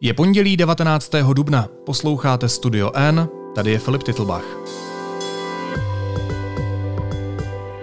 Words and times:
Je 0.00 0.14
pondělí 0.14 0.56
19. 0.56 1.10
dubna, 1.32 1.68
posloucháte 1.86 2.48
Studio 2.48 2.90
N, 2.94 3.28
tady 3.54 3.70
je 3.70 3.78
Filip 3.78 4.02
Titlbach. 4.02 4.44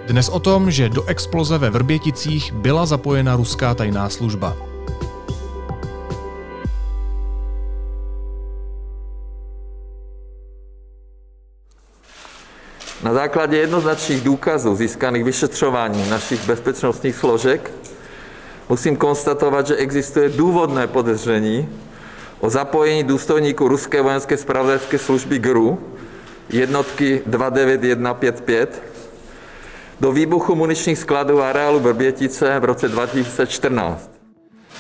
Dnes 0.08 0.30
o 0.30 0.40
tom, 0.40 0.72
že 0.72 0.90
do 0.90 1.04
exploze 1.04 1.58
ve 1.58 1.70
Vrběticích 1.70 2.54
byla 2.54 2.86
zapojena 2.86 3.36
ruská 3.36 3.74
tajná 3.76 4.10
služba. 4.10 4.58
Na 13.04 13.14
základě 13.14 13.58
jednoznačných 13.58 14.22
důkazů 14.22 14.76
získaných 14.76 15.24
vyšetřováním 15.24 16.10
našich 16.10 16.48
bezpečnostních 16.48 17.16
složek 17.16 17.72
musím 18.70 18.96
konstatovat, 18.96 19.68
že 19.68 19.76
existuje 19.76 20.30
důvodné 20.30 20.88
podezření 20.88 21.70
o 22.44 22.50
zapojení 22.50 23.04
důstojníků 23.04 23.68
ruské 23.68 24.02
vojenské 24.02 24.38
spravodajské 24.38 24.98
služby 24.98 25.40
GRU 25.40 25.80
jednotky 26.50 27.22
29155 27.26 28.84
do 30.00 30.12
výbuchu 30.12 30.56
muničních 30.56 31.00
skladů 31.00 31.42
a 31.42 31.50
areálu 31.50 31.80
Vrbětice 31.80 32.60
v 32.60 32.64
roce 32.64 32.88
2014. 32.88 34.12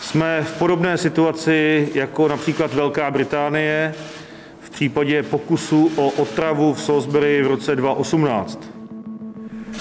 Jsme 0.02 0.44
v 0.44 0.60
podobné 0.60 0.98
situaci 0.98 1.90
jako 1.94 2.28
například 2.28 2.74
Velká 2.74 3.12
Británie 3.12 3.94
v 4.62 4.70
případě 4.70 5.24
pokusu 5.24 5.92
o 5.96 6.10
otravu 6.10 6.74
v 6.74 6.82
Salisbury 6.82 7.44
v 7.44 7.48
roce 7.48 7.76
2018. 7.76 8.60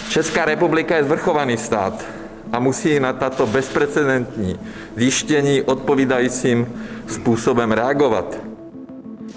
Česká 0.08 0.44
republika 0.44 0.96
je 0.96 1.04
zvrchovaný 1.04 1.56
stát 1.56 2.04
a 2.52 2.58
musí 2.58 3.00
na 3.00 3.12
tato 3.12 3.46
bezprecedentní 3.46 4.58
zjištění 4.96 5.62
odpovídajícím 5.62 6.66
způsobem 7.06 7.72
reagovat. 7.72 8.38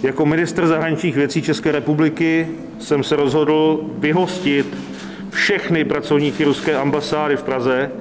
Jako 0.04 0.26
ministr 0.26 0.68
zahraničních 0.68 1.16
věcí 1.16 1.42
České 1.42 1.72
republiky 1.72 2.48
jsem 2.80 3.04
se 3.04 3.16
rozhodl 3.16 3.80
vyhostit 3.98 4.78
všechny 5.30 5.86
pracovníky 5.86 6.44
ruské 6.44 6.76
ambasády 6.76 7.38
v 7.38 7.44
Praze, 7.44 7.92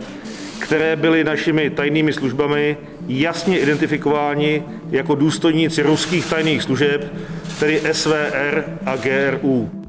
které 0.58 0.96
byly 0.96 1.24
našimi 1.24 1.70
tajnými 1.70 2.12
službami 2.12 2.76
jasně 3.08 3.58
identifikováni 3.58 4.62
jako 4.90 5.14
důstojníci 5.14 5.82
ruských 5.82 6.26
tajných 6.26 6.62
služeb, 6.62 7.14
tedy 7.60 7.82
SVR 7.92 8.64
a 8.86 8.96
GRU. 8.96 9.83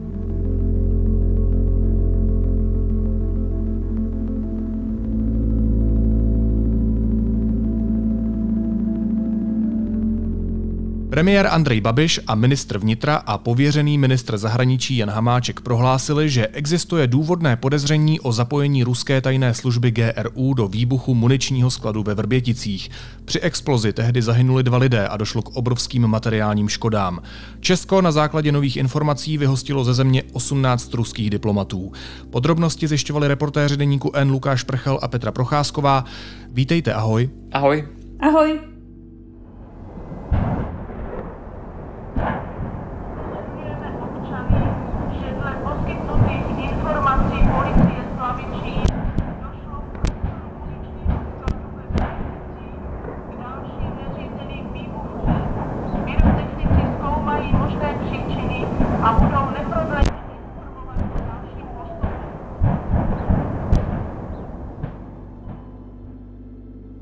Premiér 11.16 11.48
Andrej 11.48 11.82
Babiš 11.82 12.20
a 12.28 12.36
ministr 12.36 12.78
vnitra 12.78 13.16
a 13.16 13.38
pověřený 13.38 13.98
ministr 13.98 14.38
zahraničí 14.38 14.98
Jan 14.98 15.10
Hamáček 15.10 15.62
prohlásili, 15.62 16.30
že 16.30 16.48
existuje 16.48 17.08
důvodné 17.08 17.56
podezření 17.56 18.20
o 18.20 18.32
zapojení 18.32 18.84
ruské 18.84 19.22
tajné 19.22 19.54
služby 19.54 19.92
GRU 19.92 20.54
do 20.54 20.68
výbuchu 20.68 21.16
muničního 21.16 21.72
skladu 21.72 22.04
ve 22.04 22.14
Vrběticích. 22.14 22.90
Při 23.26 23.40
explozi 23.40 23.94
tehdy 23.94 24.22
zahynuli 24.22 24.64
dva 24.64 24.78
lidé 24.78 25.08
a 25.08 25.18
došlo 25.18 25.42
k 25.42 25.56
obrovským 25.56 26.08
materiálním 26.08 26.70
škodám. 26.70 27.22
Česko 27.60 28.02
na 28.02 28.12
základě 28.12 28.52
nových 28.52 28.78
informací 28.78 29.38
vyhostilo 29.38 29.84
ze 29.84 29.94
země 29.94 30.24
18 30.34 30.94
ruských 30.94 31.30
diplomatů. 31.30 31.92
Podrobnosti 32.30 32.88
zjišťovali 32.88 33.28
reportéři 33.28 33.78
deníku 33.78 34.12
N 34.14 34.32
Lukáš 34.32 34.64
Prchel 34.64 35.00
a 35.02 35.08
Petra 35.08 35.32
Procházková. 35.32 36.06
Vítejte, 36.52 36.94
ahoj. 36.94 37.30
Ahoj. 37.52 37.88
Ahoj. 38.20 38.75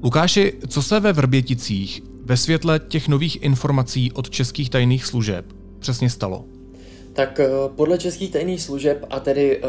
Lukáši, 0.04 0.54
co 0.68 0.84
se 0.84 1.00
ve 1.00 1.14
Vrběticích 1.14 2.02
ve 2.26 2.38
světle 2.38 2.80
těch 2.80 3.08
nových 3.08 3.44
informací 3.44 4.12
od 4.12 4.30
českých 4.30 4.70
tajných 4.70 5.06
služeb 5.06 5.46
přesně 5.80 6.10
stalo? 6.10 6.46
Tak 7.14 7.40
eh, 7.40 7.50
podle 7.76 7.98
českých 7.98 8.32
tajných 8.32 8.62
služeb 8.62 9.06
a 9.10 9.20
tedy 9.20 9.62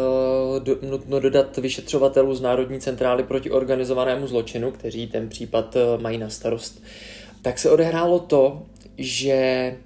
uh, 0.82 0.90
nutno 0.90 1.20
dodat 1.20 1.56
vyšetřovatelů 1.56 2.34
z 2.34 2.40
Národní 2.40 2.80
centrály 2.80 3.22
proti 3.22 3.50
organizovanému 3.50 4.26
zločinu, 4.26 4.70
kteří 4.70 5.06
ten 5.06 5.28
případ 5.28 5.76
uh, 5.76 6.02
mají 6.02 6.18
na 6.18 6.30
starost, 6.30 6.82
tak 7.42 7.58
se 7.58 7.70
odehrálo 7.70 8.18
to, 8.18 8.62
že 8.98 9.76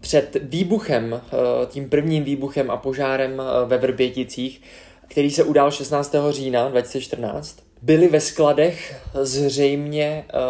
před 0.00 0.36
výbuchem, 0.42 1.12
uh, 1.12 1.20
tím 1.66 1.88
prvním 1.88 2.24
výbuchem 2.24 2.70
a 2.70 2.76
požárem 2.76 3.42
ve 3.66 3.78
Vrběticích, 3.78 4.62
který 5.08 5.30
se 5.30 5.44
udál 5.44 5.70
16. 5.70 6.14
října 6.30 6.68
2014, 6.68 7.67
byli 7.82 8.08
ve 8.08 8.20
skladech 8.20 8.96
zřejmě 9.14 10.24
uh, 10.34 10.40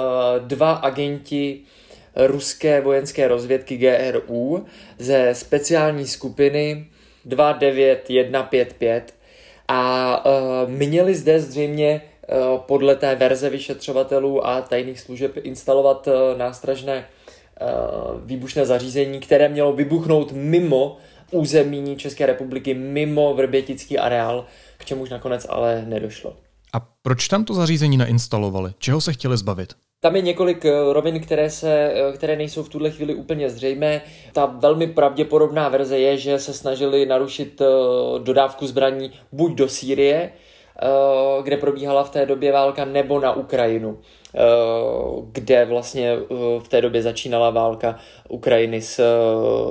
dva 0.47 0.73
agenti 0.73 1.61
ruské 2.17 2.81
vojenské 2.81 3.29
rozvědky 3.29 3.77
GRU 3.77 4.67
ze 4.99 5.35
speciální 5.35 6.07
skupiny 6.07 6.87
29155 7.25 9.15
a 9.69 10.25
uh, 10.27 10.71
měli 10.71 11.15
zde 11.15 11.41
zřejmě 11.41 12.03
uh, 12.03 12.59
podle 12.59 12.97
té 12.97 13.15
verze 13.15 13.51
vyšetřovatelů 13.51 14.47
a 14.47 14.61
tajných 14.61 15.01
služeb 15.01 15.33
instalovat 15.43 16.09
nástražné 16.37 17.07
výbušné 18.25 18.67
zařízení, 18.67 19.21
které 19.21 19.49
mělo 19.49 19.73
vybuchnout 19.73 20.33
mimo 20.33 20.97
území 21.31 21.97
České 21.97 22.27
republiky, 22.27 22.75
mimo 22.75 23.35
Vrbětický 23.35 23.99
areál, 23.99 24.47
k 24.79 24.85
čemuž 24.85 25.11
nakonec 25.11 25.47
ale 25.49 25.85
nedošlo. 25.87 26.37
A 26.73 26.81
proč 27.03 27.29
tam 27.29 27.45
to 27.45 27.55
zařízení 27.55 27.97
nainstalovali? 27.97 28.73
Čeho 28.79 29.01
se 29.01 29.13
chtěli 29.13 29.37
zbavit? 29.37 29.75
Tam 30.01 30.17
je 30.17 30.23
několik 30.23 30.65
eh, 30.65 30.93
rovin, 30.93 31.21
které, 31.21 31.51
se, 31.51 31.93
eh, 31.95 32.13
které 32.13 32.37
nejsou 32.37 32.63
v 32.63 32.69
tuhle 32.69 32.91
chvíli 32.91 33.15
úplně 33.15 33.51
zřejmé. 33.51 34.03
Ta 34.33 34.47
velmi 34.47 34.87
pravděpodobná 34.87 35.69
verze 35.69 35.99
je, 35.99 36.17
že 36.17 36.39
se 36.39 36.55
snažili 36.55 37.07
narušit 37.07 37.61
eh, 37.61 37.65
dodávku 38.19 38.67
zbraní 38.67 39.13
buď 39.33 39.53
do 39.55 39.69
Sýrie, 39.69 40.33
kde 41.43 41.57
probíhala 41.57 42.05
v 42.05 42.11
té 42.11 42.27
době 42.27 42.53
válka, 42.53 42.85
nebo 42.85 43.21
na 43.21 43.33
Ukrajinu, 43.33 43.99
kde 45.33 45.65
vlastně 45.65 46.17
v 46.59 46.69
té 46.69 46.81
době 46.81 47.03
začínala 47.03 47.51
válka 47.51 47.99
Ukrajiny 48.29 48.83
s 48.83 49.01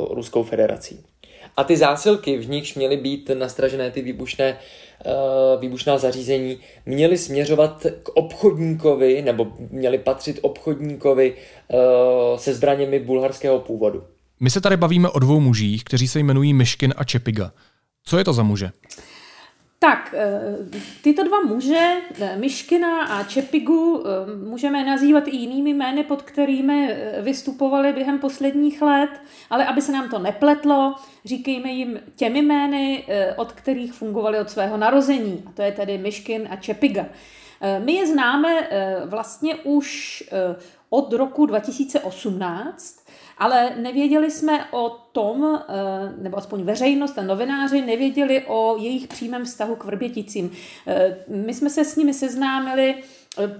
Ruskou 0.10 0.44
federací. 0.44 1.04
A 1.58 1.64
ty 1.64 1.78
zásilky, 1.78 2.38
v 2.38 2.50
nichž 2.50 2.76
měly 2.76 2.98
být 2.98 3.32
nastražené 3.34 3.92
ty 3.92 4.02
výbušné 4.02 4.58
výbušná 5.60 5.98
zařízení 5.98 6.58
měly 6.86 7.18
směřovat 7.18 7.86
k 8.04 8.10
obchodníkovi 8.10 9.22
nebo 9.22 9.48
měly 9.70 9.98
patřit 9.98 10.40
obchodníkovi 10.42 11.34
eh, 11.36 11.78
se 12.36 12.54
zbraněmi 12.54 13.00
bulharského 13.00 13.60
původu. 13.60 14.04
My 14.40 14.50
se 14.50 14.62
tady 14.62 14.78
bavíme 14.78 15.10
o 15.10 15.20
dvou 15.20 15.40
mužích, 15.40 15.84
kteří 15.84 16.08
se 16.08 16.20
jmenují 16.20 16.54
Myškin 16.54 16.94
a 16.98 17.04
Čepiga. 17.04 17.52
Co 18.04 18.18
je 18.18 18.24
to 18.24 18.34
za 18.34 18.44
muže? 18.44 18.72
Tak, 19.80 20.14
eh, 20.18 20.58
tyto 21.04 21.24
dva 21.24 21.42
muže, 21.42 22.02
eh, 22.20 22.38
Myškina 22.38 23.06
a 23.06 23.24
Čepigu, 23.24 24.04
eh, 24.06 24.36
můžeme 24.50 24.84
nazývat 24.84 25.28
i 25.28 25.36
jinými 25.36 25.74
jmény, 25.74 26.04
pod 26.04 26.22
kterými 26.22 26.98
vystupovali 27.22 27.94
během 27.94 28.20
posledních 28.20 28.82
let, 28.82 29.10
ale 29.50 29.66
aby 29.66 29.82
se 29.82 29.92
nám 29.92 30.10
to 30.10 30.20
nepletlo, 30.20 30.96
říkejme 31.26 31.70
jim 31.70 32.00
těmi 32.16 32.42
jmény, 32.42 33.06
od 33.36 33.52
kterých 33.52 33.94
fungovali 33.94 34.40
od 34.40 34.50
svého 34.50 34.78
narození, 34.78 35.44
a 35.48 35.52
to 35.52 35.62
je 35.62 35.72
tedy 35.72 35.98
Myškin 35.98 36.48
a 36.52 36.56
Čepiga. 36.56 37.06
My 37.80 37.94
je 37.94 38.08
známe 38.08 38.70
vlastně 39.06 39.56
už 39.56 40.24
od 40.90 41.14
roku 41.14 41.46
2018, 41.46 43.07
ale 43.38 43.76
nevěděli 43.76 44.32
jsme 44.32 44.66
o 44.72 44.90
tom, 44.90 45.60
eh, 45.70 46.14
nebo 46.18 46.38
aspoň 46.38 46.64
veřejnost 46.64 47.18
a 47.18 47.24
novináři 47.24 47.82
nevěděli 47.82 48.44
o 48.48 48.78
jejich 48.80 49.08
přímém 49.08 49.46
vztahu 49.46 49.76
k 49.76 49.84
Vrběticím. 49.84 50.52
Eh, 50.88 51.18
my 51.28 51.54
jsme 51.54 51.70
se 51.70 51.86
s 51.86 51.96
nimi 51.96 52.14
seznámili 52.14 52.96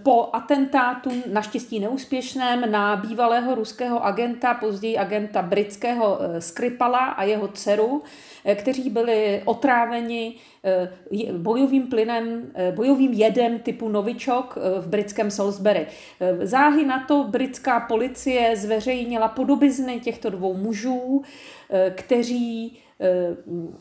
po 0.04 0.30
atentátu, 0.34 1.12
naštěstí 1.32 1.80
neúspěšném, 1.80 2.72
na 2.72 2.96
bývalého 2.96 3.56
ruského 3.56 4.06
agenta, 4.06 4.54
později 4.54 4.98
agenta 4.98 5.42
britského 5.42 6.20
Skripala 6.40 7.06
a 7.06 7.24
jeho 7.24 7.48
dceru, 7.48 8.04
kteří 8.56 8.90
byli 8.90 9.42
otráveni 9.46 10.36
bojovým 11.38 11.88
plynem, 11.88 12.52
bojovým 12.76 13.14
jedem 13.14 13.60
typu 13.60 13.90
Novičok 13.90 14.58
v 14.80 14.88
britském 14.88 15.32
Salisbury. 15.32 15.88
Záhy 16.42 16.86
na 16.86 17.06
to 17.08 17.24
britská 17.24 17.80
policie 17.80 18.56
zveřejnila 18.56 19.28
podobizny 19.28 20.00
těchto 20.00 20.30
dvou 20.30 20.54
mužů, 20.54 21.24
kteří 21.96 22.80
Eh, 22.87 22.87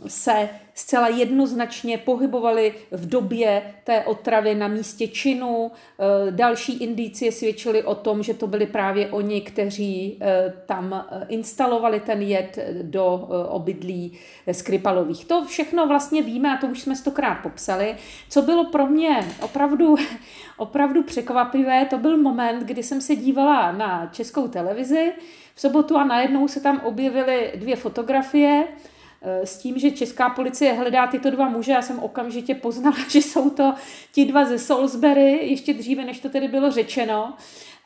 se 0.07 0.49
zcela 0.75 1.09
jednoznačně 1.09 1.99
pohybovali 1.99 2.75
v 2.91 3.09
době 3.09 3.75
té 3.85 4.05
otravy 4.05 4.55
na 4.55 4.69
místě 4.69 5.09
činu. 5.09 5.71
Eh, 5.71 6.31
další 6.31 6.77
indicie 6.77 7.33
svědčily 7.33 7.83
o 7.83 7.95
tom, 7.95 8.23
že 8.23 8.35
to 8.35 8.47
byli 8.47 8.67
právě 8.67 9.11
oni, 9.11 9.41
kteří 9.41 10.19
eh, 10.21 10.53
tam 10.67 11.07
instalovali 11.29 12.01
ten 12.01 12.23
jed 12.23 12.59
do 12.83 13.29
obydlí 13.49 14.19
Skripalových. 14.53 15.25
To 15.25 15.45
všechno 15.45 15.87
vlastně 15.87 16.23
víme 16.23 16.55
a 16.55 16.61
to 16.61 16.67
už 16.67 16.81
jsme 16.81 16.97
stokrát 16.97 17.35
popsali. 17.35 17.97
Co 18.29 18.43
bylo 18.43 18.65
pro 18.65 18.87
mě 18.87 19.29
opravdu, 19.43 19.95
opravdu 20.57 21.03
překvapivé, 21.03 21.85
to 21.85 21.99
byl 21.99 22.17
moment, 22.19 22.63
kdy 22.63 22.83
jsem 22.83 23.01
se 23.01 23.17
dívala 23.17 23.73
na 23.73 24.07
českou 24.13 24.49
televizi 24.49 25.13
v 25.55 25.61
sobotu 25.61 25.97
a 25.97 26.05
najednou 26.05 26.49
se 26.49 26.61
tam 26.61 26.81
objevily 26.85 27.53
dvě 27.57 27.77
fotografie, 27.77 28.67
Eh, 28.67 29.06
s 29.23 29.59
tím, 29.59 29.79
že 29.79 29.91
česká 29.91 30.31
policie 30.31 30.73
hledá 30.73 31.07
tyto 31.07 31.31
dva 31.31 31.49
muže, 31.49 31.73
já 31.73 31.83
jsem 31.83 31.99
okamžitě 31.99 32.55
poznala, 32.55 32.97
že 33.09 33.19
jsou 33.19 33.51
to 33.51 33.75
ti 34.13 34.25
dva 34.25 34.45
ze 34.45 34.59
Salisbury, 34.59 35.51
ještě 35.51 35.75
dříve, 35.75 36.05
než 36.05 36.21
to 36.21 36.29
tedy 36.29 36.49
bylo 36.49 36.71
řečeno. 36.71 37.35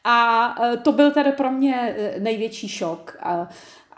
A 0.05 0.55
eh, 0.63 0.77
to 0.77 0.93
byl 0.93 1.11
tedy 1.11 1.33
pro 1.33 1.51
mě 1.51 1.95
eh, 1.99 2.21
největší 2.21 2.69
šok. 2.69 3.17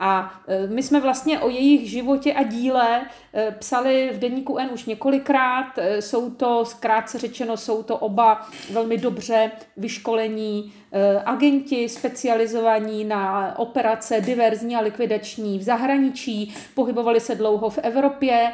A 0.05 0.33
e, 0.49 0.67
my 0.67 0.83
jsme 0.83 1.01
vlastně 1.01 1.39
o 1.39 1.49
jejich 1.49 1.91
životě 1.91 2.33
a 2.33 2.43
díle 2.43 3.07
e, 3.35 3.51
psali 3.51 4.11
v 4.15 4.19
deníku 4.19 4.59
N 4.59 4.69
už 4.73 4.85
několikrát. 4.85 5.79
E, 5.79 6.03
jsou 6.03 6.31
to, 6.31 6.65
zkrátce 6.65 7.19
řečeno, 7.19 7.57
jsou 7.57 7.83
to 7.83 7.99
oba 7.99 8.49
velmi 8.71 8.99
dobře 8.99 9.51
vyškolení 9.77 10.73
agenti, 11.25 11.89
specializovaní 11.89 13.05
na 13.05 13.55
operace 13.59 14.21
diverzní 14.21 14.77
a 14.77 14.81
likvidační 14.81 15.59
v 15.59 15.63
zahraničí, 15.63 16.55
pohybovali 16.75 17.21
se 17.21 17.35
dlouho 17.35 17.71
v 17.71 17.79
Evropě. 17.79 18.53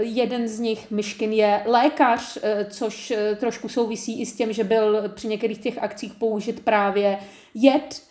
Jeden 0.00 0.48
z 0.48 0.60
nich, 0.60 0.90
Myškin, 0.90 1.32
je 1.32 1.62
lékař, 1.66 2.38
což 2.70 3.12
trošku 3.36 3.68
souvisí 3.68 4.20
i 4.20 4.26
s 4.26 4.36
tím, 4.36 4.52
že 4.52 4.64
byl 4.64 5.02
při 5.14 5.28
některých 5.28 5.58
těch 5.58 5.82
akcích 5.82 6.14
použit 6.14 6.64
právě 6.64 7.18
jed 7.54 8.02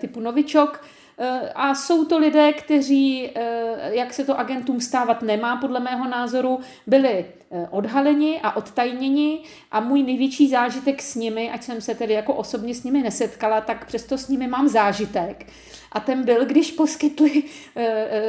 typu 0.00 0.20
novičok. 0.20 0.84
Eh, 1.18 1.52
a 1.54 1.74
jsou 1.74 2.04
to 2.04 2.18
lidé, 2.18 2.52
kteří, 2.52 3.30
eh, 3.34 3.94
jak 3.94 4.14
se 4.14 4.24
to 4.24 4.38
agentům 4.38 4.80
stávat 4.80 5.22
nemá, 5.22 5.56
podle 5.56 5.80
mého 5.80 6.08
názoru, 6.08 6.60
byli 6.86 7.26
eh, 7.50 7.68
odhaleni 7.70 8.40
a 8.42 8.56
odtajněni 8.56 9.40
a 9.70 9.80
můj 9.80 10.02
největší 10.02 10.48
zážitek 10.48 11.02
s 11.02 11.14
nimi, 11.14 11.50
ať 11.50 11.62
jsem 11.62 11.80
se 11.80 11.94
tedy 11.94 12.14
jako 12.14 12.34
osobně 12.34 12.74
s 12.74 12.84
nimi 12.84 13.02
nesetkala, 13.02 13.60
tak 13.60 13.86
přesto 13.86 14.18
s 14.18 14.28
nimi 14.28 14.46
mám 14.46 14.68
zážitek. 14.68 15.46
A 15.92 16.00
ten 16.00 16.24
byl, 16.24 16.44
když 16.44 16.70
poskytli 16.70 17.42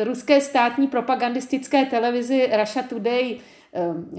ruské 0.03 0.41
státní 0.41 0.87
propagandistické 0.87 1.85
televizi 1.85 2.49
Russia 2.59 2.87
Today 2.89 3.39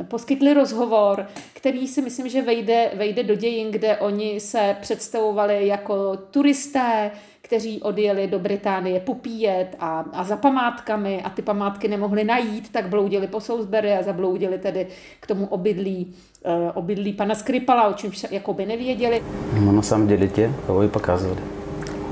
poskytli 0.08 0.54
rozhovor, 0.54 1.26
který 1.52 1.88
si 1.88 2.02
myslím, 2.02 2.28
že 2.28 2.42
vejde, 2.42 2.90
vejde 2.94 3.22
do 3.22 3.34
dějin, 3.34 3.70
kde 3.70 3.96
oni 3.96 4.40
se 4.40 4.76
představovali 4.80 5.66
jako 5.66 6.16
turisté, 6.16 7.10
kteří 7.43 7.81
odjeli 7.81 8.27
do 8.27 8.39
Británie 8.39 8.99
popíjet 8.99 9.75
a, 9.79 10.05
a 10.13 10.23
za 10.23 10.37
památkami 10.37 11.21
a 11.21 11.29
ty 11.29 11.41
památky 11.41 11.87
nemohli 11.87 12.23
najít, 12.23 12.71
tak 12.71 12.89
bloudili 12.89 13.27
po 13.27 13.39
Salisbury 13.39 13.93
a 13.93 14.03
zabloudili 14.03 14.57
tedy 14.57 14.87
k 15.19 15.27
tomu 15.27 15.45
obydlí, 15.45 16.13
uh, 16.45 16.51
obydlí 16.73 17.13
pana 17.13 17.35
Skripala, 17.35 17.87
o 17.87 17.93
čemž 17.93 18.25
jakoby 18.31 18.65
nevěděli. 18.65 19.23
No 19.65 19.71
na 19.71 19.81
samém 19.81 20.07
děli 20.07 20.29
tě, 20.29 20.51
koho 20.67 20.81
ji 20.81 20.89
pokazali. 20.89 21.37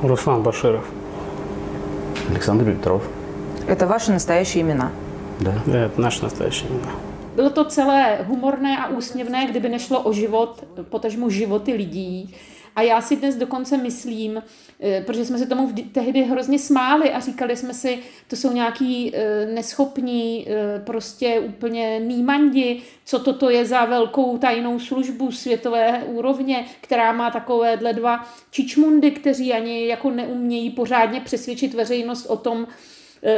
Руслан 0.04 0.44
Баширов. 0.44 0.94
Александр 2.30 2.66
Петров. 2.66 3.04
Это 3.68 3.88
ваши 3.88 4.12
настоящие 4.12 4.62
имена? 4.62 4.92
Да. 5.40 5.54
Да, 5.66 5.86
это 5.86 6.02
наши 6.02 6.24
настоящие 6.24 6.70
имена. 6.70 6.96
Bylo 7.36 7.50
to 7.50 7.66
celé 7.66 8.20
humorné 8.28 8.78
a 8.78 8.88
úsměvné, 8.88 9.46
kdyby 9.46 9.70
nešlo 9.70 10.02
o 10.02 10.14
život, 10.14 10.64
potažmu 10.90 11.30
životy 11.30 11.74
lidí. 11.74 12.36
a 12.77 12.83
já 12.83 13.01
si 13.01 13.17
dnes 13.17 13.37
dokonce 13.37 13.77
myslím, 13.77 14.43
eh, 14.81 15.03
protože 15.07 15.25
jsme 15.25 15.39
se 15.39 15.47
tomu 15.47 15.73
tehdy 15.93 16.23
hrozně 16.23 16.59
smáli 16.59 17.11
a 17.11 17.21
říkali 17.21 17.57
jsme 17.57 17.75
si, 17.75 17.99
to 18.29 18.37
jsou 18.37 18.53
nějaký 18.53 19.13
eh, 19.15 19.47
neschopní, 19.47 20.47
eh, 20.49 20.81
prostě 20.85 21.41
úplně 21.41 22.01
nýmandi, 22.01 22.83
co 23.05 23.19
toto 23.19 23.51
je 23.51 23.65
za 23.65 23.85
velkou 23.85 24.39
tajnou 24.39 24.79
službu 24.79 25.33
světové 25.33 26.03
úrovně, 26.07 26.65
která 26.81 27.13
má 27.13 27.31
takovéhle 27.31 27.93
dva 27.93 28.29
čičmundy, 28.51 29.11
kteří 29.11 29.53
ani 29.53 29.87
jako 29.87 30.11
neumějí 30.11 30.71
pořádně 30.71 31.21
přesvědčit 31.21 31.75
veřejnost 31.75 32.27
o 32.27 32.37
tom, 32.37 32.67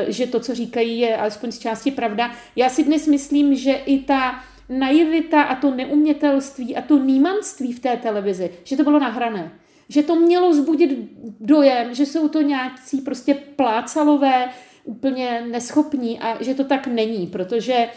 že 0.09 0.27
to, 0.27 0.41
co 0.41 0.55
říkají, 0.55 0.99
je 0.99 1.17
alespoň 1.17 1.53
z 1.53 1.59
části 1.59 1.91
pravda. 1.91 2.33
Já 2.57 2.69
si 2.69 2.85
dnes 2.85 3.07
myslím, 3.07 3.55
že 3.55 3.73
i 3.73 3.99
ta 3.99 4.45
naivita 4.69 5.43
a 5.43 5.55
to 5.55 5.71
neumětelství 5.71 6.77
a 6.77 6.83
to 6.83 6.99
nímanství 6.99 7.73
v 7.73 7.81
té 7.81 7.97
televizi, 7.97 8.51
že 8.65 8.77
to 8.77 8.85
bylo 8.85 8.99
nahrané. 8.99 9.53
Že 9.89 10.03
to 10.03 10.17
mělo 10.17 10.55
zbudit 10.55 10.99
dojem, 11.41 11.95
že 11.95 12.07
jsou 12.07 12.29
to 12.29 12.41
nějací 12.41 13.01
prostě 13.01 13.35
plácalové, 13.35 14.49
úplně 14.85 15.47
neschopní 15.51 16.21
a 16.21 16.43
že 16.43 16.55
to 16.55 16.65
tak 16.65 16.87
není, 16.87 17.27
protože 17.27 17.89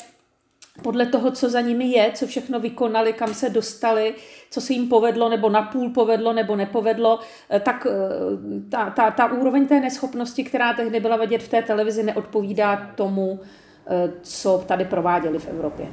podle 0.82 1.06
toho, 1.06 1.32
co 1.32 1.50
za 1.50 1.62
nimi 1.62 1.86
je, 1.86 2.12
co 2.14 2.28
všechno 2.28 2.60
vykonali, 2.60 3.14
kam 3.14 3.34
se 3.34 3.50
dostali, 3.50 4.16
co 4.50 4.62
se 4.62 4.74
jim 4.74 4.90
povedlo, 4.90 5.30
nebo 5.30 5.50
napůl 5.50 5.90
povedlo, 5.90 6.34
nebo 6.34 6.56
nepovedlo, 6.56 7.20
eh, 7.50 7.60
tak 7.60 7.88
eh, 7.90 8.70
ta, 8.70 8.90
ta, 8.90 9.12
ta 9.12 9.32
úroveň 9.32 9.68
té 9.68 9.80
neschopnosti, 9.80 10.44
která 10.44 10.74
tehdy 10.74 11.00
byla 11.00 11.18
vidět 11.18 11.44
v 11.44 11.48
té 11.48 11.62
televizi, 11.62 12.04
neodpovídá 12.04 12.92
tomu, 12.96 13.40
eh, 13.88 14.12
co 14.22 14.64
tady 14.68 14.86
prováděli 14.86 15.40
v 15.40 15.48
Evropě. 15.48 15.88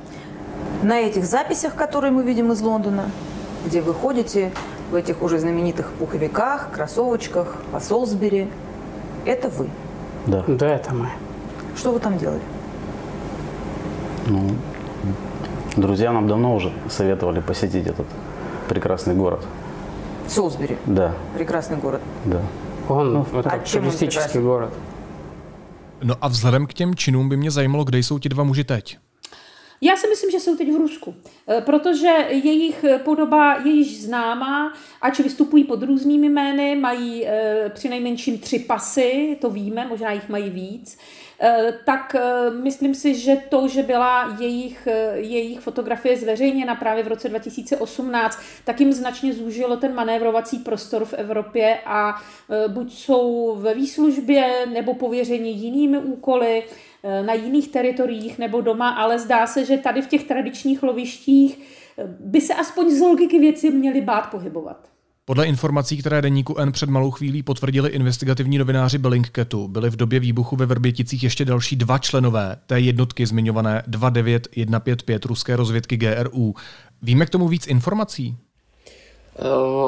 На 0.85 1.01
этих 1.01 1.25
записях, 1.25 1.75
которые 1.75 2.11
мы 2.13 2.23
видим 2.25 2.53
из 2.53 2.61
Лондона, 2.61 3.11
где 3.67 3.81
вы 3.81 3.95
ходите 3.95 4.53
в 4.91 4.95
этих 4.95 5.23
уже 5.23 5.39
знаменитых 5.39 5.91
пуховиках, 5.99 6.71
кроссовочках, 6.73 7.57
по 7.73 7.81
Солсбери, 7.81 8.49
это 9.25 9.49
вы. 9.49 9.69
Да. 10.27 10.45
Да, 10.47 10.67
это 10.69 10.93
мы. 10.95 11.09
Что 11.77 11.93
вы 11.93 12.01
там 12.01 12.19
делали? 12.19 12.43
Ну, 14.27 14.51
друзья 15.77 16.13
нам 16.13 16.29
давно 16.29 16.55
уже 16.55 16.71
советовали 16.91 17.41
посетить 17.41 17.87
этот 17.87 18.07
прекрасный 18.69 19.15
город. 19.15 19.47
Солсбери. 20.29 20.77
Да, 20.87 21.15
Прекрасный 21.35 21.79
город. 21.79 22.01
да. 22.27 22.41
Он 22.89 23.13
Ну, 23.15 23.27
это 23.41 23.51
а 23.51 23.59
чем 23.61 23.85
он 23.85 23.91
туристический 23.91 24.41
прекрасен? 24.41 24.43
город. 24.43 24.71
No 26.03 26.15
a 26.21 26.29
vzhledem 26.29 26.67
k 26.67 26.73
těm 26.75 26.95
činům 26.95 27.29
by 27.29 27.37
mě 27.37 27.51
zajímalo, 27.51 27.85
kde 27.85 27.99
jsou 27.99 28.19
ti 28.19 28.29
dva 28.29 28.45
muži 28.45 28.65
teď. 28.65 28.99
Já 29.81 29.97
si 29.97 30.09
myslím, 30.09 30.31
že 30.31 30.41
jsou 30.41 30.57
teď 30.57 30.73
v 30.73 30.77
Rusku, 30.77 31.15
eh, 31.49 31.61
protože 31.61 32.09
jejich 32.29 32.85
podoba 33.05 33.59
je 33.65 33.73
již 33.73 34.03
známá, 34.03 34.73
ač 35.03 35.21
vystupují 35.21 35.65
pod 35.65 35.83
různými 35.83 36.29
jmény, 36.29 36.77
mají 36.77 37.27
eh, 37.27 37.71
při 37.75 37.89
nejmenším 37.89 38.39
tři 38.39 38.59
pasy, 38.59 39.37
to 39.41 39.51
víme, 39.51 39.87
možná 39.87 40.13
jich 40.13 40.29
mají 40.29 40.51
víc, 40.51 40.99
eh, 41.41 41.79
tak 41.87 42.17
myslím 42.63 42.95
si, 42.95 43.15
že 43.15 43.37
to, 43.49 43.69
že 43.69 43.83
byla 43.83 44.37
jejich, 44.39 44.89
jejich 45.15 45.61
fotografie 45.61 46.17
zveřejněna 46.17 46.75
právě 46.75 47.03
v 47.05 47.09
roce 47.09 47.29
2018, 47.29 48.39
tak 48.65 48.81
jim 48.81 48.93
značně 48.93 49.33
zúžilo 49.33 49.77
ten 49.77 49.95
manévrovací 49.95 50.59
prostor 50.59 51.05
v 51.05 51.15
Evropě 51.15 51.79
a 51.87 52.23
buď 52.69 52.93
jsou 52.93 53.57
ve 53.57 53.75
výslužbě 53.75 54.67
nebo 54.67 54.95
pověřeni 54.95 55.51
jinými 55.51 55.99
úkoly, 55.99 56.63
na 57.27 57.35
jiných 57.35 57.69
teritoriích 57.69 58.39
nebo 58.39 58.61
doma, 58.61 58.89
ale 58.89 59.19
zdá 59.19 59.47
se, 59.47 59.65
že 59.65 59.77
tady 59.77 60.03
v 60.03 60.07
těch 60.07 60.25
tradičních 60.25 60.83
lovištích 60.83 61.59
by 62.21 62.41
se 62.41 62.55
aspoň 62.55 62.91
z 62.91 63.01
logiky 63.01 63.39
věci 63.39 63.71
měli 63.71 64.01
bát 64.01 64.31
pohybovat. 64.31 64.89
Podle 65.27 65.47
informací, 65.47 65.99
které 65.99 66.23
deníku 66.23 66.59
N 66.59 66.73
před 66.73 66.89
malou 66.89 67.11
chvílí 67.11 67.43
potvrdili 67.43 67.91
investigativní 67.91 68.59
novináři 68.59 68.99
Bellingcatu, 68.99 69.69
byli 69.69 69.91
v 69.91 69.97
době 69.97 70.21
výbuchu 70.21 70.57
ve 70.57 70.67
Vrběticích 70.67 71.23
ještě 71.23 71.45
další 71.45 71.77
dva 71.77 71.99
členové 71.99 72.57
té 72.67 72.81
jednotky 72.81 73.27
zmiňované 73.27 73.83
29155 73.87 75.25
ruské 75.25 75.57
rozvědky 75.57 75.97
GRU. 75.97 76.55
Víme 77.03 77.27
k 77.27 77.31
tomu 77.31 77.49
víc 77.49 77.67
informací? 77.67 78.37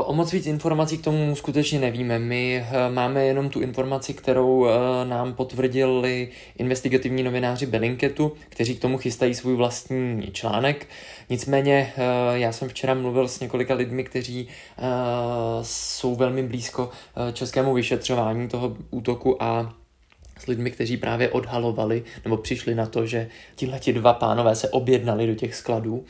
O 0.04 0.12
moc 0.12 0.32
víc 0.32 0.46
informací 0.46 0.98
k 0.98 1.04
tomu 1.04 1.36
skutečně 1.36 1.80
nevíme. 1.80 2.18
My 2.18 2.66
máme 2.90 3.24
jenom 3.24 3.48
tu 3.48 3.60
informaci, 3.60 4.14
kterou 4.14 4.66
nám 5.04 5.34
potvrdili 5.34 6.28
investigativní 6.58 7.22
novináři 7.22 7.66
Bellingketu, 7.66 8.32
kteří 8.48 8.76
k 8.76 8.80
tomu 8.80 8.98
chystají 8.98 9.34
svůj 9.34 9.56
vlastní 9.56 10.30
článek. 10.32 10.86
Nicméně 11.30 11.92
já 12.32 12.52
jsem 12.52 12.68
včera 12.68 12.94
mluvil 12.94 13.28
s 13.28 13.40
několika 13.40 13.74
lidmi, 13.74 14.04
kteří 14.04 14.48
jsou 15.62 16.14
velmi 16.14 16.42
blízko 16.42 16.90
českému 17.32 17.74
vyšetřování 17.74 18.48
toho 18.48 18.76
útoku 18.90 19.42
a 19.42 19.74
s 20.38 20.46
lidmi, 20.46 20.70
kteří 20.70 20.96
právě 20.96 21.30
odhalovali 21.30 22.04
nebo 22.24 22.36
přišli 22.36 22.74
na 22.74 22.86
to, 22.86 23.06
že 23.06 23.28
tihleti 23.56 23.92
dva 23.92 24.12
pánové 24.12 24.56
se 24.56 24.68
objednali 24.68 25.26
do 25.26 25.34
těch 25.34 25.54
skladů 25.54 26.04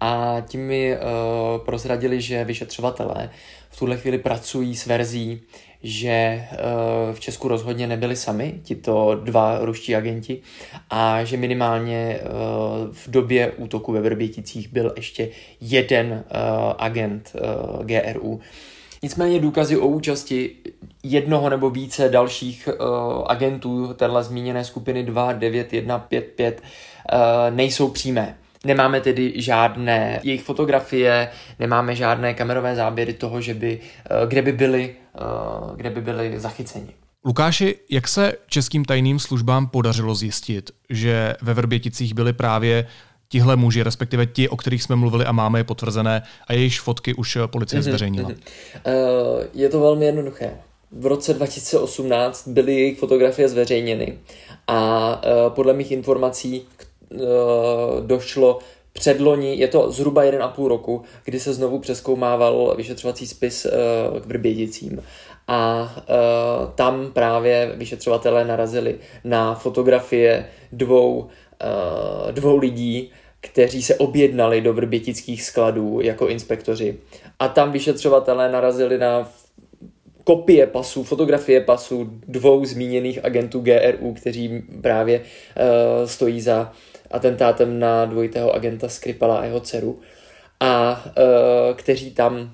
a 0.00 0.42
tím 0.46 0.60
mi 0.60 0.96
uh, 0.96 1.64
prozradili, 1.64 2.20
že 2.20 2.44
vyšetřovatelé 2.44 3.30
v 3.70 3.78
tuhle 3.78 3.96
chvíli 3.96 4.18
pracují 4.18 4.76
s 4.76 4.86
verzí, 4.86 5.40
že 5.82 6.48
uh, 6.52 7.14
v 7.14 7.20
Česku 7.20 7.48
rozhodně 7.48 7.86
nebyli 7.86 8.16
sami, 8.16 8.60
tito 8.62 9.20
dva 9.24 9.58
ruští 9.60 9.96
agenti, 9.96 10.40
a 10.90 11.24
že 11.24 11.36
minimálně 11.36 12.20
uh, 12.20 12.94
v 12.94 13.10
době 13.10 13.50
útoku 13.50 13.92
ve 13.92 14.00
Vrběticích 14.00 14.72
byl 14.72 14.92
ještě 14.96 15.28
jeden 15.60 16.12
uh, 16.12 16.72
agent 16.78 17.32
uh, 17.34 17.84
GRU. 17.84 18.40
Nicméně 19.02 19.40
důkazy 19.40 19.76
o 19.76 19.86
účasti 19.86 20.50
jednoho 21.02 21.48
nebo 21.48 21.70
více 21.70 22.08
dalších 22.08 22.68
uh, 22.68 23.24
agentů 23.26 23.94
téhle 23.94 24.24
zmíněné 24.24 24.64
skupiny 24.64 25.04
2, 25.04 25.32
9, 25.32 25.72
1, 25.72 25.98
5, 25.98 26.24
5 26.24 26.60
uh, 26.60 27.56
nejsou 27.56 27.88
přímé. 27.88 28.36
Nemáme 28.66 29.00
tedy 29.00 29.32
žádné 29.36 30.20
jejich 30.22 30.42
fotografie, 30.42 31.28
nemáme 31.58 31.96
žádné 31.96 32.34
kamerové 32.34 32.76
záběry 32.76 33.12
toho, 33.12 33.40
že 33.40 33.54
by, 33.54 33.80
uh, 34.10 34.28
kde 34.28 34.42
by 34.42 34.52
byli, 34.52 34.94
uh, 35.20 35.76
kde 35.76 35.90
by 35.90 36.00
byli 36.00 36.40
zachyceni. 36.40 36.94
Lukáši, 37.24 37.74
jak 37.90 38.08
se 38.08 38.32
českým 38.46 38.84
tajným 38.84 39.18
službám 39.18 39.66
podařilo 39.66 40.14
zjistit, 40.14 40.70
že 40.90 41.34
ve 41.42 41.54
Vrběticích 41.54 42.14
byli 42.14 42.32
právě 42.32 42.86
tihle 43.28 43.56
muži, 43.56 43.82
respektive 43.82 44.26
ti, 44.26 44.48
o 44.48 44.56
kterých 44.56 44.82
jsme 44.82 44.96
mluvili 44.96 45.24
a 45.24 45.32
máme 45.32 45.58
je 45.58 45.64
potvrzené 45.64 46.22
a 46.46 46.52
jejichž 46.52 46.80
fotky 46.80 47.14
už 47.14 47.38
policie 47.46 47.80
mm-hmm, 47.80 47.84
zveřejnila? 47.84 48.28
Uh, 48.28 48.34
je 49.54 49.68
to 49.68 49.80
velmi 49.80 50.04
jednoduché 50.04 50.50
v 50.92 51.06
roce 51.06 51.34
2018 51.34 52.48
byly 52.48 52.74
jejich 52.74 52.98
fotografie 52.98 53.48
zveřejněny 53.48 54.18
a 54.66 55.20
podle 55.48 55.72
mých 55.72 55.92
informací 55.92 56.60
uh, 56.60 56.85
došlo 58.00 58.58
předloni, 58.92 59.56
je 59.56 59.68
to 59.68 59.92
zhruba 59.92 60.24
1,5 60.24 60.66
roku, 60.68 61.02
kdy 61.24 61.40
se 61.40 61.54
znovu 61.54 61.78
přeskoumával 61.78 62.74
vyšetřovací 62.76 63.26
spis 63.26 63.66
uh, 63.66 64.20
k 64.20 64.26
Vrbědicím. 64.26 65.02
A 65.48 65.82
uh, 65.82 66.70
tam 66.74 67.12
právě 67.12 67.72
vyšetřovatelé 67.76 68.44
narazili 68.44 68.98
na 69.24 69.54
fotografie 69.54 70.46
dvou, 70.72 71.26
dvou 72.30 72.56
lidí, 72.56 73.10
kteří 73.40 73.82
se 73.82 73.94
objednali 73.94 74.60
do 74.60 74.72
vrbětických 74.72 75.42
skladů 75.42 76.00
jako 76.00 76.28
inspektoři. 76.28 76.96
A 77.38 77.48
tam 77.48 77.72
vyšetřovatelé 77.72 78.52
narazili 78.52 78.98
na 78.98 79.32
kopie 80.24 80.66
pasů, 80.66 81.04
fotografie 81.04 81.60
pasů 81.60 82.08
dvou 82.28 82.64
zmíněných 82.64 83.24
agentů 83.24 83.60
GRU, 83.60 84.14
kteří 84.14 84.62
právě 84.82 85.20
uh, 85.20 86.06
stojí 86.06 86.40
za 86.40 86.72
atentátem 87.10 87.78
na 87.78 88.04
dvojitého 88.04 88.54
agenta 88.54 88.88
Skripala 88.88 89.38
a 89.38 89.44
jeho 89.44 89.60
dceru 89.60 90.00
a 90.60 91.04
uh, 91.06 91.76
kteří 91.76 92.10
tam 92.10 92.50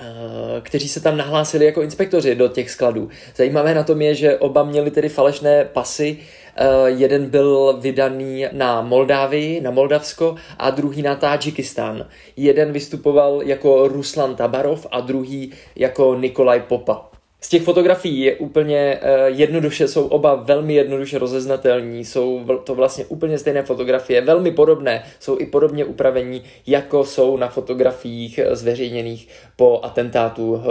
Uh, 0.00 0.62
kteří 0.62 0.88
se 0.88 1.00
tam 1.00 1.16
nahlásili 1.16 1.64
jako 1.64 1.82
inspektoři 1.82 2.34
do 2.34 2.48
těch 2.48 2.70
skladů. 2.70 3.08
Zajímavé 3.36 3.74
na 3.74 3.82
tom 3.82 4.02
je, 4.02 4.14
že 4.14 4.38
oba 4.38 4.64
měli 4.64 4.90
tedy 4.90 5.08
falešné 5.08 5.64
pasy, 5.64 6.18
Uh, 6.60 6.86
jeden 6.86 7.30
byl 7.30 7.78
vydaný 7.80 8.46
na 8.52 8.82
Moldávii, 8.82 9.60
na 9.60 9.70
Moldavsko 9.70 10.36
a 10.58 10.70
druhý 10.70 11.02
na 11.02 11.14
Tadžikistán. 11.14 12.06
Jeden 12.36 12.72
vystupoval 12.72 13.42
jako 13.42 13.88
Ruslan 13.88 14.34
Tabarov 14.34 14.86
a 14.90 15.00
druhý 15.00 15.52
jako 15.76 16.14
Nikolaj 16.14 16.60
Popa. 16.60 17.15
Z 17.40 17.48
těch 17.48 17.62
fotografií 17.62 18.20
je 18.20 18.36
úplně 18.36 19.00
uh, 19.02 19.38
jednoduše, 19.38 19.88
jsou 19.88 20.06
oba 20.06 20.34
velmi 20.34 20.74
jednoduše 20.74 21.18
rozeznatelní, 21.18 22.04
jsou 22.04 22.44
to 22.64 22.74
vlastně 22.74 23.04
úplně 23.04 23.38
stejné 23.38 23.62
fotografie, 23.62 24.20
velmi 24.20 24.52
podobné, 24.52 25.04
jsou 25.20 25.38
i 25.38 25.46
podobně 25.46 25.84
upravení, 25.84 26.42
jako 26.66 27.04
jsou 27.04 27.36
na 27.36 27.48
fotografiích 27.48 28.40
zveřejněných 28.52 29.28
po 29.56 29.80
atentátu 29.82 30.52
uh, 30.52 30.62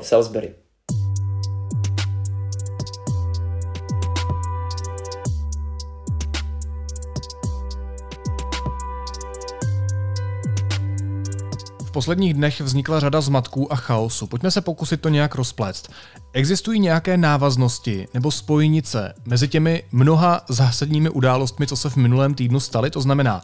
v 0.00 0.06
Salisbury. 0.06 0.54
Posledních 11.98 12.34
dnech 12.34 12.60
vznikla 12.60 13.00
řada 13.00 13.20
zmatků 13.20 13.72
a 13.72 13.76
chaosu. 13.76 14.26
Pojďme 14.26 14.50
se 14.50 14.60
pokusit 14.60 15.00
to 15.00 15.08
nějak 15.08 15.34
rozpléct. 15.34 15.90
Existují 16.32 16.80
nějaké 16.80 17.16
návaznosti 17.16 18.08
nebo 18.14 18.30
spojnice 18.30 19.14
mezi 19.24 19.48
těmi 19.48 19.82
mnoha 19.92 20.40
zásadními 20.48 21.10
událostmi, 21.10 21.66
co 21.66 21.76
se 21.76 21.90
v 21.90 21.96
minulém 21.96 22.34
týdnu 22.34 22.60
staly? 22.60 22.90
To 22.90 23.00
znamená 23.00 23.42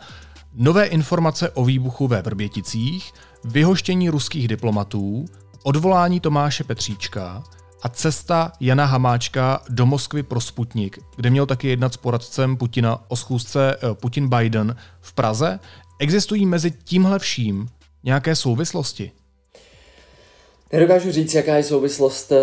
nové 0.55 0.87
informace 0.87 1.51
o 1.51 1.65
výbuchu 1.65 2.09
ve 2.09 2.23
Vrběticích, 2.23 3.13
vyhoštění 3.45 4.09
ruských 4.09 4.49
diplomatů, 4.49 5.25
odvolání 5.63 6.21
Tomáše 6.21 6.65
Petříčka 6.65 7.43
a 7.83 7.89
cesta 7.89 8.53
Jana 8.61 8.85
Hamáčka 8.85 9.61
do 9.69 9.87
Moskvy 9.87 10.23
pro 10.23 10.41
Sputnik, 10.41 10.99
kde 11.17 11.31
měl 11.31 11.47
taky 11.47 11.69
jednat 11.69 11.95
s 11.95 11.97
poradcem 11.97 12.57
Putina 12.57 12.99
o 13.09 13.17
schůzce 13.17 13.77
eh, 13.77 13.89
Putin-Biden 13.89 14.77
v 15.01 15.13
Praze. 15.13 15.59
Existují 15.99 16.47
mezi 16.47 16.71
tímhle 16.71 17.19
vším 17.19 17.69
nějaké 18.05 18.37
souvislosti? 18.37 19.13
Nedokážu 20.73 21.11
říct, 21.11 21.35
jaká 21.35 21.57
je 21.57 21.63
souvislost 21.63 22.33
eh, 22.33 22.37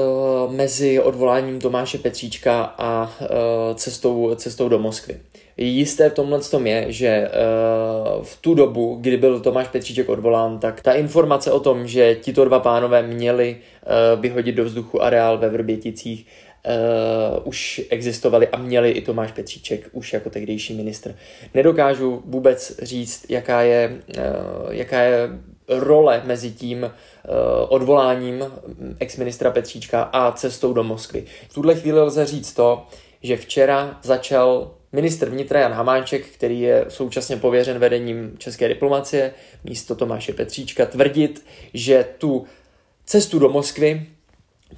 mezi 0.50 1.00
odvoláním 1.00 1.60
Tomáše 1.60 1.98
Petříčka 1.98 2.74
a 2.78 3.12
eh, 3.22 3.28
cestou, 3.76 4.36
cestou 4.36 4.70
do 4.70 4.80
Moskvy. 4.80 5.20
Jisté 5.58 6.10
v 6.10 6.14
tomhle 6.14 6.40
tom 6.40 6.68
je, 6.68 6.86
že 6.92 7.08
eh, 7.08 7.32
v 8.24 8.38
tu 8.42 8.54
dobu, 8.54 8.98
kdy 9.02 9.18
byl 9.18 9.40
Tomáš 9.40 9.68
Petříček 9.68 10.10
odvolán, 10.10 10.60
tak 10.60 10.82
ta 10.82 10.94
informace 10.94 11.52
o 11.52 11.60
tom, 11.60 11.88
že 11.88 12.16
tito 12.16 12.46
dva 12.46 12.60
pánové 12.60 13.04
měli 13.04 13.58
vyhodit 14.20 14.56
do 14.56 14.66
vzduchu 14.66 15.04
areál 15.04 15.38
ve 15.38 15.50
Vrběticích, 15.50 16.26
uh, 16.66 17.48
už 17.48 17.82
existovali 17.90 18.48
a 18.48 18.58
měli 18.58 18.92
i 18.92 19.02
Tomáš 19.02 19.32
Petříček 19.32 19.90
už 19.92 20.14
jako 20.14 20.30
tehdejší 20.30 20.74
ministr. 20.74 21.16
Nedokážu 21.54 22.24
vůbec 22.26 22.80
říct, 22.82 23.26
jaká 23.30 23.62
je, 23.62 24.00
uh, 24.18 24.74
jaká 24.74 25.02
je 25.02 25.30
role 25.68 26.22
mezi 26.26 26.52
tím 26.52 26.84
uh, 26.84 26.90
odvoláním 27.70 28.46
exministra 29.00 29.52
Petříčka 29.52 30.04
a 30.04 30.32
cestou 30.32 30.74
do 30.74 30.84
Moskvy. 30.84 31.26
V 31.50 31.54
tuhle 31.54 31.76
chvíli 31.76 32.02
lze 32.02 32.26
říct 32.26 32.54
to, 32.54 32.86
že 33.24 33.38
včera 33.38 34.00
začal 34.04 34.72
ministr 34.92 35.30
vnitra 35.30 35.60
Jan 35.60 35.72
Hamáček, 35.72 36.26
který 36.28 36.62
je 36.62 36.86
současně 36.90 37.38
pověřen 37.38 37.80
vedením 37.80 38.36
české 38.38 38.68
diplomacie, 38.68 39.34
místo 39.64 39.96
Tomáše 39.96 40.34
Petříčka, 40.34 40.86
tvrdit, 40.86 41.46
že 41.74 42.06
tu 42.18 42.46
cestu 43.06 43.40
do 43.40 43.50
Moskvy 43.50 44.08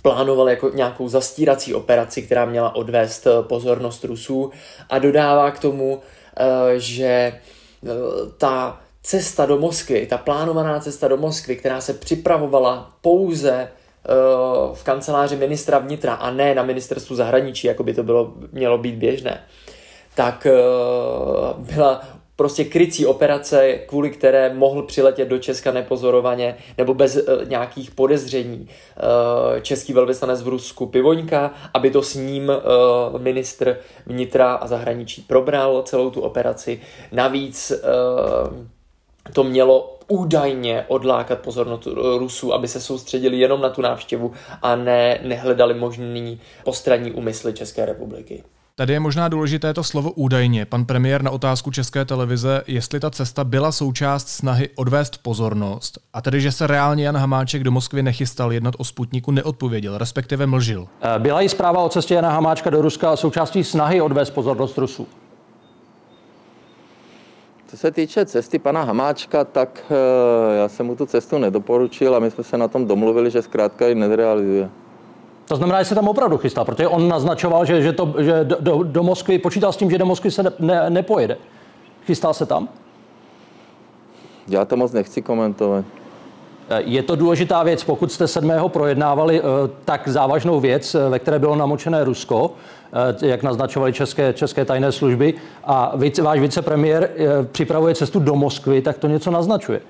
plánoval 0.01 0.49
jako 0.49 0.69
nějakou 0.69 1.07
zastírací 1.07 1.73
operaci, 1.73 2.21
která 2.21 2.45
měla 2.45 2.75
odvést 2.75 3.27
eh, 3.27 3.43
pozornost 3.43 4.03
Rusů 4.03 4.51
a 4.89 4.99
dodává 4.99 5.51
k 5.51 5.59
tomu, 5.59 6.01
eh, 6.37 6.79
že 6.79 7.05
eh, 7.05 7.39
ta 8.37 8.82
cesta 9.03 9.45
do 9.45 9.59
Moskvy, 9.59 10.05
ta 10.05 10.17
plánovaná 10.17 10.79
cesta 10.79 11.07
do 11.07 11.17
Moskvy, 11.17 11.55
která 11.55 11.81
se 11.81 11.93
připravovala 11.93 12.93
pouze 13.01 13.71
v 14.73 14.83
kanceláři 14.83 15.35
ministra 15.35 15.79
vnitra 15.79 16.13
a 16.13 16.31
ne 16.31 16.55
na 16.55 16.63
ministerstvu 16.63 17.15
zahraničí, 17.15 17.67
jako 17.67 17.83
by 17.83 17.93
to 17.93 18.03
bylo, 18.03 18.33
mělo 18.51 18.77
být 18.77 18.95
běžné, 18.95 19.43
tak 20.15 20.47
byla 21.57 22.01
prostě 22.35 22.65
krycí 22.65 23.05
operace, 23.05 23.73
kvůli 23.73 24.09
které 24.09 24.53
mohl 24.53 24.83
přiletět 24.83 25.27
do 25.27 25.37
Česka 25.37 25.71
nepozorovaně 25.71 26.55
nebo 26.77 26.93
bez 26.93 27.15
uh, 27.15 27.23
nějakých 27.47 27.91
podezření 27.91 28.67
český 29.61 29.93
velvyslanec 29.93 30.43
v 30.43 30.47
Rusku 30.47 30.85
Pivoňka, 30.85 31.51
aby 31.73 31.91
to 31.91 32.01
s 32.01 32.15
ním 32.15 32.51
ministr 33.17 33.77
vnitra 34.05 34.53
a 34.53 34.67
zahraničí 34.67 35.21
probral 35.21 35.83
celou 35.85 36.09
tu 36.09 36.21
operaci. 36.21 36.81
Navíc 37.11 37.73
to 39.33 39.43
mělo 39.43 39.99
údajně 40.07 40.85
odlákat 40.87 41.39
pozornost 41.39 41.87
Rusů, 42.17 42.53
aby 42.53 42.67
se 42.67 42.81
soustředili 42.81 43.39
jenom 43.39 43.61
na 43.61 43.69
tu 43.69 43.81
návštěvu 43.81 44.31
a 44.61 44.75
ne, 44.75 45.19
nehledali 45.23 45.73
možný 45.73 46.39
postranní 46.63 47.11
úmysly 47.11 47.53
České 47.53 47.85
republiky. 47.85 48.43
Tady 48.75 48.93
je 48.93 48.99
možná 48.99 49.27
důležité 49.27 49.73
to 49.73 49.83
slovo 49.83 50.11
údajně. 50.11 50.65
Pan 50.65 50.85
premiér 50.85 51.21
na 51.21 51.31
otázku 51.31 51.71
České 51.71 52.05
televize, 52.05 52.61
jestli 52.67 52.99
ta 52.99 53.09
cesta 53.09 53.43
byla 53.43 53.71
součást 53.71 54.27
snahy 54.27 54.69
odvést 54.75 55.17
pozornost, 55.17 55.99
a 56.13 56.21
tedy, 56.21 56.41
že 56.41 56.51
se 56.51 56.67
reálně 56.67 57.05
Jan 57.05 57.17
Hamáček 57.17 57.63
do 57.63 57.71
Moskvy 57.71 58.03
nechystal 58.03 58.53
jednat 58.53 58.75
o 58.77 58.83
Sputniku, 58.83 59.31
neodpověděl, 59.31 59.97
respektive 59.97 60.47
mlžil. 60.47 60.87
Eh, 61.01 61.19
byla 61.19 61.41
i 61.41 61.49
zpráva 61.49 61.83
o 61.83 61.89
cestě 61.89 62.13
Jana 62.13 62.31
Hamáčka 62.31 62.69
do 62.69 62.81
Ruska 62.81 63.15
součástí 63.15 63.63
snahy 63.63 64.01
odvést 64.01 64.29
pozornost 64.29 64.77
Rusů? 64.77 65.07
Co 67.73 67.77
se 67.77 67.91
týče 67.91 68.25
cesty 68.25 68.59
pana 68.59 68.83
Hamáčka, 68.83 69.43
tak 69.43 69.85
eh, 69.89 70.57
já 70.57 70.69
jsem 70.69 70.85
mu 70.85 70.95
tu 70.95 71.05
cestu 71.05 71.37
nedoporučil 71.37 72.15
a 72.15 72.19
my 72.19 72.31
jsme 72.31 72.43
se 72.43 72.57
na 72.57 72.67
tom 72.67 72.87
domluvili, 72.87 73.31
že 73.31 73.41
zkrátka 73.41 73.87
ji 73.87 73.95
nerealizuje. 73.95 74.69
To 75.47 75.55
znamená, 75.55 75.83
že 75.83 75.89
se 75.89 75.95
tam 75.95 76.07
opravdu 76.07 76.37
chystá, 76.37 76.65
protože 76.65 76.87
on 76.87 77.07
naznačoval, 77.07 77.65
že, 77.65 77.81
že, 77.81 77.93
to, 77.93 78.13
že 78.19 78.43
do, 78.43 78.57
do, 78.59 78.83
do 78.83 79.03
Moskvy, 79.03 79.39
počítal 79.39 79.73
s 79.73 79.77
tím, 79.77 79.91
že 79.91 79.97
do 79.97 80.05
Moskvy 80.05 80.31
se 80.31 80.43
ne, 80.43 80.51
ne, 80.59 80.89
nepojede. 80.89 81.37
Chystá 82.05 82.33
se 82.33 82.45
tam? 82.45 82.69
Já 84.47 84.65
to 84.65 84.77
moc 84.77 84.91
nechci 84.91 85.21
komentovat. 85.21 85.85
Je 86.77 87.03
to 87.03 87.15
důležitá 87.15 87.63
věc, 87.63 87.83
pokud 87.83 88.11
jste 88.11 88.27
sedmého 88.27 88.69
projednávali 88.69 89.39
eh, 89.39 89.43
tak 89.85 90.07
závažnou 90.07 90.59
věc, 90.59 90.95
eh, 90.95 91.09
ve 91.09 91.19
které 91.19 91.39
bylo 91.39 91.55
namočené 91.55 92.03
Rusko, 92.03 92.51
jak 93.21 93.43
naznačovali 93.43 93.93
české, 93.93 94.33
české 94.33 94.65
tajné 94.65 94.91
služby, 94.91 95.33
a 95.63 95.97
vy, 95.97 96.11
váš 96.21 96.39
vicepremiér 96.39 97.09
připravuje 97.51 97.95
cestu 97.95 98.19
do 98.19 98.35
Moskvy, 98.35 98.81
tak 98.81 98.97
to 98.97 99.07
něco 99.07 99.31
naznačuje. 99.31 99.81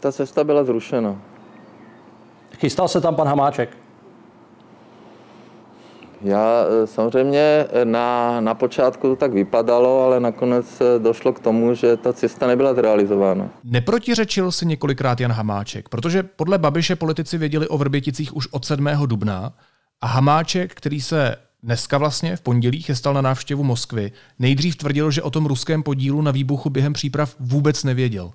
Ta 0.00 0.12
cesta 0.12 0.44
byla 0.44 0.64
zrušena. 0.64 1.16
Chystal 2.58 2.88
se 2.88 3.00
tam 3.00 3.14
pan 3.14 3.28
Hamáček? 3.28 3.76
Já 6.24 6.64
e, 6.82 6.86
samozřejmě 6.86 7.66
na, 7.84 8.40
na 8.40 8.54
počátku 8.54 9.08
to 9.08 9.16
tak 9.16 9.32
vypadalo, 9.32 10.04
ale 10.04 10.20
nakonec 10.20 10.82
došlo 10.98 11.32
k 11.32 11.40
tomu, 11.40 11.74
že 11.74 11.96
ta 11.96 12.12
cesta 12.12 12.46
nebyla 12.46 12.74
zrealizována. 12.74 13.48
Neprotiřečil 13.64 14.52
si 14.52 14.66
několikrát 14.66 15.20
Jan 15.20 15.32
Hamáček, 15.32 15.88
protože 15.88 16.22
podle 16.22 16.58
Babiše 16.58 16.96
politici 16.96 17.38
věděli 17.38 17.68
o 17.68 17.78
Vrběticích 17.78 18.36
už 18.36 18.48
od 18.50 18.64
7. 18.64 18.88
dubna 19.06 19.52
a 20.00 20.06
Hamáček, 20.06 20.74
který 20.74 21.00
se 21.00 21.36
dneska 21.64 21.98
vlastně 21.98 22.36
v 22.36 22.40
pondělí 22.40 22.82
chystal 22.82 23.14
na 23.14 23.20
návštěvu 23.20 23.64
Moskvy, 23.64 24.12
nejdřív 24.38 24.76
tvrdil, 24.76 25.10
že 25.10 25.22
o 25.22 25.30
tom 25.30 25.46
ruském 25.46 25.82
podílu 25.82 26.22
na 26.22 26.30
výbuchu 26.30 26.70
během 26.70 26.92
příprav 26.92 27.34
vůbec 27.40 27.84
nevěděl. 27.84 28.32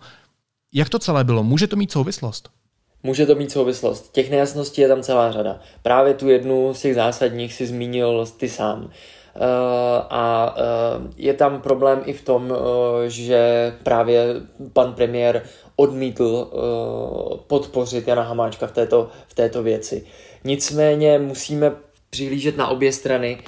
Jak 0.73 0.89
to 0.89 0.99
celé 0.99 1.23
bylo? 1.23 1.43
Může 1.43 1.67
to 1.67 1.75
mít 1.75 1.91
souvislost? 1.91 2.49
Může 3.03 3.25
to 3.25 3.35
mít 3.35 3.51
souvislost. 3.51 4.11
Těch 4.11 4.31
nejasností 4.31 4.81
je 4.81 4.87
tam 4.87 5.01
celá 5.01 5.31
řada. 5.31 5.59
Právě 5.81 6.13
tu 6.13 6.29
jednu 6.29 6.73
z 6.73 6.81
těch 6.81 6.95
zásadních 6.95 7.53
si 7.53 7.67
zmínil 7.67 8.25
ty 8.37 8.49
sám. 8.49 8.81
Uh, 8.81 8.91
a 10.09 10.55
uh, 10.55 11.11
je 11.17 11.33
tam 11.33 11.61
problém 11.61 12.01
i 12.05 12.13
v 12.13 12.21
tom, 12.21 12.51
uh, 12.51 12.57
že 13.07 13.73
právě 13.83 14.33
pan 14.73 14.93
premiér 14.93 15.43
odmítl 15.75 16.51
podpořit 17.47 18.07
Jana 18.07 18.21
Hamáčka 18.21 18.67
v 18.67 18.71
této, 18.71 19.09
v 19.27 19.33
této 19.33 19.63
věci. 19.63 20.05
Nicméně 20.43 21.19
musíme 21.19 21.71
přihlížet 22.09 22.57
na 22.57 22.67
obě 22.67 22.93
strany 22.93 23.41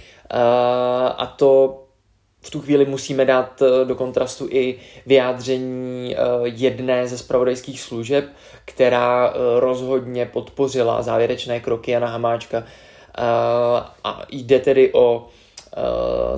a 1.17 1.33
to 1.37 1.81
v 2.41 2.49
tu 2.49 2.61
chvíli 2.61 2.85
musíme 2.85 3.25
dát 3.25 3.61
eh, 3.61 3.85
do 3.85 3.95
kontrastu 3.95 4.47
i 4.49 4.79
vyjádření 5.05 6.15
eh, 6.15 6.19
jedné 6.43 7.07
ze 7.07 7.17
spravodajských 7.17 7.81
služeb, 7.81 8.25
která 8.65 9.29
eh, 9.29 9.59
rozhodně 9.59 10.25
podpořila 10.25 11.01
závěrečné 11.01 11.59
kroky 11.59 11.91
Jana 11.91 12.07
Hamáčka. 12.07 12.63
A 14.03 14.25
jde 14.29 14.59
tedy 14.59 14.93
o 14.93 15.27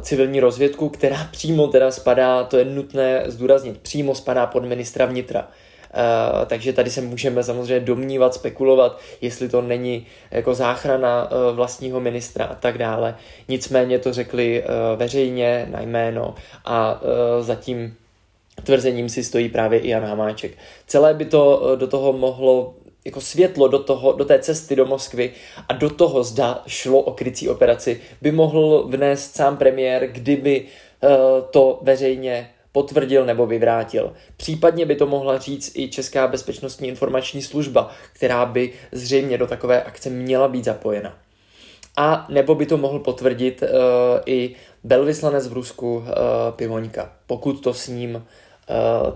civilní 0.01 0.39
rozvědku, 0.39 0.89
která 0.89 1.27
přímo 1.31 1.67
teda 1.67 1.91
spadá, 1.91 2.43
to 2.43 2.57
je 2.57 2.65
nutné 2.65 3.23
zdůraznit, 3.25 3.77
přímo 3.77 4.15
spadá 4.15 4.45
pod 4.45 4.65
ministra 4.65 5.05
vnitra. 5.05 5.47
Uh, 5.93 6.45
takže 6.45 6.73
tady 6.73 6.89
se 6.89 7.01
můžeme 7.01 7.43
samozřejmě 7.43 7.79
domnívat, 7.79 8.33
spekulovat, 8.33 8.99
jestli 9.21 9.49
to 9.49 9.61
není 9.61 10.05
jako 10.31 10.53
záchrana 10.53 11.31
uh, 11.31 11.55
vlastního 11.55 11.99
ministra 11.99 12.45
a 12.45 12.55
tak 12.55 12.77
dále. 12.77 13.15
Nicméně 13.47 13.99
to 13.99 14.13
řekli 14.13 14.63
uh, 14.63 14.99
veřejně 14.99 15.67
na 15.71 15.81
jméno 15.81 16.35
a 16.65 17.01
zatím 17.39 17.95
tvrzením 18.63 19.09
si 19.09 19.23
stojí 19.23 19.49
právě 19.49 19.79
i 19.79 19.89
Jan 19.89 20.03
Hamáček. 20.03 20.51
Celé 20.87 21.13
by 21.13 21.25
to 21.25 21.75
do 21.75 21.87
toho 21.87 22.13
mohlo 22.13 22.73
jako 23.05 23.21
světlo 23.21 23.67
do, 23.67 23.79
toho, 23.79 24.11
do 24.11 24.25
té 24.25 24.39
cesty 24.39 24.75
do 24.75 24.85
Moskvy 24.85 25.31
a 25.69 25.73
do 25.73 25.89
toho, 25.89 26.23
zda 26.23 26.63
šlo 26.67 26.99
o 26.99 27.11
krycí 27.11 27.49
operaci, 27.49 28.01
by 28.21 28.31
mohl 28.31 28.83
vnést 28.87 29.35
sám 29.35 29.57
premiér, 29.57 30.07
kdyby 30.07 30.65
to 31.51 31.79
veřejně 31.81 32.49
potvrdil 32.73 33.25
nebo 33.25 33.45
vyvrátil. 33.47 34.13
Případně 34.37 34.85
by 34.85 34.95
to 34.95 35.07
mohla 35.07 35.37
říct 35.37 35.71
i 35.75 35.89
Česká 35.89 36.27
bezpečnostní 36.27 36.87
informační 36.87 37.41
služba, 37.41 37.91
která 38.13 38.45
by 38.45 38.73
zřejmě 38.91 39.37
do 39.37 39.47
takové 39.47 39.83
akce 39.83 40.09
měla 40.09 40.47
být 40.47 40.65
zapojena. 40.65 41.17
A 41.97 42.25
nebo 42.29 42.55
by 42.55 42.65
to 42.65 42.77
mohl 42.77 42.99
potvrdit 42.99 43.61
uh, 43.61 43.69
i 44.25 44.55
velvyslanec 44.83 45.47
v 45.47 45.53
Rusku 45.53 45.95
uh, 45.95 46.05
Pivoňka, 46.51 47.13
pokud 47.27 47.53
to 47.53 47.73
s 47.73 47.87
ním 47.87 48.15
uh, 48.15 48.23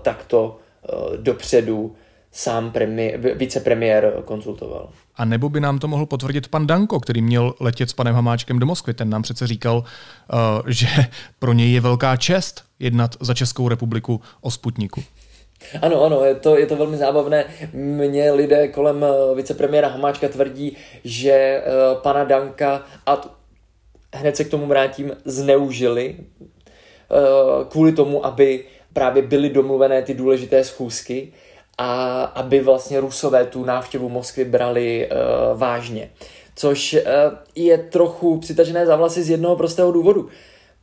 takto 0.02 0.58
uh, 0.92 1.16
dopředu 1.16 1.96
sám 2.32 2.70
premi- 2.70 3.34
vicepremiér 3.34 4.22
konzultoval. 4.24 4.90
A 5.18 5.24
nebo 5.24 5.48
by 5.48 5.60
nám 5.60 5.78
to 5.78 5.88
mohl 5.88 6.06
potvrdit 6.06 6.48
pan 6.48 6.66
Danko, 6.66 7.00
který 7.00 7.22
měl 7.22 7.54
letět 7.60 7.90
s 7.90 7.92
panem 7.92 8.14
Hamáčkem 8.14 8.58
do 8.58 8.66
Moskvy. 8.66 8.94
Ten 8.94 9.10
nám 9.10 9.22
přece 9.22 9.46
říkal, 9.46 9.76
uh, 9.76 10.38
že 10.66 10.86
pro 11.38 11.52
něj 11.52 11.72
je 11.72 11.80
velká 11.80 12.16
čest 12.16 12.64
jednat 12.78 13.16
za 13.20 13.34
Českou 13.34 13.68
republiku 13.68 14.20
o 14.40 14.50
Sputniku. 14.50 15.02
Ano, 15.82 16.04
ano, 16.04 16.24
je 16.24 16.34
to, 16.34 16.58
je 16.58 16.66
to 16.66 16.76
velmi 16.76 16.96
zábavné. 16.96 17.44
Mně 17.72 18.32
lidé 18.32 18.68
kolem 18.68 19.04
eh, 19.04 19.34
vicepremiéra 19.34 19.88
Hamáčka 19.88 20.28
tvrdí, 20.28 20.76
že 21.04 21.62
uh, 21.66 22.02
pana 22.02 22.24
Danka, 22.24 22.82
a 23.06 23.16
t- 23.16 23.28
hned 24.12 24.36
se 24.36 24.44
k 24.44 24.50
tomu 24.50 24.66
vrátím, 24.66 25.12
zneužili 25.24 26.16
uh, 26.40 27.64
kvůli 27.68 27.92
tomu, 27.92 28.26
aby 28.26 28.64
právě 28.92 29.22
byly 29.22 29.48
domluvené 29.48 30.02
ty 30.02 30.14
důležité 30.14 30.64
schůzky 30.64 31.32
a 31.78 32.22
aby 32.22 32.60
vlastně 32.60 33.00
Rusové 33.00 33.44
tu 33.44 33.64
návštěvu 33.64 34.08
Moskvy 34.08 34.44
brali 34.44 35.08
uh, 35.10 35.58
vážně. 35.58 36.10
Což 36.56 36.92
uh, 36.92 37.00
je 37.54 37.78
trochu 37.78 38.38
přitažené 38.38 38.86
za 38.86 38.96
vlasy 38.96 39.22
z 39.22 39.30
jednoho 39.30 39.56
prostého 39.56 39.92
důvodu. 39.92 40.28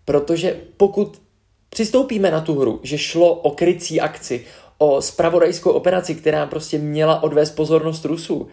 Protože 0.05 0.58
pokud 0.77 1.21
přistoupíme 1.69 2.31
na 2.31 2.41
tu 2.41 2.60
hru, 2.60 2.79
že 2.84 2.97
šlo 2.97 3.34
o 3.34 3.51
krycí 3.51 4.01
akci, 4.01 4.45
o 4.77 5.01
spravodajskou 5.01 5.71
operaci, 5.71 6.15
která 6.15 6.45
prostě 6.45 6.77
měla 6.77 7.23
odvést 7.23 7.51
pozornost 7.51 8.05
Rusů, 8.05 8.47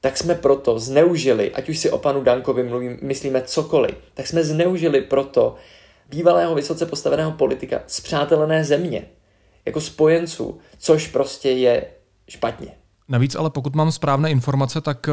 tak 0.00 0.16
jsme 0.16 0.34
proto 0.34 0.78
zneužili, 0.78 1.50
ať 1.50 1.68
už 1.68 1.78
si 1.78 1.90
o 1.90 1.98
panu 1.98 2.22
Dankovi 2.22 2.62
mluvím, 2.62 2.98
myslíme 3.02 3.42
cokoliv, 3.42 3.94
tak 4.14 4.26
jsme 4.26 4.44
zneužili 4.44 5.00
proto 5.00 5.54
bývalého 6.10 6.54
vysoce 6.54 6.86
postaveného 6.86 7.32
politika 7.32 7.82
z 7.86 8.00
přátelené 8.00 8.64
země, 8.64 9.06
jako 9.66 9.80
spojenců, 9.80 10.58
což 10.78 11.08
prostě 11.08 11.50
je 11.50 11.86
špatně. 12.28 12.82
Navíc 13.08 13.34
ale 13.34 13.50
pokud 13.50 13.74
mám 13.74 13.92
správné 13.92 14.30
informace, 14.30 14.80
tak 14.80 15.08
eh, 15.08 15.12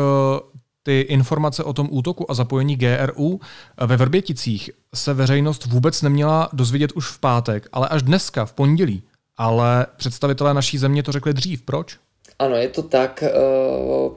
ty 0.83 0.99
informace 0.99 1.63
o 1.63 1.73
tom 1.73 1.87
útoku 1.91 2.31
a 2.31 2.33
zapojení 2.33 2.75
GRU 2.75 3.39
eh, 3.41 3.85
ve 3.85 3.97
Vrběticích 3.97 4.69
se 4.95 5.13
veřejnost 5.13 5.65
vůbec 5.65 6.01
neměla 6.01 6.49
dozvědět 6.53 6.91
už 6.91 7.07
v 7.07 7.19
pátek, 7.19 7.67
ale 7.71 7.87
až 7.87 8.03
dneska, 8.03 8.45
v 8.45 8.53
pondělí. 8.53 9.03
Ale 9.37 9.85
představitelé 9.97 10.53
naší 10.53 10.77
země 10.77 11.03
to 11.03 11.11
řekli 11.11 11.33
dřív. 11.33 11.61
Proč? 11.61 11.97
Ano, 12.39 12.55
je 12.55 12.67
to 12.67 12.81
tak. 12.81 13.23
Eh, 13.23 13.31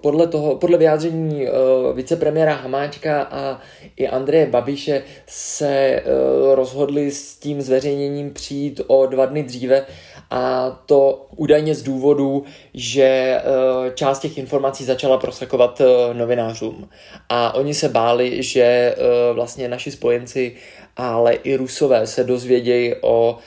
podle, 0.00 0.26
toho, 0.26 0.56
podle 0.56 0.78
vyjádření 0.78 1.46
vicepremiéra 1.94 2.54
Hamáčka 2.54 3.22
a 3.22 3.60
i 3.96 4.08
Andreje 4.08 4.46
Babiše 4.46 5.02
se 5.26 6.02
rozhodli 6.54 7.10
s 7.10 7.36
tím 7.36 7.62
zveřejněním 7.62 8.30
přijít 8.30 8.80
o 8.86 9.06
dva 9.06 9.26
dny 9.26 9.42
dříve, 9.42 9.86
a 10.32 10.70
to 10.86 11.26
údajně 11.36 11.74
z 11.74 11.82
důvodu, 11.82 12.44
že 12.74 13.02
eh, 13.04 13.42
část 13.94 14.18
těch 14.18 14.38
informací 14.38 14.84
začala 14.84 15.18
prosakovat 15.18 15.80
eh, 15.80 16.14
novinářům. 16.14 16.88
A 17.28 17.54
oni 17.54 17.74
se 17.74 17.88
báli, 17.88 18.42
že 18.42 18.62
eh, 18.62 18.96
vlastně 19.32 19.68
naši 19.68 19.90
spojenci 19.90 20.56
ale 20.96 21.32
i 21.32 21.56
Rusové 21.56 22.06
se 22.06 22.24
dozvědějí 22.24 22.94
o 23.00 23.38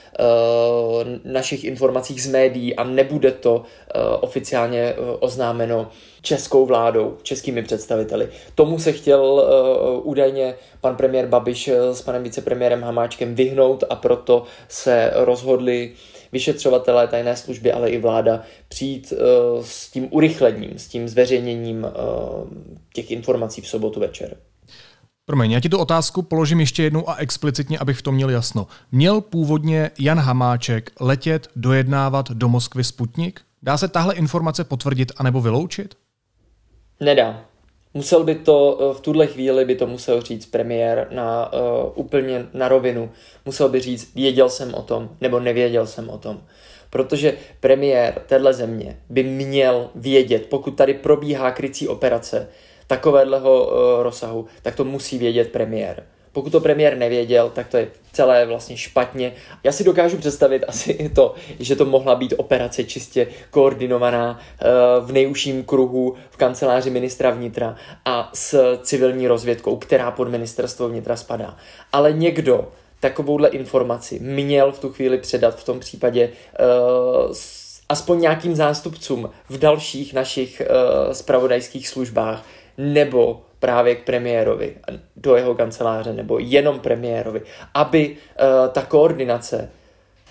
našich 1.24 1.64
informacích 1.64 2.24
z 2.24 2.28
médií 2.28 2.76
a 2.76 2.84
nebude 2.84 3.32
to 3.32 3.64
oficiálně 4.22 4.94
oznámeno 5.20 5.90
českou 6.22 6.66
vládou, 6.66 7.18
českými 7.24 7.64
představiteli. 7.64 8.30
Tomu 8.56 8.80
se 8.80 8.92
chtěl 8.92 9.44
údajně 10.04 10.56
pan 10.82 10.96
premiér 10.96 11.28
Babiš 11.28 11.70
s 11.92 12.02
panem 12.02 12.24
vicepremiérem 12.24 12.84
Hamáčkem 12.84 13.36
vyhnout 13.36 13.84
a 13.90 13.96
proto 13.96 14.44
se 14.68 15.12
rozhodli 15.16 15.92
vyšetřovatelé 16.36 17.08
tajné 17.08 17.36
služby, 17.36 17.72
ale 17.72 17.90
i 17.90 17.98
vláda 17.98 18.42
přijít 18.68 19.14
uh, 19.14 19.64
s 19.64 19.92
tím 19.92 20.08
urychlením, 20.12 20.80
s 20.80 20.88
tím 20.88 21.08
zveřejněním 21.08 21.84
uh, 21.84 21.90
těch 22.94 23.12
informací 23.12 23.62
v 23.62 23.68
sobotu 23.68 24.00
večer. 24.00 24.38
Promiň, 25.26 25.52
já 25.52 25.60
ti 25.60 25.70
tu 25.70 25.78
otázku 25.78 26.22
položím 26.22 26.60
ještě 26.60 26.84
jednou 26.84 27.10
a 27.10 27.16
explicitně, 27.16 27.80
abych 27.80 27.98
v 27.98 28.02
tom 28.02 28.16
měl 28.16 28.30
jasno. 28.30 28.68
Měl 28.92 29.22
původně 29.22 29.92
Jan 30.00 30.20
Hamáček 30.20 30.92
letět, 31.00 31.48
dojednávat 31.56 32.32
do 32.32 32.50
Moskvy 32.50 32.84
Sputnik? 32.84 33.42
Dá 33.64 33.78
se 33.78 33.88
tahle 33.88 34.14
informace 34.14 34.64
potvrdit 34.64 35.12
anebo 35.18 35.42
vyloučit? 35.42 35.96
Nedá. 37.00 37.46
Musel 37.96 38.24
by 38.24 38.36
to, 38.36 38.80
eh, 38.80 38.94
v 38.94 39.02
tuhle 39.02 39.28
chvíli 39.28 39.66
by 39.66 39.76
to 39.76 39.88
musel 39.88 40.22
říct 40.22 40.46
premiér 40.46 41.08
na 41.12 41.54
uh, 41.54 41.60
úplně 41.96 42.46
na 42.54 42.68
rovinu. 42.68 43.12
Musel 43.46 43.70
by 43.70 43.80
říct, 43.80 44.16
věděl 44.16 44.50
jsem 44.50 44.74
o 44.74 44.82
tom, 44.82 45.10
nebo 45.22 45.40
nevěděl 45.40 45.88
jsem 45.88 46.10
o 46.10 46.18
tom. 46.18 46.44
Protože 46.90 47.34
premiér 47.60 48.22
téhle 48.28 48.54
země 48.54 49.00
by 49.10 49.24
měl 49.24 49.90
vědět, 49.96 50.46
pokud 50.46 50.72
tady 50.72 50.94
probíhá 50.94 51.52
krycí 51.52 51.88
operace 51.88 52.48
takového 52.88 53.66
uh, 53.66 54.04
rozsahu, 54.04 54.46
tak 54.62 54.76
to 54.76 54.84
musí 54.84 55.18
vědět 55.18 55.52
premiér. 55.52 56.04
Pokud 56.32 56.50
to 56.50 56.60
premiér 56.60 56.98
nevěděl, 56.98 57.50
tak 57.50 57.68
to 57.68 57.78
je 57.78 57.88
celé 58.16 58.46
vlastně 58.46 58.78
špatně. 58.78 59.34
Já 59.64 59.72
si 59.72 59.84
dokážu 59.84 60.18
představit 60.18 60.64
asi 60.68 61.12
to, 61.16 61.36
že 61.60 61.76
to 61.76 61.86
mohla 61.86 62.16
být 62.16 62.34
operace 62.38 62.84
čistě 62.84 63.28
koordinovaná 63.52 64.40
eh, 64.40 64.66
v 65.02 65.12
nejužším 65.12 65.64
kruhu 65.64 66.16
v 66.30 66.38
kanceláři 66.38 66.90
ministra 66.90 67.30
vnitra 67.30 67.76
a 68.06 68.30
s 68.34 68.80
civilní 68.82 69.28
rozvědkou, 69.28 69.78
která 69.78 70.12
pod 70.12 70.30
ministerstvo 70.30 70.90
vnitra 70.90 71.16
spadá. 71.16 71.58
Ale 71.94 72.14
někdo 72.14 72.68
takovouhle 73.00 73.50
informaci 73.50 74.20
měl 74.20 74.72
v 74.72 74.80
tu 74.80 74.90
chvíli 74.90 75.18
předat 75.18 75.60
v 75.60 75.64
tom 75.64 75.80
případě 75.80 76.30
uh, 76.30 77.34
aspoň 77.90 78.22
nějakým 78.22 78.56
zástupcům 78.56 79.30
v 79.50 79.58
dalších 79.58 80.14
našich 80.14 80.62
spravodajských 81.12 81.88
službách 81.88 82.46
nebo 82.78 83.42
právě 83.66 83.96
k 83.96 84.04
premiérovi, 84.04 84.76
do 85.16 85.36
jeho 85.36 85.56
kanceláře, 85.56 86.14
nebo 86.14 86.40
jenom 86.40 86.80
premiérovi, 86.80 87.42
aby 87.74 88.10
uh, 88.10 88.70
ta 88.72 88.82
koordinace 88.82 89.70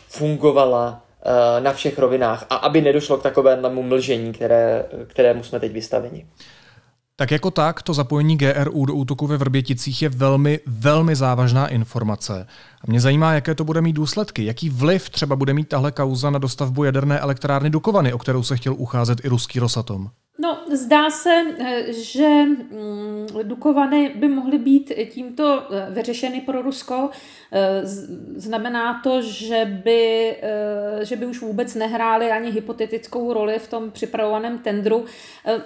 fungovala 0.09 0.89
uh, 0.91 1.65
na 1.65 1.73
všech 1.73 1.99
rovinách 1.99 2.47
a 2.51 2.55
aby 2.55 2.81
nedošlo 2.81 3.17
k 3.17 3.23
takovému 3.23 3.83
mlžení, 3.83 4.33
které, 4.33 4.85
kterému 5.07 5.43
jsme 5.43 5.61
teď 5.61 5.73
vystaveni. 5.73 6.27
Tak 7.17 7.31
jako 7.31 7.51
tak, 7.51 7.83
to 7.83 7.95
zapojení 7.95 8.37
GRU 8.37 8.87
do 8.87 8.95
útoku 8.95 9.27
ve 9.27 9.37
Vrběticích 9.37 10.03
je 10.03 10.09
velmi, 10.09 10.61
velmi 10.67 11.17
závažná 11.17 11.69
informace. 11.69 12.47
A 12.81 12.85
mě 12.87 13.01
zajímá, 13.01 13.33
jaké 13.33 13.55
to 13.55 13.65
bude 13.65 13.81
mít 13.81 13.93
důsledky. 13.93 14.45
Jaký 14.45 14.71
vliv 14.71 15.11
třeba 15.11 15.37
bude 15.37 15.55
mít 15.55 15.69
tahle 15.69 15.93
kauza 15.93 16.31
na 16.31 16.39
dostavbu 16.39 16.85
jaderné 16.85 17.19
elektrárny 17.19 17.71
Dukovany, 17.71 18.13
o 18.13 18.19
kterou 18.19 18.43
se 18.43 18.57
chtěl 18.57 18.75
ucházet 18.79 19.25
i 19.25 19.29
ruský 19.29 19.59
Rosatom? 19.59 20.11
No, 20.45 20.59
zdá 20.71 21.11
se, 21.11 21.43
eh, 21.59 21.93
že 21.93 22.29
mm, 22.29 23.27
Dukovany 23.43 24.09
by 24.15 24.29
mohly 24.29 24.59
být 24.59 24.93
tímto 25.11 25.63
eh, 25.71 25.87
vyřešeny 25.91 26.41
pro 26.41 26.63
Rusko. 26.63 27.11
Eh, 27.53 27.81
znamená 28.37 29.01
to, 29.05 29.23
že 29.23 29.81
by, 29.85 30.37
že 31.03 31.17
by 31.17 31.27
už 31.27 31.41
vůbec 31.41 31.75
nehrály 31.75 32.31
ani 32.31 32.51
hypotetickou 32.51 33.33
roli 33.33 33.59
v 33.59 33.69
tom 33.69 33.91
připravovaném 33.91 34.59
tendru. 34.59 35.05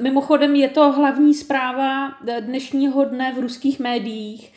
Mimochodem 0.00 0.54
je 0.54 0.68
to 0.68 0.92
hlavní 0.92 1.34
zpráva 1.34 2.12
dnešního 2.40 3.04
dne 3.04 3.32
v 3.36 3.38
ruských 3.38 3.80
médiích. 3.80 4.52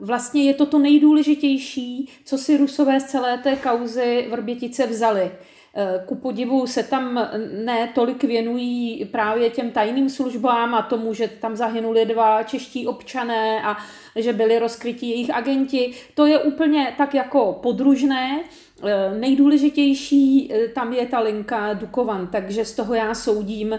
Vlastně 0.00 0.44
je 0.44 0.54
to 0.54 0.66
to 0.66 0.78
nejdůležitější, 0.78 2.08
co 2.24 2.38
si 2.38 2.56
Rusové 2.56 3.00
z 3.00 3.04
celé 3.04 3.38
té 3.38 3.56
kauzy 3.56 4.26
Vrbětice 4.30 4.86
vzali. 4.86 5.30
Eh, 5.78 6.02
ku 6.06 6.14
podivu 6.14 6.66
se 6.66 6.82
tam 6.82 7.28
ne 7.64 7.88
tolik 7.94 8.24
věnují 8.24 9.04
právě 9.04 9.50
těm 9.50 9.70
tajným 9.70 10.08
službám 10.08 10.74
a 10.74 10.82
tomu, 10.82 11.14
že 11.14 11.28
tam 11.28 11.56
zahynuli 11.56 12.06
dva 12.06 12.42
čeští 12.42 12.86
občané 12.86 13.62
a 13.62 13.76
že 14.16 14.32
byli 14.32 14.58
rozkrytí 14.58 15.10
jejich 15.10 15.34
agenti. 15.34 15.92
To 16.14 16.26
je 16.26 16.38
úplně 16.38 16.94
tak 16.98 17.14
jako 17.14 17.58
podružné. 17.62 18.40
Eh, 18.84 19.18
nejdůležitější 19.18 20.52
eh, 20.52 20.68
tam 20.68 20.92
je 20.92 21.06
ta 21.06 21.20
linka 21.20 21.72
Dukovan, 21.72 22.26
takže 22.26 22.64
z 22.64 22.74
toho 22.74 22.94
já 22.94 23.14
soudím, 23.14 23.78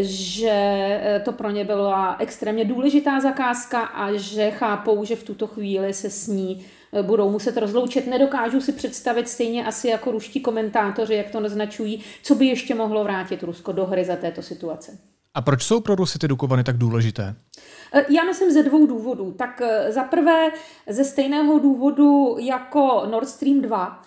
že 0.00 1.20
to 1.24 1.32
pro 1.32 1.50
ně 1.50 1.64
byla 1.64 2.16
extrémně 2.18 2.64
důležitá 2.64 3.20
zakázka 3.20 3.80
a 3.80 4.12
že 4.12 4.50
chápou, 4.50 5.04
že 5.04 5.16
v 5.16 5.24
tuto 5.24 5.46
chvíli 5.46 5.92
se 5.92 6.10
s 6.10 6.26
ní 6.28 6.66
budou 7.02 7.30
muset 7.30 7.56
rozloučit. 7.56 8.06
Nedokážu 8.06 8.60
si 8.60 8.72
představit 8.72 9.28
stejně 9.28 9.66
asi 9.66 9.88
jako 9.88 10.10
ruští 10.10 10.40
komentátoři, 10.40 11.14
jak 11.14 11.30
to 11.30 11.40
naznačují, 11.40 12.04
co 12.22 12.34
by 12.34 12.46
ještě 12.46 12.74
mohlo 12.74 13.04
vrátit 13.04 13.42
Rusko 13.42 13.72
do 13.72 13.86
hry 13.86 14.04
za 14.04 14.16
této 14.16 14.42
situace. 14.42 14.98
A 15.34 15.42
proč 15.42 15.62
jsou 15.62 15.80
pro 15.80 15.94
Rusy 15.94 16.18
ty 16.18 16.28
Dukovany 16.28 16.64
tak 16.64 16.76
důležité? 16.76 17.34
Eh, 17.92 18.04
já 18.08 18.24
myslím 18.24 18.50
ze 18.50 18.62
dvou 18.62 18.86
důvodů. 18.86 19.32
Tak 19.32 19.62
eh, 19.64 19.92
za 19.92 20.04
prvé 20.04 20.48
ze 20.88 21.04
stejného 21.04 21.58
důvodu 21.58 22.36
jako 22.38 23.06
Nord 23.10 23.28
Stream 23.28 23.60
2, 23.60 24.02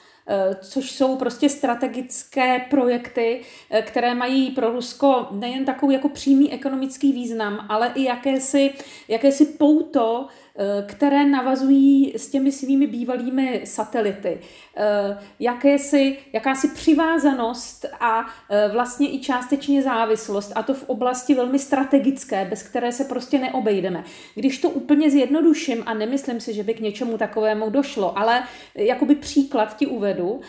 což 0.61 0.91
jsou 0.91 1.15
prostě 1.15 1.49
strategické 1.49 2.59
projekty, 2.69 3.41
které 3.81 4.15
mají 4.15 4.51
pro 4.51 4.71
Rusko 4.71 5.27
nejen 5.31 5.65
takový 5.65 5.93
jako 5.93 6.09
přímý 6.09 6.53
ekonomický 6.53 7.11
význam, 7.13 7.65
ale 7.69 7.91
i 7.95 8.03
jakési, 8.03 8.73
jakési 9.07 9.45
pouto 9.45 10.27
Eh, 10.48 10.48
které 10.87 11.25
navazují 11.25 12.13
s 12.17 12.29
těmi 12.29 12.51
svými 12.51 12.87
bývalými 12.87 13.61
satelity. 13.63 14.39
Eh, 14.77 15.17
jakési, 15.39 16.17
jakási 16.33 16.67
přivázanost 16.67 17.85
a 17.99 18.25
eh, 18.49 18.69
vlastně 18.73 19.13
i 19.13 19.19
částečně 19.19 19.83
závislost, 19.83 20.51
a 20.55 20.63
to 20.63 20.73
v 20.73 20.89
oblasti 20.89 21.35
velmi 21.35 21.59
strategické, 21.59 22.45
bez 22.45 22.63
které 22.63 22.91
se 22.91 23.03
prostě 23.03 23.39
neobejdeme. 23.39 24.03
Když 24.35 24.57
to 24.57 24.69
úplně 24.69 25.11
zjednoduším, 25.11 25.83
a 25.85 25.93
nemyslím 25.93 26.39
si, 26.39 26.53
že 26.53 26.63
by 26.63 26.73
k 26.73 26.79
něčemu 26.79 27.17
takovému 27.17 27.69
došlo, 27.69 28.17
ale 28.17 28.43
jakoby 28.75 29.15
příklad 29.15 29.77
ti 29.77 29.87
uvedu, 29.87 30.41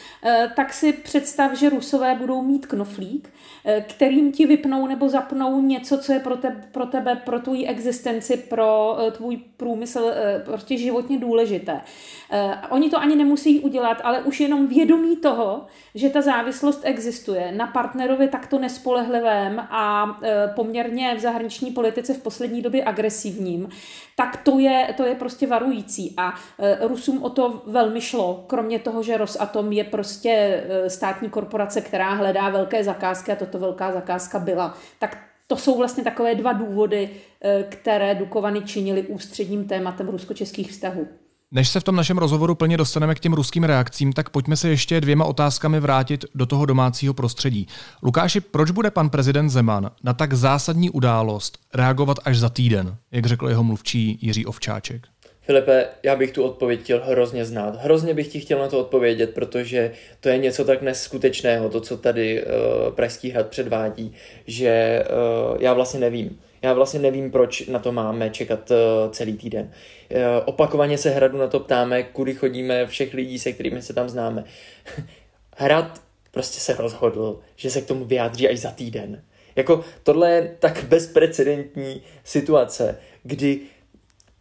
tak 0.57 0.73
si 0.73 0.93
představ, 0.93 1.53
že 1.53 1.71
Rusové 1.71 2.15
budou 2.15 2.43
mít 2.43 2.67
knoflík, 2.67 3.33
kterým 3.89 4.33
ti 4.33 4.47
vypnou 4.47 4.87
nebo 4.87 5.09
zapnou 5.09 5.61
něco, 5.61 5.99
co 5.99 6.13
je 6.13 6.21
pro 6.21 6.37
tebe, 6.37 6.69
pro, 6.73 6.87
tebe, 6.87 7.17
pro 7.25 7.41
tvoji 7.41 7.67
existenci, 7.67 8.37
pro 8.37 8.99
tvůj 9.13 9.37
průmysl 9.57 10.00
smysl 10.01 10.13
eh, 10.15 10.43
prostě 10.45 10.79
životně 10.79 11.19
důležité. 11.19 11.81
Eh, 12.31 12.57
oni 12.71 12.91
to 12.91 12.99
ani 12.99 13.17
nemusí 13.17 13.61
udělat, 13.61 14.01
ale 14.05 14.23
už 14.23 14.41
jenom 14.41 14.67
vědomí 14.67 15.17
toho, 15.17 15.67
že 15.95 16.11
ta 16.11 16.21
závislost 16.21 16.81
existuje 16.85 17.53
na 17.53 17.67
partnerovi 17.67 18.29
takto 18.29 18.59
nespolehlivém 18.59 19.61
a 19.61 20.19
eh, 20.23 20.53
poměrně 20.57 21.15
v 21.15 21.21
zahraniční 21.21 21.71
politice 21.71 22.15
v 22.15 22.23
poslední 22.23 22.63
době 22.63 22.85
agresivním, 22.85 23.69
tak 24.17 24.37
to 24.37 24.59
je, 24.59 24.95
to 24.97 25.05
je 25.05 25.15
prostě 25.15 25.47
varující. 25.47 26.15
A 26.17 26.35
Rusům 26.81 27.23
o 27.23 27.31
to 27.31 27.63
velmi 27.67 28.01
šlo, 28.01 28.45
kromě 28.47 28.79
toho, 28.79 29.03
že 29.03 29.17
Rosatom 29.17 29.73
je 29.73 29.85
prostě 29.85 30.65
státní 30.89 31.31
korporace, 31.31 31.81
která 31.81 32.15
hledá 32.15 32.51
velké 32.51 32.85
zakázky 32.85 33.33
a 33.33 33.37
toto 33.37 33.59
velká 33.59 33.93
zakázka 33.93 34.39
byla. 34.39 34.75
Tak 34.99 35.30
to 35.51 35.57
jsou 35.57 35.79
vlastně 35.79 36.05
takové 36.05 36.35
dva 36.35 36.53
důvody, 36.53 37.11
eh, 37.43 37.65
které 37.69 38.15
Dukovany 38.15 38.63
činili 38.63 39.03
ústředním 39.03 39.65
tématem 39.65 40.09
rusko-českých 40.09 40.71
vztahů. 40.71 41.09
Než 41.51 41.69
se 41.69 41.81
v 41.81 41.85
tom 41.85 41.97
našem 41.97 42.19
rozhovoru 42.19 42.55
plně 42.55 42.77
dostaneme 42.77 43.15
k 43.15 43.21
těm 43.21 43.33
ruským 43.33 43.65
reakcím, 43.65 44.13
tak 44.13 44.31
pojďme 44.31 44.57
se 44.57 44.69
ještě 44.69 45.01
dvěma 45.01 45.25
otázkami 45.25 45.81
vrátit 45.81 46.25
do 46.35 46.47
toho 46.47 46.67
domácího 46.67 47.15
prostředí. 47.15 47.67
Lukáši, 48.03 48.41
proč 48.41 48.71
bude 48.71 48.91
pan 48.91 49.11
prezident 49.11 49.51
Zeman 49.51 49.91
na 50.03 50.13
tak 50.13 50.35
zásadní 50.35 50.91
událost 50.91 51.59
reagovat 51.75 52.17
až 52.25 52.39
za 52.39 52.49
týden, 52.49 52.97
jak 53.11 53.27
řekl 53.27 53.49
jeho 53.49 53.65
mluvčí 53.65 54.19
Jiří 54.23 54.47
Ovčáček? 54.47 55.07
Filipe, 55.51 55.89
já 56.03 56.17
bych 56.17 56.33
tu 56.33 56.43
odpověď 56.43 56.81
chtěl 56.81 57.03
hrozně 57.05 57.45
znát. 57.45 57.77
Hrozně 57.77 58.15
bych 58.15 58.29
ti 58.29 58.41
chtěl 58.41 58.59
na 58.59 58.69
to 58.69 58.79
odpovědět, 58.79 59.35
protože 59.35 59.93
to 60.21 60.29
je 60.29 60.39
něco 60.39 60.65
tak 60.65 60.83
neskutečného, 60.83 61.69
to, 61.69 61.81
co 61.81 61.97
tady 61.97 62.45
uh, 62.45 62.51
Pražský 62.95 63.31
hrad 63.31 63.49
předvádí, 63.49 64.15
že 64.47 65.05
uh, 65.51 65.57
já 65.61 65.73
vlastně 65.75 66.01
nevím. 66.01 66.41
Já 66.63 66.73
vlastně 66.73 67.01
nevím, 67.01 67.31
proč 67.31 67.67
na 67.67 67.79
to 67.79 67.93
máme 67.93 68.31
čekat 68.31 68.71
uh, 68.71 68.77
celý 69.11 69.37
týden. 69.37 69.71
Uh, 70.11 70.19
opakovaně 70.45 70.99
se 70.99 71.11
hradu 71.11 71.39
na 71.39 71.47
to 71.47 71.61
ptáme, 71.61 72.03
kudy 72.03 72.35
chodíme, 72.35 72.87
všech 72.87 73.15
lidí, 73.15 73.39
se 73.39 73.53
kterými 73.53 73.83
se 73.83 73.93
tam 73.93 74.09
známe. 74.09 74.45
Hrad 75.57 76.01
prostě 76.31 76.61
se 76.61 76.75
rozhodl, 76.79 77.41
že 77.57 77.71
se 77.71 77.81
k 77.81 77.87
tomu 77.87 78.05
vyjádří 78.05 78.49
až 78.49 78.59
za 78.59 78.71
týden. 78.71 79.23
Jako 79.57 79.85
tohle 80.03 80.31
je 80.31 80.57
tak 80.59 80.85
bezprecedentní 80.85 82.03
situace, 82.25 82.99
kdy 83.23 83.61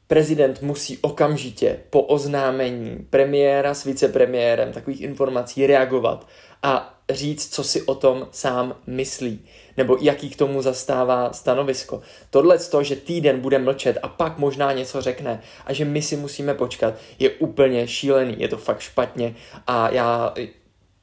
prezident 0.09 0.61
musí 0.61 0.97
okamžitě 1.01 1.79
po 1.89 2.01
oznámení 2.01 3.07
premiéra 3.09 3.73
s 3.73 3.83
vicepremiérem 3.83 4.71
takových 4.71 5.01
informací 5.01 5.67
reagovat 5.67 6.27
a 6.63 6.99
říct, 7.09 7.53
co 7.55 7.63
si 7.63 7.81
o 7.81 7.95
tom 7.95 8.27
sám 8.31 8.75
myslí, 8.87 9.45
nebo 9.77 9.97
jaký 10.01 10.29
k 10.29 10.35
tomu 10.35 10.61
zastává 10.61 11.33
stanovisko. 11.33 12.01
Tohle 12.29 12.59
z 12.59 12.69
toho, 12.69 12.83
že 12.83 12.95
týden 12.95 13.39
bude 13.39 13.59
mlčet 13.59 13.97
a 14.01 14.07
pak 14.07 14.37
možná 14.37 14.71
něco 14.71 15.01
řekne 15.01 15.41
a 15.65 15.73
že 15.73 15.85
my 15.85 16.01
si 16.01 16.17
musíme 16.17 16.53
počkat, 16.53 16.93
je 17.19 17.29
úplně 17.29 17.87
šílený, 17.87 18.35
je 18.37 18.47
to 18.47 18.57
fakt 18.57 18.79
špatně 18.79 19.35
a 19.67 19.89
já, 19.89 20.33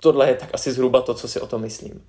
tohle 0.00 0.28
je 0.28 0.34
tak 0.34 0.50
asi 0.52 0.72
zhruba 0.72 1.00
to, 1.00 1.14
co 1.14 1.28
si 1.28 1.40
o 1.40 1.46
tom 1.46 1.62
myslím. 1.62 2.02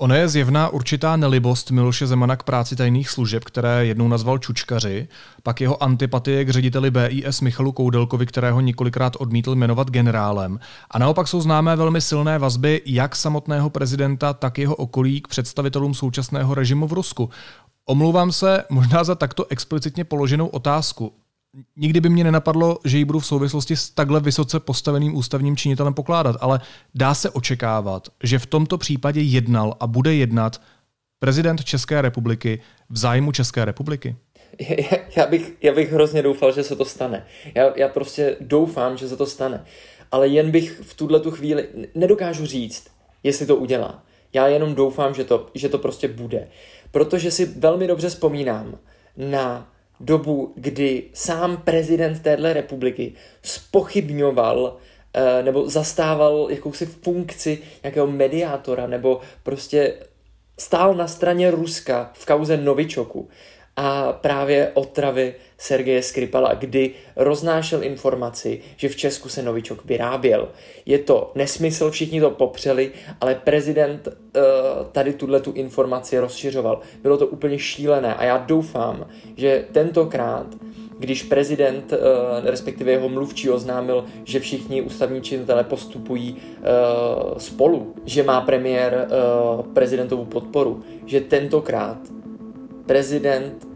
Ono 0.00 0.14
je 0.14 0.28
zjevná 0.28 0.68
určitá 0.68 1.16
nelibost 1.16 1.70
Miloše 1.70 2.06
Zemana 2.06 2.36
k 2.36 2.42
práci 2.42 2.76
tajných 2.76 3.10
služeb, 3.10 3.44
které 3.44 3.86
jednou 3.86 4.08
nazval 4.08 4.38
čučkaři, 4.38 5.08
pak 5.42 5.60
jeho 5.60 5.82
antipatie 5.82 6.44
k 6.44 6.50
řediteli 6.50 6.90
BIS 6.90 7.40
Michalu 7.40 7.72
Koudelkovi, 7.72 8.26
kterého 8.26 8.60
několikrát 8.60 9.16
odmítl 9.16 9.54
jmenovat 9.54 9.90
generálem. 9.90 10.60
A 10.90 10.98
naopak 10.98 11.28
jsou 11.28 11.40
známé 11.40 11.76
velmi 11.76 12.00
silné 12.00 12.38
vazby 12.38 12.82
jak 12.86 13.16
samotného 13.16 13.70
prezidenta, 13.70 14.32
tak 14.32 14.58
jeho 14.58 14.74
okolí 14.74 15.20
k 15.20 15.28
představitelům 15.28 15.94
současného 15.94 16.54
režimu 16.54 16.86
v 16.86 16.92
Rusku. 16.92 17.30
Omlouvám 17.84 18.32
se 18.32 18.64
možná 18.70 19.04
za 19.04 19.14
takto 19.14 19.46
explicitně 19.50 20.04
položenou 20.04 20.46
otázku. 20.46 21.12
Nikdy 21.76 22.00
by 22.00 22.08
mě 22.08 22.24
nenapadlo, 22.24 22.78
že 22.84 22.98
ji 22.98 23.04
budu 23.04 23.18
v 23.18 23.26
souvislosti 23.26 23.76
s 23.76 23.90
takhle 23.90 24.20
vysoce 24.20 24.60
postaveným 24.60 25.16
ústavním 25.16 25.56
činitelem 25.56 25.94
pokládat, 25.94 26.36
ale 26.40 26.60
dá 26.94 27.14
se 27.14 27.30
očekávat, 27.30 28.08
že 28.22 28.38
v 28.38 28.46
tomto 28.46 28.78
případě 28.78 29.20
jednal 29.20 29.76
a 29.80 29.86
bude 29.86 30.14
jednat 30.14 30.62
prezident 31.18 31.64
České 31.64 32.02
republiky 32.02 32.60
v 32.90 32.98
zájmu 32.98 33.32
České 33.32 33.64
republiky? 33.64 34.16
Já 35.16 35.26
bych, 35.26 35.52
já 35.62 35.74
bych 35.74 35.92
hrozně 35.92 36.22
doufal, 36.22 36.52
že 36.52 36.62
se 36.62 36.76
to 36.76 36.84
stane. 36.84 37.26
Já, 37.54 37.72
já 37.76 37.88
prostě 37.88 38.36
doufám, 38.40 38.96
že 38.96 39.08
se 39.08 39.16
to 39.16 39.26
stane. 39.26 39.64
Ale 40.10 40.28
jen 40.28 40.50
bych 40.50 40.80
v 40.82 40.94
tuhle 40.94 41.20
tu 41.20 41.30
chvíli 41.30 41.68
nedokážu 41.94 42.46
říct, 42.46 42.86
jestli 43.22 43.46
to 43.46 43.56
udělá. 43.56 44.02
Já 44.32 44.46
jenom 44.46 44.74
doufám, 44.74 45.14
že 45.14 45.24
to, 45.24 45.46
že 45.54 45.68
to 45.68 45.78
prostě 45.78 46.08
bude. 46.08 46.48
Protože 46.90 47.30
si 47.30 47.44
velmi 47.44 47.86
dobře 47.86 48.08
vzpomínám 48.08 48.78
na 49.16 49.72
dobu, 50.00 50.52
kdy 50.56 51.02
sám 51.12 51.56
prezident 51.56 52.22
téhle 52.22 52.52
republiky 52.52 53.12
spochybňoval 53.42 54.76
eh, 55.14 55.42
nebo 55.42 55.68
zastával 55.68 56.46
jakousi 56.50 56.86
funkci 56.86 57.58
nějakého 57.82 58.06
mediátora 58.06 58.86
nebo 58.86 59.20
prostě 59.42 59.94
stál 60.58 60.94
na 60.94 61.08
straně 61.08 61.50
Ruska 61.50 62.10
v 62.14 62.26
kauze 62.26 62.56
Novičoku 62.56 63.28
a 63.80 64.12
právě 64.12 64.70
otravy 64.74 65.34
Sergeje 65.58 66.02
Skripala, 66.02 66.54
kdy 66.54 66.90
roznášel 67.16 67.82
informaci, 67.82 68.60
že 68.76 68.88
v 68.88 68.96
Česku 68.96 69.28
se 69.28 69.42
novičok 69.42 69.84
vyráběl. 69.84 70.48
Je 70.86 70.98
to 70.98 71.32
nesmysl, 71.34 71.90
všichni 71.90 72.20
to 72.20 72.30
popřeli, 72.30 72.90
ale 73.20 73.34
prezident 73.34 74.08
uh, 74.08 74.12
tady 74.92 75.12
tuhle 75.12 75.40
tu 75.40 75.52
informaci 75.52 76.18
rozšiřoval. 76.18 76.80
Bylo 77.02 77.16
to 77.16 77.26
úplně 77.26 77.58
šílené 77.58 78.14
a 78.14 78.24
já 78.24 78.38
doufám, 78.38 79.06
že 79.36 79.64
tentokrát 79.72 80.46
když 80.98 81.22
prezident, 81.22 81.92
uh, 81.92 81.98
respektive 82.44 82.92
jeho 82.92 83.08
mluvčí 83.08 83.50
oznámil, 83.50 84.04
že 84.24 84.40
všichni 84.40 84.82
ústavní 84.82 85.22
činitelé 85.22 85.64
postupují 85.64 86.32
uh, 86.32 87.38
spolu, 87.38 87.94
že 88.04 88.22
má 88.22 88.40
premiér 88.40 89.08
prezidentovu 89.74 90.24
podporu, 90.24 90.82
že 91.06 91.20
tentokrát 91.20 91.98
prezident 92.86 93.67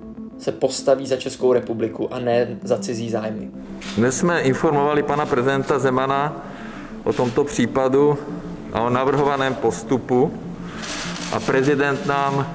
se 0.43 0.53
postaví 0.53 1.07
za 1.07 1.17
Českou 1.17 1.53
republiku 1.53 2.15
a 2.15 2.19
ne 2.19 2.49
za 2.63 2.79
cizí 2.79 3.11
zájmy. 3.11 3.51
Dnes 3.97 4.19
jsme 4.19 4.41
informovali 4.41 5.03
pana 5.03 5.27
prezidenta 5.27 5.79
Zemana 5.79 6.47
o 7.05 7.13
tomto 7.13 7.45
případu 7.45 8.19
a 8.73 8.81
o 8.81 8.91
navrhovaném 8.91 9.55
postupu 9.55 10.33
a 11.33 11.41
prezident 11.41 12.07
nám 12.07 12.55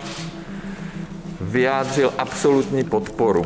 vyjádřil 1.42 2.14
absolutní 2.18 2.84
podporu. 2.84 3.46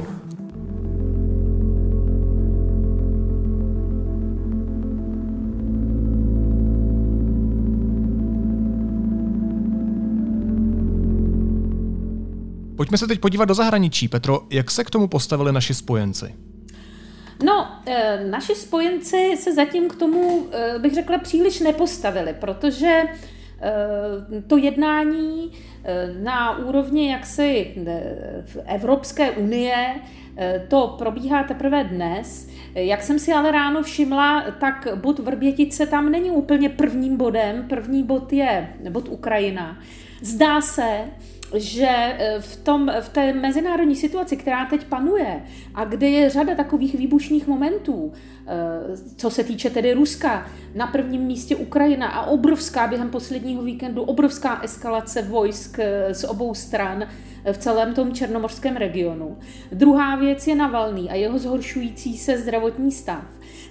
Pojďme 12.81 12.97
se 12.97 13.07
teď 13.07 13.19
podívat 13.19 13.45
do 13.45 13.53
zahraničí. 13.53 14.07
Petro, 14.07 14.41
jak 14.49 14.71
se 14.71 14.83
k 14.83 14.89
tomu 14.89 15.07
postavili 15.07 15.51
naši 15.51 15.73
spojenci? 15.73 16.35
No, 17.45 17.67
e, 17.85 18.25
naši 18.29 18.55
spojenci 18.55 19.37
se 19.37 19.53
zatím 19.53 19.89
k 19.89 19.95
tomu, 19.95 20.47
e, 20.51 20.79
bych 20.79 20.93
řekla, 20.93 21.17
příliš 21.17 21.59
nepostavili, 21.59 22.35
protože 22.39 22.87
e, 22.87 23.07
to 24.47 24.57
jednání 24.57 25.51
na 26.21 26.57
úrovni 26.57 27.11
jaksi 27.11 27.75
Evropské 28.65 29.31
unie 29.31 29.95
to 30.67 30.95
probíhá 30.97 31.43
teprve 31.43 31.83
dnes. 31.83 32.49
Jak 32.73 33.03
jsem 33.03 33.19
si 33.19 33.33
ale 33.33 33.51
ráno 33.51 33.83
všimla, 33.83 34.45
tak 34.59 34.87
bod 34.95 35.19
Vrbětice 35.19 35.85
tam 35.85 36.11
není 36.11 36.31
úplně 36.31 36.69
prvním 36.69 37.17
bodem. 37.17 37.65
První 37.69 38.03
bod 38.03 38.33
je 38.33 38.73
bod 38.89 39.07
Ukrajina. 39.09 39.79
Zdá 40.21 40.61
se, 40.61 41.05
že 41.53 41.87
eh, 41.89 42.35
v, 42.39 42.55
tom, 42.55 42.91
v 43.01 43.09
té 43.09 43.33
mezinárodní 43.33 43.95
situaci, 43.95 44.37
která 44.37 44.65
teď 44.65 44.85
panuje 44.85 45.43
a 45.75 45.85
kde 45.85 46.09
je 46.09 46.29
řada 46.29 46.55
takových 46.55 46.95
výbušných 46.95 47.47
momentů, 47.47 48.13
eh, 48.47 48.51
co 49.15 49.29
se 49.29 49.43
týče 49.43 49.69
tedy 49.69 49.93
Ruska, 49.93 50.47
na 50.75 50.87
prvním 50.87 51.21
místě 51.21 51.55
Ukrajina 51.55 52.07
a 52.07 52.25
obrovská 52.25 52.87
během 52.87 53.09
posledního 53.09 53.63
víkendu, 53.63 54.01
obrovská 54.01 54.61
eskalace 54.63 55.21
vojsk 55.21 55.79
eh, 55.79 56.13
z 56.13 56.23
obou 56.23 56.53
stran 56.53 57.07
v 57.51 57.57
celém 57.57 57.93
tom 57.93 58.13
černomorském 58.13 58.75
regionu. 58.75 59.37
Druhá 59.71 60.15
věc 60.15 60.47
je 60.47 60.55
Navalný 60.55 61.09
a 61.09 61.15
jeho 61.15 61.39
zhoršující 61.39 62.17
se 62.17 62.37
zdravotní 62.37 62.91
stav 62.91 63.23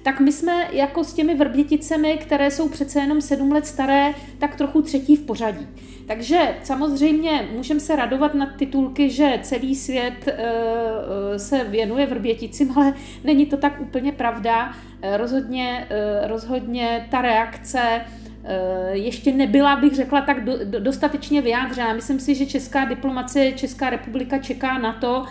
tak 0.02 0.20
my 0.20 0.32
jsme 0.32 0.68
jako 0.72 1.04
s 1.04 1.12
těmi 1.12 1.34
vrběticemi, 1.34 2.18
které 2.18 2.50
jsou 2.50 2.68
přece 2.68 3.00
jenom 3.00 3.20
sedm 3.20 3.52
let 3.52 3.66
staré, 3.66 4.14
tak 4.38 4.56
trochu 4.56 4.82
třetí 4.82 5.16
v 5.16 5.22
pořadí. 5.22 5.68
Takže 6.06 6.54
samozřejmě 6.62 7.48
můžeme 7.56 7.80
se 7.80 7.96
radovat 7.96 8.34
nad 8.34 8.48
titulky, 8.56 9.10
že 9.10 9.38
celý 9.42 9.74
svět 9.74 10.28
e, 10.28 11.38
se 11.38 11.64
věnuje 11.64 12.06
vrběticím, 12.06 12.72
ale 12.78 12.94
není 13.24 13.46
to 13.46 13.56
tak 13.56 13.80
úplně 13.80 14.12
pravda. 14.12 14.74
E, 15.02 15.16
rozhodně, 15.16 15.88
rozhodně 16.26 17.08
ta 17.10 17.22
reakce 17.22 18.00
ještě 18.92 19.32
nebyla, 19.32 19.76
bych 19.76 19.94
řekla, 19.94 20.20
tak 20.20 20.44
do, 20.44 20.64
do, 20.64 20.80
dostatečně 20.80 21.42
vyjádřená. 21.42 21.92
Myslím 21.92 22.20
si, 22.20 22.34
že 22.34 22.46
česká 22.46 22.84
diplomacie, 22.84 23.52
Česká 23.52 23.90
republika 23.90 24.38
čeká 24.38 24.78
na 24.78 24.92
to, 24.92 25.24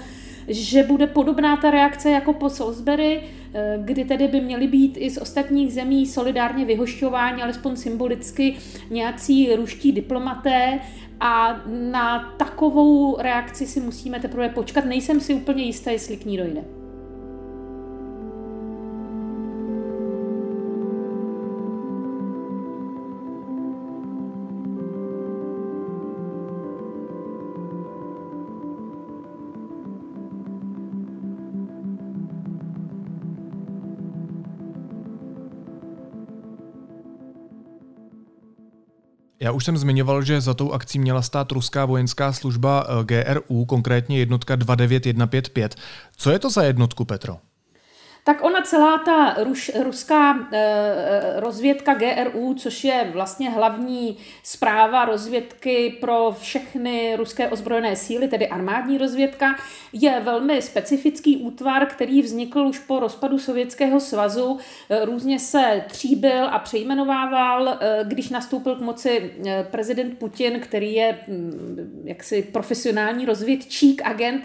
že 0.47 0.83
bude 0.83 1.07
podobná 1.07 1.57
ta 1.57 1.71
reakce 1.71 2.09
jako 2.09 2.33
po 2.33 2.49
Salisbury, 2.49 3.21
eh, 3.53 3.79
kdy 3.83 4.05
tedy 4.05 4.27
by 4.27 4.41
měly 4.41 4.67
být 4.67 4.97
i 4.97 5.09
z 5.09 5.17
ostatních 5.17 5.73
zemí 5.73 6.05
solidárně 6.05 6.65
vyhošťováni, 6.65 7.41
alespoň 7.43 7.75
symbolicky, 7.75 8.57
nějací 8.89 9.55
ruští 9.55 9.91
diplomaté 9.91 10.79
a 11.19 11.61
na 11.91 12.33
takovou 12.37 13.17
reakci 13.21 13.67
si 13.67 13.79
musíme 13.79 14.19
teprve 14.19 14.49
počkat. 14.49 14.85
Nejsem 14.85 15.19
si 15.19 15.33
úplně 15.33 15.63
jistá, 15.63 15.91
jestli 15.91 16.17
k 16.17 16.25
ní 16.25 16.37
dojde. 16.37 16.78
Já 39.41 39.51
už 39.51 39.65
jsem 39.65 39.77
zmiňoval, 39.77 40.23
že 40.23 40.41
za 40.41 40.53
tou 40.53 40.71
akcí 40.71 40.99
měla 40.99 41.21
stát 41.21 41.51
ruská 41.51 41.85
vojenská 41.85 42.33
služba 42.33 42.87
eh, 42.87 43.03
GRU, 43.03 43.65
konkrétně 43.65 44.19
jednotka 44.19 44.55
29155. 44.55 45.75
Co 46.17 46.31
je 46.31 46.39
to 46.39 46.49
za 46.49 46.63
jednotku, 46.63 47.05
Petro? 47.05 47.37
Tak 48.29 48.43
ona 48.43 48.61
celá 48.61 48.97
ta 48.97 49.35
ruš, 49.43 49.71
ruská 49.79 50.47
e, 50.51 51.39
rozvědka 51.39 51.93
GRU, 51.93 52.53
což 52.53 52.83
je 52.83 53.09
vlastně 53.13 53.49
hlavní 53.49 54.17
zpráva 54.43 55.05
rozvědky 55.05 55.97
pro 56.01 56.35
všechny 56.39 57.15
ruské 57.15 57.49
ozbrojené 57.49 57.95
síly, 57.95 58.27
tedy 58.27 58.47
armádní 58.47 58.97
rozvědka, 58.97 59.55
je 59.93 60.19
velmi 60.19 60.61
specifický 60.61 61.37
útvar, 61.37 61.85
který 61.85 62.21
vznikl 62.21 62.59
už 62.59 62.79
po 62.79 62.99
rozpadu 62.99 63.39
Sovětského 63.39 63.99
svazu. 63.99 64.57
E, 64.89 65.05
různě 65.05 65.39
se 65.39 65.83
tříbil 65.87 66.45
a 66.49 66.59
přejmenovával, 66.59 67.69
e, 67.69 67.77
když 68.03 68.29
nastoupil 68.29 68.75
k 68.75 68.81
moci 68.81 69.33
prezident 69.71 70.19
Putin, 70.19 70.59
který 70.59 70.93
je 70.93 71.19
mm, 71.27 72.03
jaksi 72.05 72.41
profesionální 72.41 73.25
rozvědčík, 73.25 74.01
agent, 74.05 74.43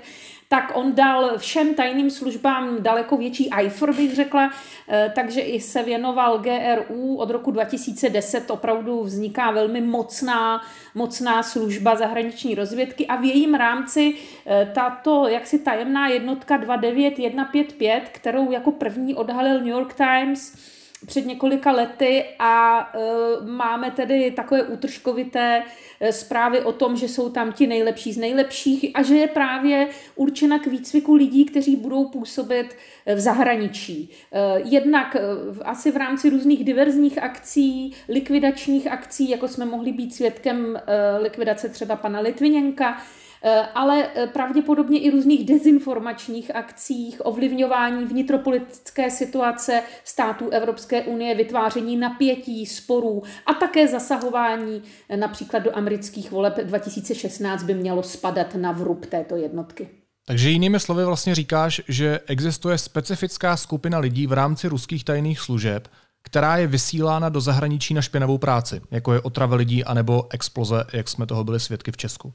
tak 0.55 0.71
on 0.75 0.95
dal 0.95 1.39
všem 1.39 1.75
tajným 1.75 2.11
službám 2.11 2.83
daleko 2.83 3.17
větší 3.17 3.51
eifer, 3.51 3.93
bych 3.93 4.15
řekla, 4.15 4.51
eh, 4.89 5.13
takže 5.15 5.41
i 5.41 5.61
se 5.61 5.83
věnoval 5.83 6.39
GRU. 6.39 7.17
Od 7.17 7.31
roku 7.31 7.51
2010 7.51 8.51
opravdu 8.51 9.03
vzniká 9.03 9.51
velmi 9.51 9.81
mocná, 9.81 10.63
mocná 10.95 11.43
služba 11.43 11.97
zahraniční 11.97 12.55
rozvědky 12.55 13.07
a 13.07 13.17
v 13.17 13.25
jejím 13.25 13.55
rámci 13.55 14.15
eh, 14.47 14.71
tato 14.75 15.29
jaksi 15.29 15.59
tajemná 15.59 16.09
jednotka 16.09 16.57
29155, 16.57 18.09
kterou 18.13 18.51
jako 18.51 18.73
první 18.73 19.15
odhalil 19.15 19.59
New 19.59 19.75
York 19.75 19.95
Times, 19.95 20.74
před 21.07 21.27
několika 21.27 21.73
lety 21.73 22.25
a 22.39 22.81
e, 22.95 22.99
máme 23.47 23.91
tedy 23.91 24.31
takové 24.31 24.63
útržkovité 24.63 25.63
e, 26.01 26.13
zprávy 26.13 26.61
o 26.61 26.73
tom, 26.73 26.97
že 26.97 27.09
jsou 27.09 27.29
tam 27.31 27.53
ti 27.53 27.67
nejlepší 27.67 28.13
z 28.13 28.19
nejlepších 28.19 28.91
a 28.95 29.03
že 29.03 29.15
je 29.15 29.27
právě 29.27 29.89
určena 30.17 30.59
k 30.59 30.67
výcviku 30.67 31.15
lidí, 31.15 31.45
kteří 31.45 31.77
budou 31.77 32.05
působit 32.05 32.77
v 33.15 33.21
zahraničí. 33.21 34.11
E, 34.33 34.61
jednak 34.65 35.17
asi 35.65 35.91
v 35.91 35.97
rámci 35.97 36.31
různých 36.31 36.65
diverzních 36.65 37.23
akcí, 37.23 37.93
likvidačních 38.09 38.87
akcí, 38.87 39.31
jako 39.31 39.49
jsme 39.49 39.65
mohli 39.65 39.93
být 39.93 40.15
svědkem 40.15 40.79
likvidace 41.21 41.69
třeba 41.69 41.97
pana 41.97 42.21
Litviněnka, 42.21 42.97
Eh, 42.97 43.24
ale 43.75 44.09
eh, 44.15 44.27
pravděpodobně 44.27 45.01
i 45.01 45.11
různých 45.11 45.45
dezinformačních 45.45 46.57
akcích, 46.57 47.27
ovlivňování 47.27 48.05
vnitropolitické 48.05 49.11
situace 49.11 49.83
států 50.05 50.51
Evropské 50.51 51.03
unie, 51.03 51.35
vytváření 51.35 51.97
napětí, 51.97 52.67
sporů 52.67 53.23
a 53.47 53.55
také 53.55 53.89
zasahování 53.89 54.83
eh, 55.09 55.17
například 55.17 55.59
do 55.59 55.77
amerických 55.77 56.31
voleb 56.31 56.57
2016 56.63 57.63
by 57.63 57.75
mělo 57.75 58.03
spadat 58.03 58.55
na 58.55 58.73
vrub 58.73 59.07
této 59.07 59.37
jednotky. 59.37 59.89
Takže 60.27 60.51
jinými 60.51 60.81
slovy 60.81 61.05
vlastně 61.05 61.35
říkáš, 61.35 61.81
že 61.89 62.21
existuje 62.27 62.79
specifická 62.79 63.57
skupina 63.57 63.99
lidí 63.99 64.27
v 64.27 64.33
rámci 64.33 64.69
ruských 64.69 65.05
tajných 65.05 65.41
služeb, 65.41 65.89
která 66.23 66.57
je 66.57 66.67
vysílána 66.67 67.29
do 67.29 67.41
zahraničí 67.41 67.95
na 67.95 68.03
špinavou 68.03 68.39
práci, 68.39 68.81
jako 68.91 69.13
je 69.13 69.21
otrava 69.21 69.57
lidí 69.57 69.85
anebo 69.85 70.27
exploze, 70.31 70.85
jak 70.93 71.09
jsme 71.09 71.27
toho 71.27 71.45
byli 71.45 71.61
svědky 71.61 71.93
v 71.93 71.97
Česku. 71.97 72.35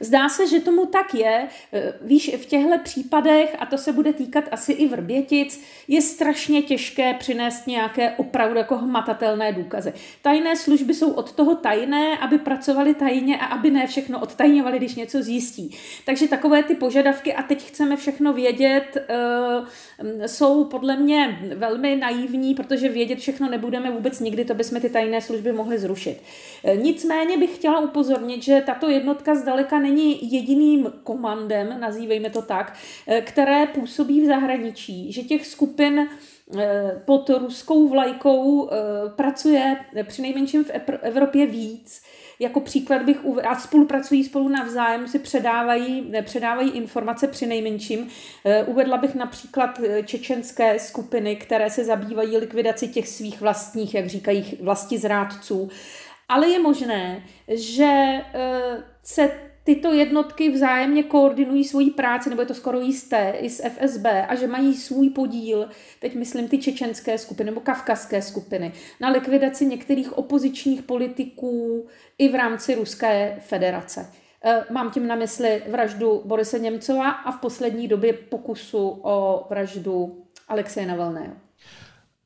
Zdá 0.00 0.28
se, 0.28 0.46
že 0.46 0.60
tomu 0.60 0.86
tak 0.86 1.14
je. 1.14 1.48
E, 1.72 1.92
víš, 2.00 2.34
v 2.36 2.46
těchto 2.46 2.78
případech, 2.82 3.56
a 3.58 3.66
to 3.66 3.78
se 3.78 3.92
bude 3.92 4.12
týkat 4.12 4.44
asi 4.50 4.72
i 4.72 4.88
Vrbětic, 4.88 5.60
je 5.88 6.02
strašně 6.02 6.62
těžké 6.62 7.14
přinést 7.14 7.66
nějaké 7.66 8.10
opravdu 8.10 8.58
jako 8.58 8.76
hmatatelné 8.76 9.52
důkazy. 9.52 9.92
Tajné 10.22 10.56
služby 10.56 10.94
jsou 10.94 11.12
od 11.12 11.32
toho 11.32 11.54
tajné, 11.54 12.18
aby 12.18 12.38
pracovali 12.38 12.94
tajně 12.94 13.38
a 13.38 13.44
aby 13.44 13.70
ne 13.70 13.86
všechno 13.86 14.20
odtajňovali, 14.20 14.78
když 14.78 14.94
něco 14.94 15.22
zjistí. 15.22 15.76
Takže 16.04 16.28
takové 16.28 16.62
ty 16.62 16.74
požadavky, 16.74 17.34
a 17.34 17.42
teď 17.42 17.68
chceme 17.68 17.96
všechno 17.96 18.32
vědět, 18.32 18.96
e, 18.96 20.28
jsou 20.28 20.64
podle 20.64 20.96
mě 20.96 21.38
velmi 21.56 21.96
naivní, 21.96 22.54
protože 22.54 22.88
vědět 22.88 23.18
všechno 23.18 23.48
nebudeme 23.50 23.90
vůbec 23.90 24.20
nikdy, 24.20 24.44
to 24.44 24.54
bychom 24.54 24.80
ty 24.80 24.90
tajné 24.90 25.20
služby 25.20 25.52
mohli 25.52 25.78
zrušit. 25.78 26.22
E, 26.64 26.76
nicméně 26.76 27.38
bych 27.38 27.54
chtěla 27.54 27.80
upozornit, 27.80 28.42
že 28.42 28.62
tato 28.66 28.88
jednotka 28.88 29.34
zdaleka 29.34 29.69
není 29.78 30.32
jediným 30.32 30.92
komandem, 31.04 31.80
nazývejme 31.80 32.30
to 32.30 32.42
tak, 32.42 32.74
eh, 33.06 33.20
které 33.20 33.66
působí 33.66 34.20
v 34.20 34.26
zahraničí, 34.26 35.12
že 35.12 35.22
těch 35.22 35.46
skupin 35.46 36.08
eh, 36.58 37.02
pod 37.04 37.30
ruskou 37.30 37.88
vlajkou 37.88 38.70
eh, 38.70 38.76
pracuje 39.16 39.76
při 40.02 40.22
nejmenším 40.22 40.64
v 40.64 40.70
Evropě 41.02 41.46
víc. 41.46 42.02
Jako 42.38 42.60
příklad 42.60 43.02
bych 43.02 43.24
uvedl, 43.24 43.48
a 43.48 43.58
spolupracují 43.58 44.24
spolu 44.24 44.48
navzájem, 44.48 45.08
si 45.08 45.18
předávají, 45.18 46.12
předávají 46.22 46.70
informace 46.70 47.26
při 47.26 47.46
nejmenším. 47.46 48.08
Uvedla 48.66 48.96
bych 48.96 49.14
například 49.14 49.80
čečenské 50.04 50.78
skupiny, 50.78 51.36
které 51.36 51.70
se 51.70 51.84
zabývají 51.84 52.36
likvidaci 52.36 52.88
těch 52.88 53.08
svých 53.08 53.40
vlastních, 53.40 53.94
jak 53.94 54.06
říkají, 54.06 54.58
vlasti 54.60 54.98
zrádců. 54.98 55.68
Ale 56.28 56.48
je 56.48 56.58
možné, 56.58 57.22
že 57.48 58.20
se 59.02 59.49
tyto 59.74 59.92
jednotky 59.92 60.50
vzájemně 60.50 61.02
koordinují 61.02 61.64
svoji 61.64 61.90
práci, 61.90 62.30
nebo 62.30 62.42
je 62.42 62.46
to 62.46 62.54
skoro 62.54 62.80
jisté, 62.80 63.34
i 63.40 63.50
z 63.50 63.60
FSB, 63.68 64.06
a 64.28 64.34
že 64.34 64.46
mají 64.46 64.74
svůj 64.74 65.10
podíl, 65.10 65.68
teď 66.00 66.14
myslím 66.14 66.48
ty 66.48 66.58
čečenské 66.58 67.18
skupiny 67.18 67.50
nebo 67.50 67.60
kavkazské 67.60 68.22
skupiny, 68.22 68.72
na 69.00 69.08
likvidaci 69.08 69.66
některých 69.66 70.18
opozičních 70.18 70.82
politiků 70.82 71.86
i 72.18 72.28
v 72.28 72.34
rámci 72.34 72.74
Ruské 72.74 73.38
federace. 73.40 74.12
E, 74.44 74.64
mám 74.72 74.90
tím 74.90 75.06
na 75.06 75.14
mysli 75.14 75.62
vraždu 75.68 76.22
Borise 76.24 76.58
Němcova 76.58 77.10
a 77.10 77.32
v 77.32 77.40
poslední 77.40 77.88
době 77.88 78.12
pokusu 78.12 79.00
o 79.02 79.46
vraždu 79.50 80.24
Alexeje 80.48 80.86
Navalného. 80.86 81.49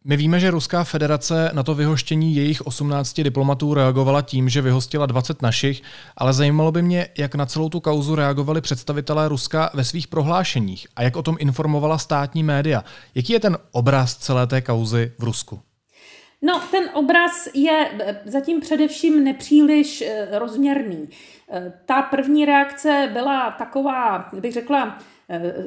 My 0.07 0.17
víme, 0.17 0.41
že 0.41 0.51
Ruská 0.51 0.85
federace 0.85 1.51
na 1.53 1.63
to 1.63 1.75
vyhoštění 1.75 2.37
jejich 2.37 2.67
18 2.67 3.21
diplomatů 3.21 3.75
reagovala 3.75 4.23
tím, 4.23 4.49
že 4.49 4.63
vyhostila 4.63 5.07
20 5.07 5.43
našich, 5.43 5.83
ale 6.17 6.33
zajímalo 6.33 6.73
by 6.73 6.83
mě, 6.83 7.09
jak 7.19 7.35
na 7.35 7.47
celou 7.47 7.69
tu 7.69 7.81
kauzu 7.81 8.15
reagovali 8.15 8.61
představitelé 8.61 9.29
Ruska 9.29 9.71
ve 9.75 9.85
svých 9.85 10.09
prohlášeních 10.09 10.87
a 10.97 11.03
jak 11.03 11.17
o 11.17 11.23
tom 11.23 11.37
informovala 11.39 11.99
státní 11.99 12.43
média. 12.43 12.85
Jaký 13.15 13.33
je 13.33 13.41
ten 13.41 13.59
obraz 13.73 14.17
celé 14.17 14.47
té 14.47 14.61
kauzy 14.61 15.13
v 15.19 15.25
Rusku? 15.25 15.61
No, 16.43 16.61
ten 16.71 16.91
obraz 16.95 17.49
je 17.55 17.91
eh, 18.01 18.21
zatím 18.25 18.61
především 18.61 19.25
nepříliš 19.25 20.03
eh, 20.03 20.39
rozměrný. 20.39 21.09
Eh, 21.53 21.73
ta 21.87 22.03
první 22.03 22.45
reakce 22.45 23.11
byla 23.13 23.51
taková, 23.51 24.31
bych 24.33 24.53
řekla, 24.53 24.99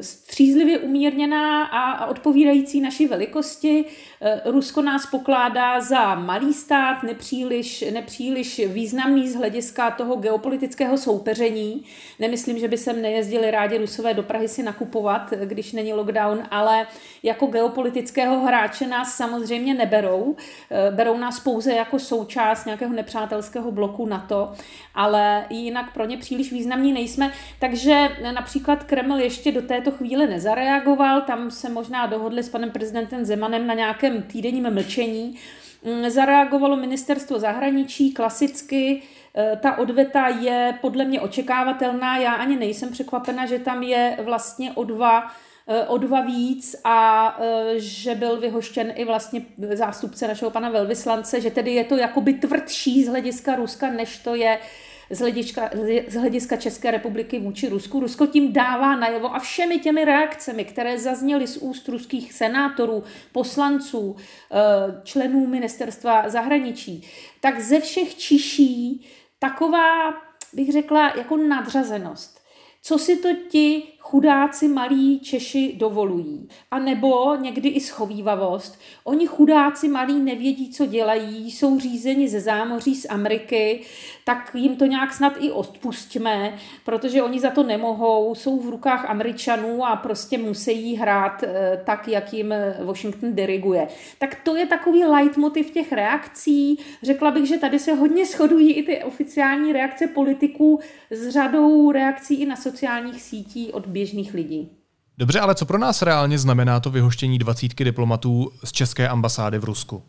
střízlivě 0.01 0.79
umírněná 0.79 1.63
a 1.63 2.05
odpovídající 2.05 2.81
naší 2.81 3.07
velikosti. 3.07 3.85
Eh, 4.21 4.41
Rusko 4.45 4.81
nás 4.81 5.05
pokládá 5.05 5.81
za 5.81 6.15
malý 6.15 6.53
stát, 6.53 7.03
nepříliš, 7.03 7.85
nepříliš 7.93 8.61
významný 8.67 9.29
z 9.29 9.35
hlediska 9.35 9.91
toho 9.91 10.15
geopolitického 10.15 10.97
soupeření. 10.97 11.83
Nemyslím, 12.19 12.59
že 12.59 12.67
by 12.67 12.77
sem 12.77 13.01
nejezdili 13.01 13.51
rádi 13.51 13.77
Rusové 13.77 14.13
do 14.13 14.23
Prahy 14.23 14.47
si 14.47 14.63
nakupovat, 14.63 15.33
když 15.45 15.73
není 15.73 15.93
lockdown, 15.93 16.43
ale 16.51 16.87
jako 17.23 17.45
geopolitického 17.45 18.39
hráče 18.39 18.87
nás 18.87 19.15
samozřejmě 19.15 19.73
neberou. 19.73 20.35
Eh, 20.71 20.91
berou 20.91 21.17
nás 21.17 21.39
pouze 21.39 21.73
jako 21.73 21.99
součást 21.99 22.65
nějakého 22.65 22.93
nepřátelského 22.93 23.71
bloku 23.71 24.05
NATO, 24.05 24.51
ale 24.95 25.45
jinak 25.49 25.93
pro 25.93 26.05
ně 26.05 26.17
příliš 26.17 26.51
významní 26.51 26.93
nejsme. 26.93 27.31
Takže 27.59 28.09
například 28.33 28.83
Kreml 28.83 29.19
ještě 29.19 29.46
do 29.51 29.61
této 29.61 29.91
chvíle 29.91 30.27
nezareagoval, 30.27 31.21
tam 31.21 31.51
se 31.51 31.69
možná 31.69 32.05
dohodli 32.05 32.43
s 32.43 32.49
panem 32.49 32.71
prezidentem 32.71 33.25
Zemanem 33.25 33.67
na 33.67 33.73
nějakém 33.73 34.21
týdenním 34.21 34.73
mlčení. 34.73 35.35
Mm, 35.83 36.09
zareagovalo 36.09 36.75
ministerstvo 36.75 37.39
zahraničí 37.39 38.13
klasicky, 38.13 39.01
e, 39.35 39.55
ta 39.55 39.77
odveta 39.77 40.27
je 40.27 40.77
podle 40.81 41.05
mě 41.05 41.21
očekávatelná, 41.21 42.17
já 42.17 42.33
ani 42.33 42.55
nejsem 42.55 42.91
překvapena, 42.91 43.45
že 43.45 43.59
tam 43.59 43.83
je 43.83 44.17
vlastně 44.23 44.71
o 44.71 44.83
dva 44.83 45.31
e, 45.67 45.85
o 45.87 45.97
dva 45.97 46.21
víc 46.21 46.75
a 46.83 47.37
e, 47.41 47.79
že 47.79 48.15
byl 48.15 48.39
vyhoštěn 48.39 48.93
i 48.95 49.05
vlastně 49.05 49.41
zástupce 49.73 50.27
našeho 50.27 50.51
pana 50.51 50.69
velvyslance, 50.69 51.41
že 51.41 51.51
tedy 51.51 51.71
je 51.71 51.83
to 51.83 51.97
jakoby 51.97 52.33
tvrdší 52.33 53.03
z 53.03 53.07
hlediska 53.07 53.55
Ruska, 53.55 53.91
než 53.91 54.17
to 54.17 54.35
je 54.35 54.59
z 55.09 55.19
hlediska, 55.19 55.69
z 56.07 56.13
hlediska 56.13 56.55
České 56.55 56.91
republiky 56.91 57.39
vůči 57.39 57.69
Rusku. 57.69 57.99
Rusko 57.99 58.27
tím 58.27 58.53
dává 58.53 58.95
najevo 58.95 59.35
a 59.35 59.39
všemi 59.39 59.79
těmi 59.79 60.05
reakcemi, 60.05 60.65
které 60.65 60.99
zazněly 60.99 61.47
z 61.47 61.57
úst 61.57 61.89
ruských 61.89 62.33
senátorů, 62.33 63.03
poslanců, 63.31 64.15
eh, 64.15 64.55
členů 65.03 65.47
ministerstva 65.47 66.29
zahraničí, 66.29 67.07
tak 67.41 67.59
ze 67.59 67.79
všech 67.79 68.15
čiší 68.15 69.05
taková, 69.39 70.13
bych 70.53 70.71
řekla, 70.71 71.13
jako 71.17 71.37
nadřazenost. 71.37 72.37
Co 72.81 72.97
si 72.97 73.17
to 73.17 73.29
ti 73.49 73.83
chudáci 74.09 74.67
malí 74.67 75.19
Češi 75.19 75.73
dovolují. 75.77 76.47
A 76.71 76.79
nebo 76.79 77.35
někdy 77.35 77.69
i 77.69 77.79
schovývavost. 77.79 78.79
Oni 79.03 79.27
chudáci 79.27 79.87
malí 79.87 80.19
nevědí, 80.19 80.71
co 80.71 80.85
dělají, 80.85 81.51
jsou 81.51 81.79
řízeni 81.79 82.29
ze 82.29 82.39
zámoří 82.39 82.95
z 82.95 83.05
Ameriky, 83.09 83.81
tak 84.25 84.51
jim 84.53 84.75
to 84.75 84.85
nějak 84.85 85.13
snad 85.13 85.33
i 85.39 85.51
odpustíme, 85.51 86.53
protože 86.85 87.23
oni 87.23 87.39
za 87.39 87.49
to 87.49 87.63
nemohou, 87.63 88.35
jsou 88.35 88.59
v 88.59 88.69
rukách 88.69 89.09
Američanů 89.09 89.85
a 89.85 89.95
prostě 89.95 90.37
musí 90.37 90.95
hrát 90.95 91.43
eh, 91.43 91.81
tak, 91.85 92.07
jak 92.07 92.33
jim 92.33 92.53
Washington 92.83 93.35
diriguje. 93.35 93.87
Tak 94.19 94.35
to 94.43 94.55
je 94.55 94.65
takový 94.65 95.03
leitmotiv 95.03 95.71
těch 95.71 95.91
reakcí. 95.91 96.79
Řekla 97.03 97.31
bych, 97.31 97.45
že 97.45 97.57
tady 97.57 97.79
se 97.79 97.93
hodně 97.93 98.25
shodují 98.25 98.73
i 98.73 98.83
ty 98.83 99.03
oficiální 99.03 99.73
reakce 99.73 100.07
politiků 100.07 100.79
s 101.11 101.29
řadou 101.29 101.91
reakcí 101.91 102.41
i 102.41 102.45
na 102.45 102.55
sociálních 102.55 103.21
sítích 103.21 103.73
od 103.73 103.87
běžných 103.97 104.33
lidí. 104.33 104.69
Dobře, 105.17 105.39
ale 105.39 105.55
co 105.55 105.65
pro 105.65 105.77
nás 105.77 106.01
reálně 106.01 106.37
znamená 106.37 106.79
to 106.79 106.89
vyhoštění 106.89 107.39
dvacítky 107.39 107.83
diplomatů 107.83 108.51
z 108.63 108.71
české 108.71 109.07
ambasády 109.07 109.57
v 109.57 109.63
Rusku? 109.63 110.03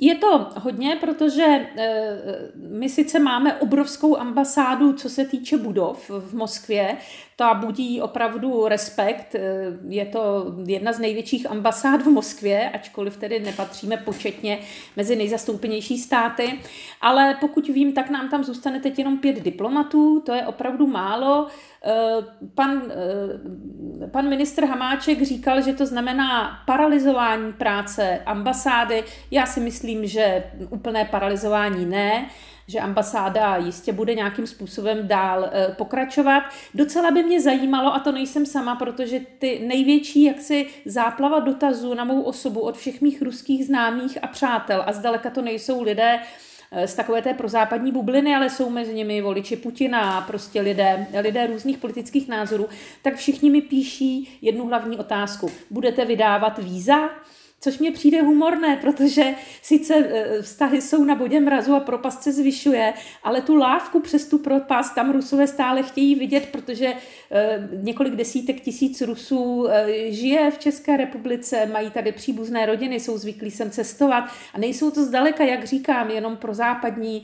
Je 0.00 0.14
to 0.14 0.46
hodně, 0.60 0.96
protože 1.00 1.66
eh, 1.76 2.18
my 2.56 2.88
sice 2.88 3.18
máme 3.18 3.54
obrovskou 3.54 4.16
ambasádu, 4.16 4.92
co 4.92 5.08
se 5.10 5.24
týče 5.24 5.56
budov 5.56 6.10
v 6.10 6.34
Moskvě, 6.34 6.96
ta 7.36 7.54
budí 7.54 8.00
opravdu 8.00 8.68
respekt. 8.68 9.34
Eh, 9.34 9.40
je 9.88 10.06
to 10.06 10.54
jedna 10.66 10.92
z 10.92 10.98
největších 10.98 11.50
ambasád 11.50 12.02
v 12.02 12.06
Moskvě, 12.06 12.70
ačkoliv 12.70 13.16
tedy 13.16 13.40
nepatříme 13.40 13.96
početně 13.96 14.58
mezi 14.96 15.16
nejzastoupenější 15.16 15.98
státy. 15.98 16.60
Ale 17.00 17.36
pokud 17.40 17.68
vím, 17.68 17.92
tak 17.92 18.10
nám 18.10 18.28
tam 18.28 18.44
zůstane 18.44 18.80
teď 18.80 18.98
jenom 18.98 19.18
pět 19.18 19.42
diplomatů, 19.42 20.22
to 20.26 20.32
je 20.32 20.46
opravdu 20.46 20.86
málo. 20.86 21.46
Pan, 22.54 22.82
pan 24.10 24.28
ministr 24.28 24.64
Hamáček 24.64 25.22
říkal, 25.22 25.62
že 25.62 25.72
to 25.72 25.86
znamená 25.86 26.58
paralizování 26.66 27.52
práce 27.52 28.20
ambasády. 28.26 29.04
Já 29.30 29.46
si 29.46 29.60
myslím, 29.60 30.06
že 30.06 30.44
úplné 30.70 31.04
paralizování 31.04 31.86
ne 31.86 32.26
že 32.68 32.80
ambasáda 32.80 33.56
jistě 33.56 33.92
bude 33.92 34.14
nějakým 34.14 34.46
způsobem 34.46 35.08
dál 35.08 35.50
eh, 35.52 35.74
pokračovat. 35.78 36.42
Docela 36.74 37.10
by 37.10 37.22
mě 37.22 37.40
zajímalo, 37.40 37.94
a 37.94 37.98
to 37.98 38.12
nejsem 38.12 38.46
sama, 38.46 38.76
protože 38.76 39.20
ty 39.38 39.62
největší 39.66 40.24
jaksi 40.24 40.66
záplava 40.84 41.40
dotazů 41.40 41.94
na 41.94 42.04
mou 42.04 42.22
osobu 42.22 42.60
od 42.60 42.76
všech 42.76 43.00
mých 43.00 43.22
ruských 43.22 43.66
známých 43.66 44.18
a 44.22 44.26
přátel, 44.26 44.84
a 44.86 44.92
zdaleka 44.92 45.30
to 45.30 45.42
nejsou 45.42 45.82
lidé, 45.82 46.18
eh, 46.18 46.45
z 46.84 46.94
takové 46.94 47.22
té 47.22 47.34
prozápadní 47.34 47.92
bubliny, 47.92 48.34
ale 48.34 48.50
jsou 48.50 48.70
mezi 48.70 48.94
nimi 48.94 49.20
voliči 49.20 49.56
Putina 49.56 50.18
a 50.18 50.20
prostě 50.20 50.60
lidé, 50.60 51.06
lidé 51.20 51.46
různých 51.46 51.78
politických 51.78 52.28
názorů, 52.28 52.68
tak 53.02 53.16
všichni 53.16 53.50
mi 53.50 53.60
píší 53.60 54.38
jednu 54.42 54.66
hlavní 54.66 54.98
otázku. 54.98 55.50
Budete 55.70 56.04
vydávat 56.04 56.58
víza? 56.58 57.10
Což 57.60 57.78
mě 57.78 57.92
přijde 57.92 58.22
humorné, 58.22 58.76
protože 58.76 59.34
sice 59.62 59.94
e, 59.94 60.42
vztahy 60.42 60.82
jsou 60.82 61.04
na 61.04 61.14
bodě 61.14 61.40
mrazu 61.40 61.74
a 61.74 61.80
propast 61.80 62.22
se 62.22 62.32
zvyšuje, 62.32 62.94
ale 63.22 63.42
tu 63.42 63.54
lávku 63.54 64.00
přes 64.00 64.28
tu 64.28 64.38
propast 64.38 64.94
tam 64.94 65.12
Rusové 65.12 65.46
stále 65.46 65.82
chtějí 65.82 66.14
vidět, 66.14 66.48
protože 66.52 66.94
několik 67.82 68.14
desítek 68.14 68.60
tisíc 68.60 69.02
Rusů 69.02 69.66
e, 69.68 70.12
žije 70.12 70.50
v 70.50 70.58
České 70.58 70.96
republice, 70.96 71.66
mají 71.66 71.90
tady 71.90 72.12
příbuzné 72.12 72.66
rodiny, 72.66 73.00
jsou 73.00 73.18
zvyklí 73.18 73.50
sem 73.50 73.70
cestovat 73.70 74.24
a 74.54 74.58
nejsou 74.58 74.90
to 74.90 75.04
zdaleka, 75.04 75.44
jak 75.44 75.64
říkám, 75.64 76.10
jenom 76.10 76.36
pro 76.36 76.54
západní, 76.54 77.22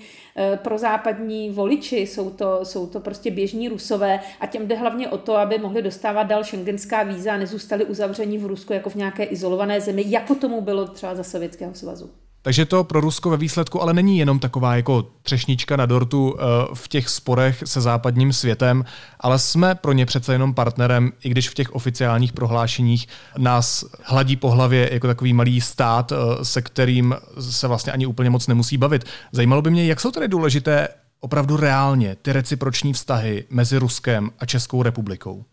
pro 0.57 0.78
západní 0.78 1.50
voliči, 1.50 1.96
jsou 1.96 2.30
to, 2.30 2.61
jsou 2.62 2.86
to 2.86 3.00
prostě 3.00 3.30
běžní 3.30 3.68
Rusové 3.68 4.20
a 4.40 4.46
těm 4.46 4.68
jde 4.68 4.76
hlavně 4.76 5.09
o 5.09 5.18
to, 5.18 5.36
aby 5.36 5.59
mohli 5.59 5.82
dostávat 5.82 6.22
dal 6.22 6.44
šengenská 6.44 7.03
víza 7.03 7.32
a 7.32 7.36
nezůstali 7.36 7.84
uzavření 7.84 8.38
v 8.38 8.46
Rusku 8.46 8.72
jako 8.72 8.90
v 8.90 8.94
nějaké 8.94 9.24
izolované 9.24 9.80
zemi, 9.80 10.05
jako 10.07 10.34
tomu 10.34 10.61
bylo 10.61 10.88
třeba 10.88 11.14
za 11.14 11.22
Sovětského 11.22 11.74
svazu. 11.74 12.21
Takže 12.43 12.64
to 12.64 12.84
pro 12.84 13.01
Rusko 13.01 13.30
ve 13.30 13.36
výsledku 13.36 13.82
ale 13.82 13.95
není 13.95 14.18
jenom 14.18 14.38
taková 14.38 14.76
jako 14.76 15.07
třešnička 15.22 15.76
na 15.76 15.86
dortu 15.86 16.36
eh, 16.38 16.43
v 16.74 16.88
těch 16.88 17.09
sporech 17.09 17.62
se 17.66 17.80
západním 17.80 18.32
světem, 18.32 18.84
ale 19.20 19.38
jsme 19.38 19.74
pro 19.74 19.93
ně 19.93 20.07
přece 20.07 20.32
jenom 20.32 20.55
partnerem, 20.55 21.12
i 21.24 21.28
když 21.28 21.49
v 21.49 21.55
těch 21.55 21.74
oficiálních 21.74 22.32
prohlášeních 22.32 23.09
nás 23.38 23.84
hladí 24.03 24.36
po 24.36 24.51
hlavě 24.51 24.88
jako 24.93 25.07
takový 25.07 25.32
malý 25.32 25.61
stát, 25.61 26.12
eh, 26.12 26.45
se 26.45 26.62
kterým 26.62 27.14
se 27.40 27.68
vlastně 27.68 27.93
ani 27.93 28.07
úplně 28.07 28.30
moc 28.30 28.47
nemusí 28.47 28.76
bavit. 28.76 29.05
Zajímalo 29.32 29.62
by 29.62 29.70
mě, 29.70 29.86
jak 29.86 30.01
jsou 30.01 30.11
tedy 30.11 30.28
důležité 30.28 30.88
opravdu 31.20 31.57
reálně 31.57 32.16
ty 32.22 32.32
reciproční 32.32 32.93
vztahy 32.93 33.45
mezi 33.51 33.78
Ruskem 33.78 34.30
a 34.38 34.47
Českou 34.47 34.82
republikou? 34.82 35.45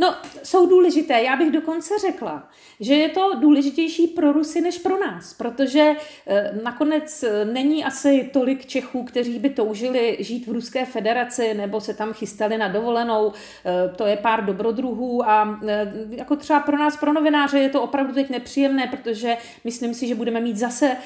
No, 0.00 0.14
jsou 0.42 0.66
důležité. 0.66 1.22
Já 1.22 1.36
bych 1.36 1.50
dokonce 1.50 1.94
řekla, 2.00 2.48
že 2.80 2.94
je 2.94 3.08
to 3.08 3.34
důležitější 3.34 4.06
pro 4.06 4.32
Rusy 4.32 4.60
než 4.60 4.78
pro 4.78 5.00
nás, 5.00 5.34
protože 5.34 5.92
eh, 6.26 6.60
nakonec 6.62 7.22
eh, 7.22 7.44
není 7.44 7.84
asi 7.84 8.30
tolik 8.32 8.66
Čechů, 8.66 9.04
kteří 9.04 9.38
by 9.38 9.50
toužili 9.50 10.16
žít 10.20 10.46
v 10.46 10.52
Ruské 10.52 10.84
federaci 10.84 11.54
nebo 11.54 11.80
se 11.80 11.94
tam 11.94 12.12
chystali 12.12 12.58
na 12.58 12.68
dovolenou. 12.68 13.32
Eh, 13.64 13.94
to 13.96 14.06
je 14.06 14.16
pár 14.16 14.44
dobrodruhů 14.44 15.28
a 15.28 15.60
jako 16.10 16.36
třeba 16.36 16.60
pro 16.60 16.78
nás, 16.78 16.96
pro 16.96 17.12
novináře, 17.12 17.58
je 17.58 17.68
to 17.68 17.82
opravdu 17.82 18.14
teď 18.14 18.30
nepříjemné, 18.30 18.86
protože 18.86 19.36
myslím 19.64 19.94
si, 19.94 20.06
že 20.06 20.14
budeme 20.14 20.40
mít 20.40 20.56
zase, 20.56 20.96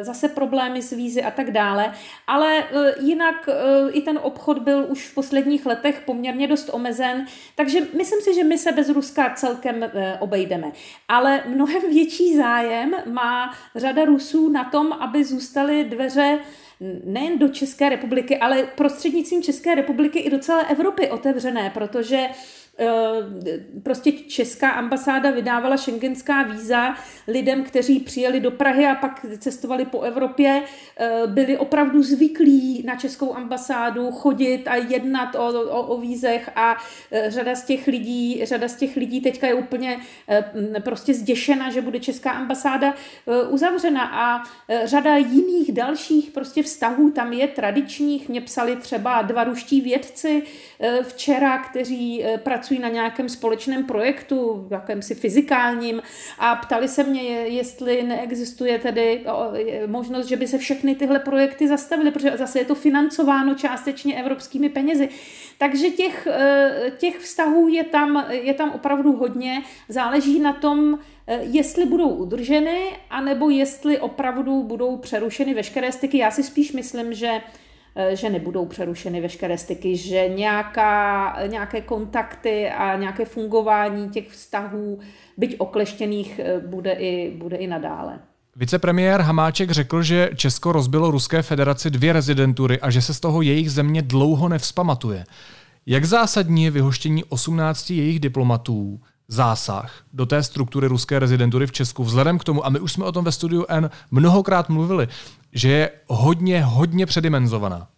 zase 0.00 0.28
problémy 0.28 0.82
s 0.82 0.90
vízy 0.90 1.22
a 1.22 1.30
tak 1.30 1.50
dále. 1.50 1.92
Ale 2.26 2.64
jinak 3.00 3.48
i 3.92 4.00
ten 4.00 4.18
obchod 4.22 4.58
byl 4.58 4.86
už 4.88 5.08
v 5.08 5.14
posledních 5.14 5.66
letech 5.66 6.02
poměrně 6.06 6.46
dost 6.46 6.70
omezen, 6.72 7.26
takže 7.54 7.80
myslím 7.96 8.19
si, 8.20 8.34
že 8.34 8.44
my 8.44 8.58
se 8.58 8.72
bez 8.72 8.88
Ruska 8.88 9.34
celkem 9.34 9.90
obejdeme. 10.18 10.72
Ale 11.08 11.44
mnohem 11.46 11.82
větší 11.90 12.36
zájem 12.36 12.94
má 13.06 13.54
řada 13.76 14.04
Rusů 14.04 14.48
na 14.48 14.64
tom, 14.64 14.92
aby 14.92 15.24
zůstaly 15.24 15.84
dveře 15.84 16.38
nejen 17.04 17.38
do 17.38 17.48
České 17.48 17.88
republiky, 17.88 18.38
ale 18.38 18.62
prostřednictvím 18.62 19.42
České 19.42 19.74
republiky 19.74 20.18
i 20.18 20.30
do 20.30 20.38
celé 20.38 20.66
Evropy 20.66 21.10
otevřené, 21.10 21.70
protože 21.70 22.28
Eh, 22.28 22.59
prostě 23.82 24.12
česká 24.12 24.70
ambasáda 24.70 25.30
vydávala 25.30 25.76
šengenská 25.76 26.42
víza 26.42 26.94
lidem, 27.28 27.64
kteří 27.64 28.00
přijeli 28.00 28.40
do 28.40 28.50
Prahy 28.50 28.86
a 28.86 28.94
pak 28.94 29.26
cestovali 29.38 29.84
po 29.84 30.00
Evropě, 30.00 30.62
eh, 30.96 31.10
byli 31.26 31.58
opravdu 31.58 32.02
zvyklí 32.02 32.82
na 32.86 32.96
českou 32.96 33.34
ambasádu 33.34 34.10
chodit 34.10 34.68
a 34.68 34.76
jednat 34.76 35.34
o, 35.34 35.46
o, 35.46 35.82
o 35.86 36.00
vízech 36.00 36.50
a 36.56 36.76
eh, 37.10 37.30
řada 37.30 37.54
z 37.54 37.64
těch 37.64 37.86
lidí, 37.86 38.40
řada 38.44 38.68
z 38.68 38.76
těch 38.76 38.96
lidí 38.96 39.20
teďka 39.20 39.46
je 39.46 39.54
úplně 39.54 40.00
prostě 40.82 41.14
zděšena, 41.14 41.70
že 41.70 41.80
bude 41.80 42.00
česká 42.00 42.30
ambasáda 42.30 42.94
uzavřena 43.50 44.10
a 44.12 44.42
řada 44.84 45.16
jiných 45.16 45.72
dalších 45.72 46.30
prostě 46.30 46.62
vztahů 46.62 47.10
tam 47.10 47.32
je 47.32 47.48
tradičních. 47.48 48.28
Mě 48.28 48.40
psali 48.40 48.76
třeba 48.76 49.22
dva 49.22 49.44
ruští 49.44 49.80
vědci 49.80 50.42
včera, 51.02 51.58
kteří 51.58 52.24
pracují 52.36 52.69
pracují 52.70 52.80
na 52.80 52.88
nějakém 52.88 53.28
společném 53.28 53.84
projektu, 53.84 54.66
jakémsi 54.70 55.14
fyzikálním 55.14 56.02
a 56.38 56.56
ptali 56.56 56.88
se 56.88 57.04
mě, 57.04 57.22
jestli 57.22 58.02
neexistuje 58.02 58.78
tedy 58.78 59.24
možnost, 59.86 60.26
že 60.26 60.36
by 60.36 60.46
se 60.46 60.58
všechny 60.58 60.94
tyhle 60.94 61.18
projekty 61.18 61.68
zastavily, 61.68 62.10
protože 62.10 62.36
zase 62.36 62.58
je 62.58 62.64
to 62.64 62.74
financováno 62.74 63.54
částečně 63.54 64.20
evropskými 64.20 64.68
penězi. 64.68 65.08
Takže 65.58 65.90
těch, 65.90 66.26
e, 66.26 66.92
těch 66.98 67.18
vztahů 67.18 67.68
je 67.68 67.84
tam, 67.84 68.26
je 68.30 68.54
tam 68.54 68.70
opravdu 68.70 69.12
hodně. 69.12 69.62
Záleží 69.88 70.40
na 70.40 70.52
tom, 70.52 70.98
e, 71.26 71.42
jestli 71.42 71.86
budou 71.86 72.08
udrženy, 72.08 72.96
anebo 73.10 73.50
jestli 73.50 73.98
opravdu 73.98 74.62
budou 74.62 74.96
přerušeny 74.96 75.54
veškeré 75.54 75.92
styky. 75.92 76.18
Já 76.18 76.30
si 76.30 76.42
spíš 76.42 76.72
myslím, 76.72 77.14
že 77.14 77.40
že 78.12 78.30
nebudou 78.30 78.66
přerušeny 78.66 79.20
veškeré 79.20 79.58
styky, 79.58 79.96
že 79.96 80.28
nějaká, 80.28 81.36
nějaké 81.46 81.80
kontakty 81.80 82.70
a 82.70 82.96
nějaké 82.96 83.24
fungování 83.24 84.10
těch 84.10 84.28
vztahů, 84.28 84.98
byť 85.36 85.56
okleštěných, 85.58 86.38
eh, 86.44 86.60
bude 86.60 86.92
i, 86.92 87.36
bude 87.36 87.56
i 87.56 87.66
nadále. 87.66 88.18
Vicepremiér 88.56 89.20
Hamáček 89.20 89.70
řekl, 89.70 90.02
že 90.02 90.30
Česko 90.34 90.72
rozbilo 90.72 91.10
Ruské 91.10 91.42
federaci 91.42 91.90
dvě 91.90 92.12
rezidentury 92.12 92.80
a 92.80 92.90
že 92.90 93.02
se 93.02 93.14
z 93.14 93.20
toho 93.20 93.42
jejich 93.42 93.70
země 93.70 94.02
dlouho 94.02 94.48
nevzpamatuje. 94.48 95.24
Jak 95.86 96.04
zásadní 96.04 96.64
je 96.64 96.70
vyhoštění 96.70 97.24
18 97.24 97.90
jejich 97.90 98.20
diplomatů 98.20 99.00
zásah 99.30 100.04
do 100.12 100.26
té 100.26 100.42
struktury 100.42 100.86
ruské 100.86 101.18
rezidentury 101.18 101.66
v 101.66 101.72
Česku, 101.72 102.04
vzhledem 102.04 102.38
k 102.38 102.44
tomu, 102.44 102.66
a 102.66 102.68
my 102.68 102.80
už 102.80 102.92
jsme 102.92 103.04
o 103.04 103.12
tom 103.12 103.24
ve 103.24 103.32
studiu 103.32 103.64
N 103.68 103.90
mnohokrát 104.10 104.68
mluvili, 104.68 105.08
že 105.52 105.68
je 105.68 105.90
hodně, 106.06 106.62
hodně 106.62 107.06
předimenzovaná. 107.06 107.88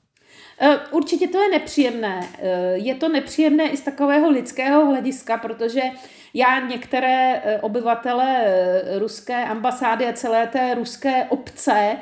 E, 0.60 0.78
určitě 0.90 1.28
to 1.28 1.38
je 1.38 1.50
nepříjemné. 1.50 2.28
E, 2.38 2.48
je 2.74 2.94
to 2.94 3.08
nepříjemné 3.08 3.68
i 3.68 3.76
z 3.76 3.80
takového 3.80 4.30
lidského 4.30 4.86
hlediska, 4.86 5.36
protože 5.36 5.82
já 6.34 6.60
některé 6.60 7.34
e, 7.34 7.60
obyvatele 7.60 8.44
ruské 8.98 9.44
ambasády 9.44 10.06
a 10.06 10.12
celé 10.12 10.46
té 10.46 10.74
ruské 10.74 11.24
obce 11.24 11.96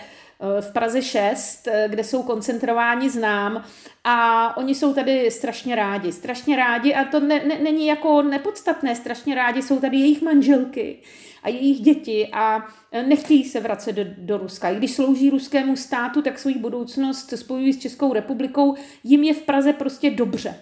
v 0.61 0.72
Praze 0.72 1.03
6, 1.03 1.68
kde 1.86 2.05
jsou 2.05 2.22
koncentrováni 2.22 3.11
znám 3.11 3.64
a 4.05 4.57
oni 4.57 4.74
jsou 4.74 4.95
tady 4.95 5.30
strašně 5.30 5.76
rádi. 5.76 6.12
Strašně 6.12 6.57
rádi 6.57 6.95
a 6.95 7.05
to 7.05 7.20
ne, 7.20 7.45
ne, 7.45 7.59
není 7.62 7.86
jako 7.86 8.22
nepodstatné, 8.22 8.97
strašně 8.97 9.34
rádi 9.34 9.62
jsou 9.62 9.80
tady 9.80 9.97
jejich 9.97 10.22
manželky 10.22 11.03
a 11.43 11.49
jejich 11.49 11.80
děti 11.80 12.28
a 12.32 12.68
nechtějí 13.07 13.45
se 13.45 13.61
vracet 13.61 13.93
do, 13.93 14.05
do 14.18 14.38
Ruska. 14.38 14.70
I 14.70 14.76
když 14.76 14.95
slouží 14.95 15.30
ruskému 15.30 15.76
státu, 15.76 16.22
tak 16.22 16.38
svou 16.38 16.59
budoucnost 16.59 17.32
spojují 17.36 17.72
s 17.72 17.78
Českou 17.78 18.12
republikou, 18.12 18.74
jim 19.05 19.22
je 19.22 19.34
v 19.34 19.43
Praze 19.43 19.72
prostě 19.72 20.11
dobře. 20.11 20.55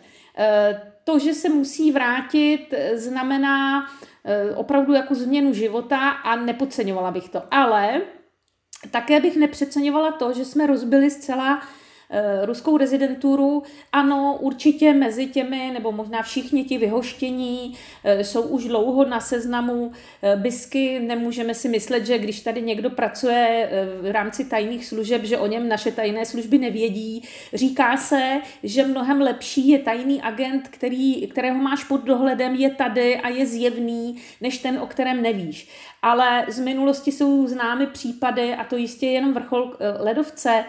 To, 1.05 1.19
že 1.19 1.35
se 1.35 1.49
musí 1.49 1.93
vrátit, 1.93 2.75
znamená 2.95 3.87
opravdu 4.57 4.93
jako 4.93 5.15
změnu 5.15 5.53
života 5.53 6.11
a 6.11 6.37
nepodceňovala 6.37 7.11
bych 7.11 7.29
to. 7.29 7.43
Ale 7.51 8.01
také 8.91 9.21
bych 9.21 9.37
nepřeceňovala 9.37 10.13
to, 10.13 10.33
že 10.33 10.45
jsme 10.45 10.67
rozbili 10.67 11.11
zcela 11.11 11.63
ruskou 12.45 12.77
rezidenturu. 12.77 13.63
Ano, 13.93 14.39
určitě 14.41 14.93
mezi 14.93 15.27
těmi, 15.27 15.71
nebo 15.73 15.93
možná 15.93 16.23
všichni 16.23 16.65
ti 16.65 16.79
vyhoštění 16.79 17.75
eh, 18.05 18.25
jsou 18.25 18.43
už 18.43 18.65
dlouho 18.65 19.05
na 19.05 19.21
seznamu 19.21 19.93
eh, 20.23 20.37
BISky. 20.37 21.01
Nemůžeme 21.01 21.55
si 21.55 21.69
myslet, 21.69 22.07
že 22.07 22.19
když 22.19 22.41
tady 22.41 22.63
někdo 22.63 22.91
pracuje 22.91 23.71
v 24.01 24.13
rámci 24.13 24.45
tajných 24.45 24.87
služeb, 24.87 25.25
že 25.25 25.39
o 25.39 25.47
něm 25.47 25.69
naše 25.69 25.93
tajné 25.93 26.27
služby 26.27 26.59
nevědí. 26.59 27.23
Říká 27.53 27.97
se, 27.97 28.41
že 28.63 28.87
mnohem 28.87 29.21
lepší 29.21 29.69
je 29.69 29.79
tajný 29.79 30.23
agent, 30.23 30.69
který, 30.69 31.27
kterého 31.27 31.59
máš 31.59 31.85
pod 31.85 32.05
dohledem, 32.05 32.55
je 32.55 32.71
tady 32.71 33.17
a 33.17 33.29
je 33.29 33.47
zjevný, 33.47 34.17
než 34.41 34.59
ten, 34.59 34.79
o 34.79 34.87
kterém 34.87 35.23
nevíš. 35.23 35.69
Ale 36.03 36.47
z 36.49 36.61
minulosti 36.61 37.13
jsou 37.13 37.47
známy 37.47 37.87
případy, 37.87 38.55
a 38.55 38.65
to 38.65 38.77
jistě 38.77 39.07
je 39.07 39.13
jenom 39.13 39.35
vrchol 39.35 39.77
ledovce, 39.99 40.65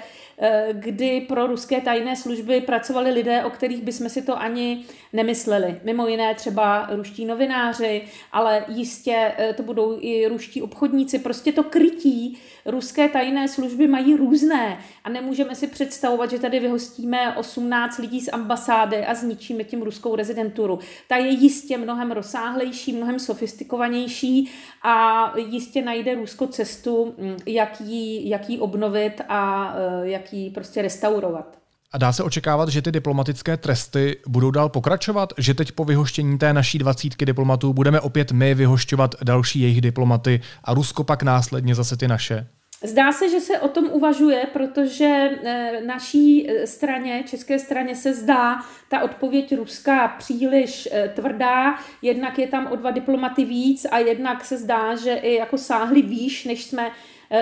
kdy 0.71 1.21
pro 1.21 1.47
ruské 1.47 1.81
tajné 1.81 2.15
služby 2.15 2.61
pracovali 2.61 3.11
lidé, 3.11 3.43
o 3.43 3.49
kterých 3.49 3.81
bychom 3.81 4.09
si 4.09 4.21
to 4.21 4.41
ani 4.41 4.85
nemysleli. 5.13 5.79
Mimo 5.83 6.07
jiné 6.07 6.35
třeba 6.35 6.89
ruští 6.91 7.25
novináři, 7.25 8.01
ale 8.31 8.65
jistě 8.67 9.31
to 9.57 9.63
budou 9.63 9.97
i 10.01 10.27
ruští 10.27 10.61
obchodníci. 10.61 11.19
Prostě 11.19 11.51
to 11.51 11.63
krytí 11.63 12.37
ruské 12.65 13.09
tajné 13.09 13.47
služby 13.47 13.87
mají 13.87 14.15
různé 14.15 14.79
a 15.03 15.09
nemůžeme 15.09 15.55
si 15.55 15.67
představovat, 15.67 16.31
že 16.31 16.39
tady 16.39 16.59
vyhostíme 16.59 17.35
18 17.35 17.97
lidí 17.97 18.21
z 18.21 18.29
ambasády 18.33 19.05
a 19.05 19.13
zničíme 19.13 19.63
tím 19.63 19.81
ruskou 19.81 20.15
rezidenturu. 20.15 20.79
Ta 21.07 21.15
je 21.15 21.29
jistě 21.29 21.77
mnohem 21.77 22.11
rozsáhlejší, 22.11 22.93
mnohem 22.93 23.19
sofistikovanější 23.19 24.51
a 24.83 25.33
jistě 25.37 25.81
najde 25.81 26.15
Rusko 26.15 26.47
cestu, 26.47 27.15
mm, 27.17 27.37
jak 27.45 27.81
ji, 27.81 28.29
jak 28.29 28.49
ji 28.49 28.59
obnovit 28.59 29.21
a 29.29 29.73
eh, 29.75 30.09
jak 30.29 30.33
ji 30.33 30.49
prostě 30.49 30.81
restaurovat. 30.81 31.57
A 31.91 31.97
dá 31.97 32.13
se 32.13 32.23
očekávat, 32.23 32.69
že 32.69 32.81
ty 32.81 32.91
diplomatické 32.91 33.57
tresty 33.57 34.17
budou 34.27 34.51
dál 34.51 34.69
pokračovat? 34.69 35.33
Že 35.37 35.53
teď 35.53 35.71
po 35.71 35.85
vyhoštění 35.85 36.37
té 36.37 36.53
naší 36.53 36.77
dvacítky 36.77 37.25
diplomatů 37.25 37.73
budeme 37.73 37.99
opět 37.99 38.31
my 38.31 38.55
vyhošťovat 38.55 39.15
další 39.23 39.59
jejich 39.59 39.81
diplomaty 39.81 40.41
a 40.63 40.73
Rusko 40.73 41.03
pak 41.03 41.23
následně 41.23 41.75
zase 41.75 41.97
ty 41.97 42.07
naše? 42.07 42.47
Zdá 42.83 43.11
se, 43.11 43.29
že 43.29 43.39
se 43.39 43.59
o 43.59 43.67
tom 43.67 43.89
uvažuje, 43.91 44.45
protože 44.53 45.29
eh, 45.43 45.81
naší 45.85 46.49
eh, 46.49 46.67
straně, 46.67 47.23
české 47.27 47.59
straně 47.59 47.95
se 47.95 48.13
zdá 48.13 48.59
ta 48.89 49.01
odpověď 49.01 49.55
Ruska 49.55 50.07
příliš 50.07 50.89
eh, 50.91 51.11
tvrdá, 51.15 51.79
jednak 52.01 52.39
je 52.39 52.47
tam 52.47 52.67
o 52.71 52.75
dva 52.75 52.91
diplomaty 52.91 53.45
víc 53.45 53.85
a 53.91 53.97
jednak 53.97 54.45
se 54.45 54.57
zdá, 54.57 54.95
že 54.95 55.13
i 55.13 55.35
jako 55.35 55.57
sáhli 55.57 56.01
výš, 56.01 56.45
než 56.45 56.65
jsme 56.65 56.91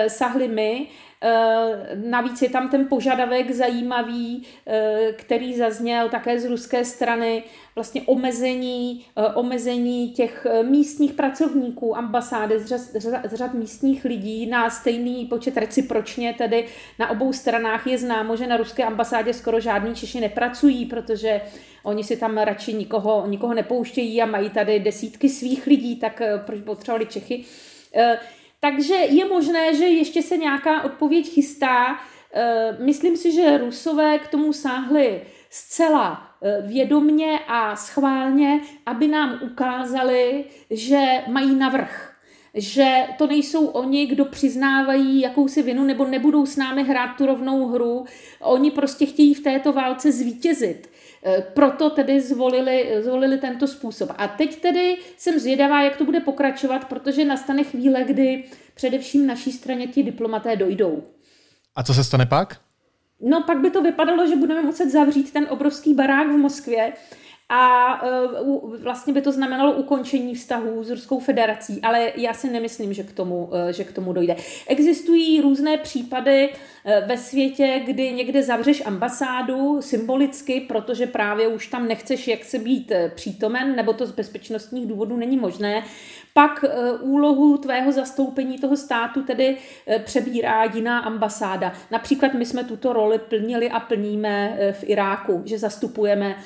sáhli 0.08 0.48
my. 0.48 0.88
Eh, 1.22 1.88
navíc 1.94 2.42
je 2.42 2.50
tam 2.50 2.68
ten 2.68 2.88
požadavek 2.88 3.50
zajímavý, 3.50 4.42
eh, 4.66 5.12
který 5.12 5.56
zazněl 5.56 6.08
také 6.08 6.40
z 6.40 6.44
ruské 6.44 6.84
strany, 6.84 7.44
vlastně 7.74 8.02
omezení, 8.02 9.04
eh, 9.16 9.26
omezení 9.34 10.10
těch 10.10 10.46
místních 10.62 11.12
pracovníků 11.12 11.96
ambasády 11.96 12.58
z 12.58 12.66
řad, 12.66 12.80
z 13.24 13.34
řad 13.34 13.54
místních 13.54 14.04
lidí 14.04 14.46
na 14.46 14.70
stejný 14.70 15.26
počet 15.26 15.56
recipročně, 15.56 16.34
tedy 16.38 16.66
na 16.98 17.10
obou 17.10 17.32
stranách 17.32 17.86
je 17.86 17.98
známo, 17.98 18.36
že 18.36 18.46
na 18.46 18.56
ruské 18.56 18.84
ambasádě 18.84 19.34
skoro 19.34 19.60
žádní 19.60 19.94
Češi 19.94 20.20
nepracují, 20.20 20.86
protože 20.86 21.40
oni 21.82 22.04
si 22.04 22.16
tam 22.16 22.38
radši 22.38 22.74
nikoho, 22.74 23.26
nikoho 23.26 23.54
nepouštějí 23.54 24.22
a 24.22 24.26
mají 24.26 24.50
tady 24.50 24.80
desítky 24.80 25.28
svých 25.28 25.66
lidí, 25.66 25.96
tak 25.96 26.22
proč 26.46 26.60
potřebovali 26.60 27.06
Čechy. 27.06 27.44
Takže 28.60 28.94
je 28.94 29.24
možné, 29.24 29.74
že 29.74 29.84
ještě 29.84 30.22
se 30.22 30.36
nějaká 30.36 30.82
odpověď 30.82 31.28
chystá. 31.28 32.00
Eh, 32.34 32.76
myslím 32.80 33.16
si, 33.16 33.32
že 33.32 33.58
Rusové 33.58 34.18
k 34.18 34.28
tomu 34.28 34.52
sáhli 34.52 35.22
zcela 35.50 36.36
eh, 36.42 36.62
vědomně 36.66 37.38
a 37.48 37.76
schválně, 37.76 38.60
aby 38.86 39.08
nám 39.08 39.38
ukázali, 39.42 40.44
že 40.70 41.22
mají 41.26 41.54
navrh 41.54 42.18
že 42.54 43.06
to 43.18 43.26
nejsou 43.26 43.66
oni, 43.66 44.06
kdo 44.06 44.24
přiznávají 44.24 45.20
jakousi 45.20 45.62
vinu 45.62 45.84
nebo 45.84 46.06
nebudou 46.06 46.46
s 46.46 46.56
námi 46.56 46.82
hrát 46.82 47.16
tu 47.16 47.26
rovnou 47.26 47.66
hru. 47.66 48.04
Oni 48.40 48.70
prostě 48.70 49.06
chtějí 49.06 49.34
v 49.34 49.42
této 49.42 49.72
válce 49.72 50.12
zvítězit. 50.12 50.90
Eh, 51.28 51.42
proto 51.54 51.90
tedy 51.90 52.20
zvolili, 52.20 52.94
zvolili 53.00 53.38
tento 53.38 53.66
způsob. 53.66 54.10
A 54.16 54.28
teď 54.28 54.60
tedy 54.60 54.96
jsem 55.16 55.38
zvědavá, 55.38 55.82
jak 55.82 55.96
to 55.96 56.04
bude 56.04 56.20
pokračovat, 56.20 56.84
protože 56.84 57.24
nastane 57.24 57.64
chvíle, 57.64 58.04
kdy 58.04 58.44
především 58.74 59.26
naší 59.26 59.52
straně 59.52 59.86
ti 59.86 60.02
diplomaté 60.02 60.56
dojdou. 60.56 61.02
A 61.76 61.82
co 61.82 61.94
se 61.94 62.04
stane 62.04 62.26
pak? 62.26 62.60
No 63.20 63.42
pak 63.42 63.58
by 63.58 63.70
to 63.70 63.82
vypadalo, 63.82 64.26
že 64.26 64.36
budeme 64.36 64.62
muset 64.62 64.90
zavřít 64.90 65.32
ten 65.32 65.46
obrovský 65.50 65.94
barák 65.94 66.26
v 66.26 66.36
Moskvě 66.36 66.92
a 67.48 68.02
uh, 68.42 68.76
vlastně 68.82 69.12
by 69.12 69.22
to 69.22 69.32
znamenalo 69.32 69.72
ukončení 69.72 70.34
vztahů 70.34 70.84
s 70.84 70.90
Ruskou 70.90 71.20
federací, 71.20 71.80
ale 71.82 72.12
já 72.16 72.34
si 72.34 72.50
nemyslím, 72.50 72.92
že 72.92 73.02
k 73.02 73.12
tomu, 73.12 73.44
uh, 73.44 73.68
že 73.70 73.84
k 73.84 73.92
tomu 73.92 74.12
dojde. 74.12 74.36
Existují 74.66 75.40
různé 75.40 75.76
případy 75.76 76.52
ve 77.06 77.18
světě, 77.18 77.82
kdy 77.86 78.12
někde 78.12 78.42
zavřeš 78.42 78.86
ambasádu 78.86 79.82
symbolicky, 79.82 80.60
protože 80.60 81.06
právě 81.06 81.48
už 81.48 81.66
tam 81.66 81.88
nechceš 81.88 82.28
jak 82.28 82.44
se 82.44 82.58
být 82.58 82.92
přítomen, 83.14 83.76
nebo 83.76 83.92
to 83.92 84.06
z 84.06 84.12
bezpečnostních 84.12 84.86
důvodů 84.86 85.16
není 85.16 85.36
možné 85.36 85.84
pak 86.38 86.64
eh, 86.64 86.92
úlohu 86.92 87.58
tvého 87.58 87.92
zastoupení 87.92 88.58
toho 88.58 88.76
státu 88.76 89.22
tedy 89.22 89.56
eh, 89.86 89.98
přebírá 89.98 90.64
jiná 90.64 90.98
ambasáda. 90.98 91.72
Například 91.90 92.34
my 92.34 92.46
jsme 92.46 92.64
tuto 92.64 92.92
roli 92.92 93.18
plnili 93.18 93.70
a 93.70 93.80
plníme 93.80 94.56
eh, 94.58 94.72
v 94.72 94.84
Iráku, 94.86 95.42
že 95.44 95.58
zastupujeme 95.58 96.36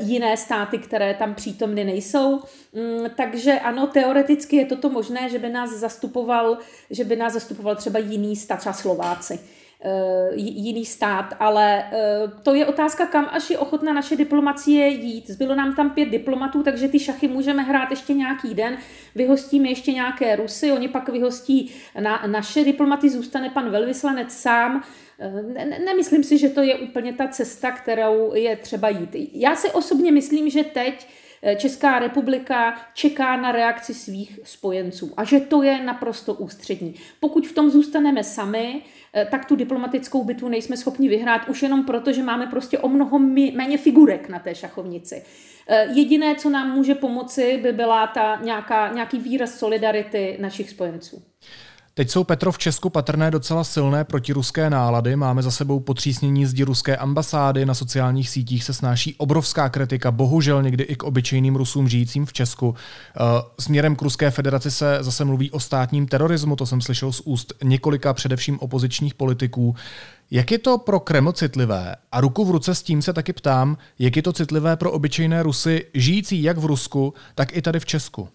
jiné 0.00 0.36
státy, 0.36 0.78
které 0.78 1.14
tam 1.14 1.34
přítomny 1.34 1.84
nejsou. 1.84 2.40
Mm, 2.72 3.10
takže 3.16 3.60
ano, 3.60 3.86
teoreticky 3.86 4.56
je 4.56 4.64
toto 4.64 4.90
možné, 4.90 5.28
že 5.28 5.38
by 5.38 5.48
nás 5.48 5.70
zastupoval, 5.70 6.58
že 6.90 7.04
by 7.04 7.16
nás 7.16 7.32
zastupoval 7.32 7.76
třeba 7.76 7.98
jiný 7.98 8.36
stát, 8.36 8.58
třeba 8.58 8.72
Slováci. 8.72 9.40
Eh, 9.82 10.30
jiný 10.36 10.84
stát, 10.84 11.34
ale 11.38 11.84
eh, 11.92 12.28
to 12.42 12.54
je 12.54 12.66
otázka, 12.66 13.06
kam 13.06 13.28
až 13.32 13.50
je 13.50 13.58
ochotná 13.58 13.92
naše 13.92 14.16
diplomacie 14.16 14.88
jít. 14.88 15.30
Zbylo 15.30 15.54
nám 15.54 15.76
tam 15.76 15.90
pět 15.90 16.08
diplomatů, 16.08 16.62
takže 16.62 16.88
ty 16.88 16.98
šachy 16.98 17.28
můžeme 17.28 17.62
hrát 17.62 17.90
ještě 17.90 18.14
nějaký 18.14 18.54
den, 18.54 18.78
vyhostíme 19.14 19.68
ještě 19.68 19.92
nějaké 19.92 20.36
Rusy, 20.36 20.72
oni 20.72 20.88
pak 20.88 21.08
vyhostí 21.08 21.72
na, 22.00 22.22
naše 22.26 22.64
diplomaty, 22.64 23.10
zůstane 23.10 23.50
pan 23.50 23.70
velvyslanec 23.70 24.32
sám. 24.32 24.84
Eh, 25.18 25.42
ne, 25.42 25.78
nemyslím 25.84 26.24
si, 26.24 26.38
že 26.38 26.48
to 26.48 26.62
je 26.62 26.74
úplně 26.74 27.12
ta 27.12 27.28
cesta, 27.28 27.70
kterou 27.70 28.34
je 28.34 28.56
třeba 28.56 28.88
jít. 28.88 29.16
Já 29.32 29.56
si 29.56 29.70
osobně 29.70 30.12
myslím, 30.12 30.50
že 30.50 30.64
teď 30.64 31.06
Česká 31.56 31.98
republika 31.98 32.74
čeká 32.94 33.36
na 33.36 33.52
reakci 33.52 33.94
svých 33.94 34.40
spojenců 34.44 35.12
a 35.16 35.24
že 35.24 35.40
to 35.40 35.62
je 35.62 35.84
naprosto 35.84 36.34
ústřední. 36.34 36.94
Pokud 37.20 37.46
v 37.46 37.54
tom 37.54 37.70
zůstaneme 37.70 38.24
sami, 38.24 38.82
tak 39.30 39.44
tu 39.44 39.56
diplomatickou 39.56 40.24
bitvu 40.24 40.48
nejsme 40.48 40.76
schopni 40.76 41.08
vyhrát 41.08 41.48
už 41.48 41.62
jenom 41.62 41.84
proto, 41.84 42.12
že 42.12 42.22
máme 42.22 42.46
prostě 42.46 42.78
o 42.78 42.88
mnoho 42.88 43.18
méně 43.54 43.78
figurek 43.78 44.28
na 44.28 44.38
té 44.38 44.54
šachovnici. 44.54 45.22
Eh, 45.68 45.86
jediné, 45.94 46.34
co 46.34 46.50
nám 46.50 46.70
může 46.70 46.94
pomoci, 46.94 47.58
by 47.62 47.72
byla 47.72 48.06
ta 48.06 48.38
nějaká, 48.42 48.92
nějaký 48.92 49.18
výraz 49.18 49.58
solidarity 49.58 50.36
našich 50.40 50.70
spojenců. 50.70 51.22
Teď 52.00 52.10
jsou 52.10 52.24
Petro 52.24 52.52
v 52.52 52.58
Česku 52.58 52.90
patrné 52.90 53.30
docela 53.30 53.64
silné 53.64 54.04
protiruské 54.04 54.70
nálady. 54.70 55.16
Máme 55.16 55.42
za 55.42 55.50
sebou 55.50 55.80
potřísnění 55.80 56.46
zdi 56.46 56.64
ruské 56.64 56.96
ambasády, 56.96 57.66
na 57.66 57.74
sociálních 57.74 58.30
sítích 58.30 58.64
se 58.64 58.74
snáší 58.74 59.14
obrovská 59.18 59.68
kritika, 59.68 60.10
bohužel 60.10 60.62
někdy 60.62 60.84
i 60.84 60.96
k 60.96 61.02
obyčejným 61.02 61.56
Rusům 61.56 61.88
žijícím 61.88 62.26
v 62.26 62.32
Česku. 62.32 62.74
Eh, 62.74 63.20
směrem 63.58 63.96
k 63.96 64.02
Ruské 64.02 64.30
federaci 64.30 64.70
se 64.70 64.98
zase 65.00 65.24
mluví 65.24 65.50
o 65.50 65.60
státním 65.60 66.06
terorismu, 66.06 66.56
to 66.56 66.66
jsem 66.66 66.80
slyšel 66.80 67.12
z 67.12 67.20
úst 67.24 67.52
několika 67.62 68.14
především 68.14 68.58
opozičních 68.58 69.14
politiků. 69.14 69.74
Jak 70.30 70.50
je 70.50 70.58
to 70.58 70.78
pro 70.78 71.00
Kreml 71.00 71.32
citlivé? 71.32 71.96
A 72.12 72.20
ruku 72.20 72.44
v 72.44 72.50
ruce 72.50 72.74
s 72.74 72.82
tím 72.82 73.02
se 73.02 73.12
taky 73.12 73.32
ptám, 73.32 73.76
jak 73.98 74.16
je 74.16 74.22
to 74.22 74.32
citlivé 74.32 74.76
pro 74.76 74.92
obyčejné 74.92 75.42
Rusy 75.42 75.86
žijící 75.94 76.42
jak 76.42 76.58
v 76.58 76.64
Rusku, 76.64 77.14
tak 77.34 77.56
i 77.56 77.62
tady 77.62 77.80
v 77.80 77.86
Česku? 77.86 78.28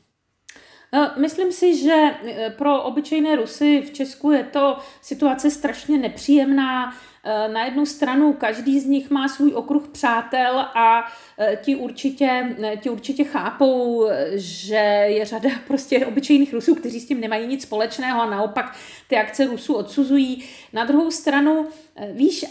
No, 0.93 1.11
myslím 1.17 1.51
si, 1.51 1.77
že 1.77 1.93
eh, 1.93 2.49
pro 2.57 2.83
obyčejné 2.83 3.35
Rusy 3.35 3.81
v 3.81 3.93
Česku 3.93 4.31
je 4.31 4.43
to 4.43 4.77
situace 5.01 5.51
strašně 5.51 5.97
nepříjemná. 5.97 6.95
Eh, 7.23 7.47
na 7.47 7.65
jednu 7.65 7.85
stranu 7.85 8.33
každý 8.33 8.79
z 8.79 8.85
nich 8.85 9.09
má 9.09 9.27
svůj 9.27 9.53
okruh 9.53 9.87
přátel 9.87 10.59
a 10.59 11.11
eh, 11.39 11.59
ti 11.61 11.75
určitě, 11.75 12.55
ti 12.81 12.89
určitě 12.89 13.23
chápou, 13.23 14.07
že 14.35 15.05
je 15.07 15.25
řada 15.25 15.49
prostě 15.67 16.05
obyčejných 16.05 16.53
Rusů, 16.53 16.75
kteří 16.75 16.99
s 16.99 17.07
tím 17.07 17.19
nemají 17.19 17.47
nic 17.47 17.61
společného 17.61 18.21
a 18.21 18.29
naopak 18.29 18.75
ty 19.07 19.17
akce 19.17 19.45
Rusů 19.45 19.73
odsuzují. 19.73 20.43
Na 20.73 20.85
druhou 20.85 21.11
stranu, 21.11 21.67
víš, 22.11 22.45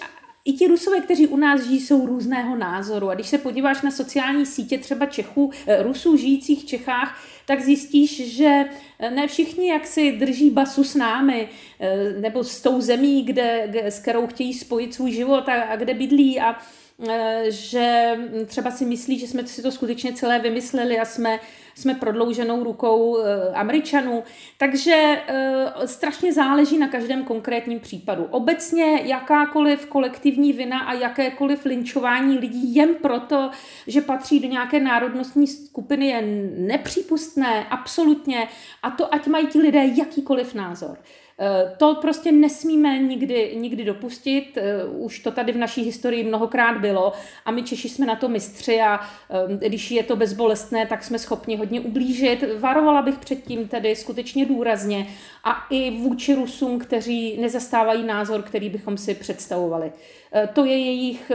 i 0.45 0.53
ti 0.53 0.67
Rusové, 0.67 1.01
kteří 1.01 1.27
u 1.27 1.37
nás 1.37 1.65
žijí, 1.65 1.81
jsou 1.81 2.07
různého 2.07 2.57
názoru. 2.57 3.11
A 3.11 3.15
když 3.15 3.29
se 3.29 3.39
podíváš 3.39 3.83
na 3.83 3.91
sociální 3.91 4.47
sítě 4.47 4.79
třeba 4.79 5.07
Čechů, 5.07 5.51
Rusů 5.83 6.17
žijících 6.17 6.63
v 6.63 6.67
Čechách, 6.67 7.23
tak 7.47 7.61
zjistíš, 7.61 8.37
že 8.37 8.65
ne 9.15 9.29
všichni 9.29 9.69
jak 9.69 9.87
si 9.87 10.13
drží 10.13 10.51
basu 10.51 10.85
s 10.85 10.95
námi, 10.95 11.49
eh, 11.81 12.13
nebo 12.21 12.45
s 12.45 12.61
tou 12.61 12.81
zemí, 12.81 13.23
kde, 13.23 13.71
s 13.83 13.99
kterou 13.99 14.27
chtějí 14.27 14.55
spojit 14.55 14.95
svůj 14.95 15.13
život 15.13 15.49
a, 15.49 15.63
a 15.63 15.77
kde 15.77 15.95
bydlí 15.95 16.41
a 16.41 16.59
eh, 17.09 17.45
že 17.49 18.15
třeba 18.47 18.71
si 18.71 18.85
myslí, 18.85 19.19
že 19.19 19.27
jsme 19.27 19.47
si 19.47 19.63
to 19.63 19.73
skutečně 19.73 20.13
celé 20.13 20.39
vymysleli 20.39 20.99
a 20.99 21.05
jsme 21.05 21.41
jsme 21.75 21.95
prodlouženou 21.95 22.65
rukou 22.65 23.19
eh, 23.19 23.53
Američanů. 23.55 24.23
Takže 24.59 25.23
eh, 25.27 25.73
strašně 25.85 26.33
záleží 26.33 26.79
na 26.79 26.89
každém 26.89 27.25
konkrétním 27.25 27.81
případu. 27.81 28.25
Obecně 28.25 29.01
jakákoliv 29.05 29.87
kolektivní 29.87 30.53
vina 30.53 30.79
a 30.79 30.93
jakékoliv 30.93 31.65
linčování 31.65 32.39
lidí 32.39 32.75
jen 32.75 32.95
proto, 32.95 33.51
že 33.87 34.01
patří 34.01 34.41
do 34.41 34.49
nějaké 34.49 34.81
národnostní 34.81 35.47
skupiny 35.47 36.07
je 36.07 36.23
nepřípustné, 36.59 37.67
absolutně, 37.71 38.49
a 38.83 38.91
to 38.91 39.15
ať 39.15 39.27
mají 39.27 39.47
ti 39.47 39.59
lidé 39.59 39.85
jakýkoliv 39.97 40.55
názor. 40.55 40.99
Eh, 41.39 41.75
to 41.77 41.95
prostě 41.95 42.33
nesmíme 42.33 42.99
nikdy, 42.99 43.57
nikdy 43.57 43.85
dopustit. 43.85 44.57
Eh, 44.57 44.85
už 44.85 45.19
to 45.19 45.31
tady 45.31 45.53
v 45.53 45.57
naší 45.57 45.83
historii 45.83 46.25
mnohokrát 46.25 46.81
bylo 46.81 47.13
a 47.45 47.51
my 47.51 47.63
Češi 47.63 47.89
jsme 47.89 48.07
na 48.07 48.17
to 48.17 48.29
mistři 48.29 48.81
a 48.81 49.01
eh, 49.01 49.69
když 49.69 49.91
je 49.91 50.03
to 50.03 50.17
bezbolestné, 50.17 50.87
tak 50.87 51.05
jsme 51.05 51.19
schopni 51.19 51.57
hodně 51.57 51.81
ublížit. 51.81 52.45
Varovala 52.59 53.03
bych 53.03 53.19
předtím 53.19 53.69
tedy 53.69 53.97
skutečně 53.97 54.47
důrazně 54.47 55.07
a 55.45 55.67
i 55.71 55.91
vůči 55.91 56.35
Rusům, 56.35 56.79
kteří 56.79 57.41
nezastávají 57.41 58.05
názor, 58.05 58.43
který 58.43 58.71
bychom 58.71 58.97
si 58.97 59.15
představovali. 59.15 59.93
To 60.53 60.65
je 60.65 60.79
jejich, 60.79 61.33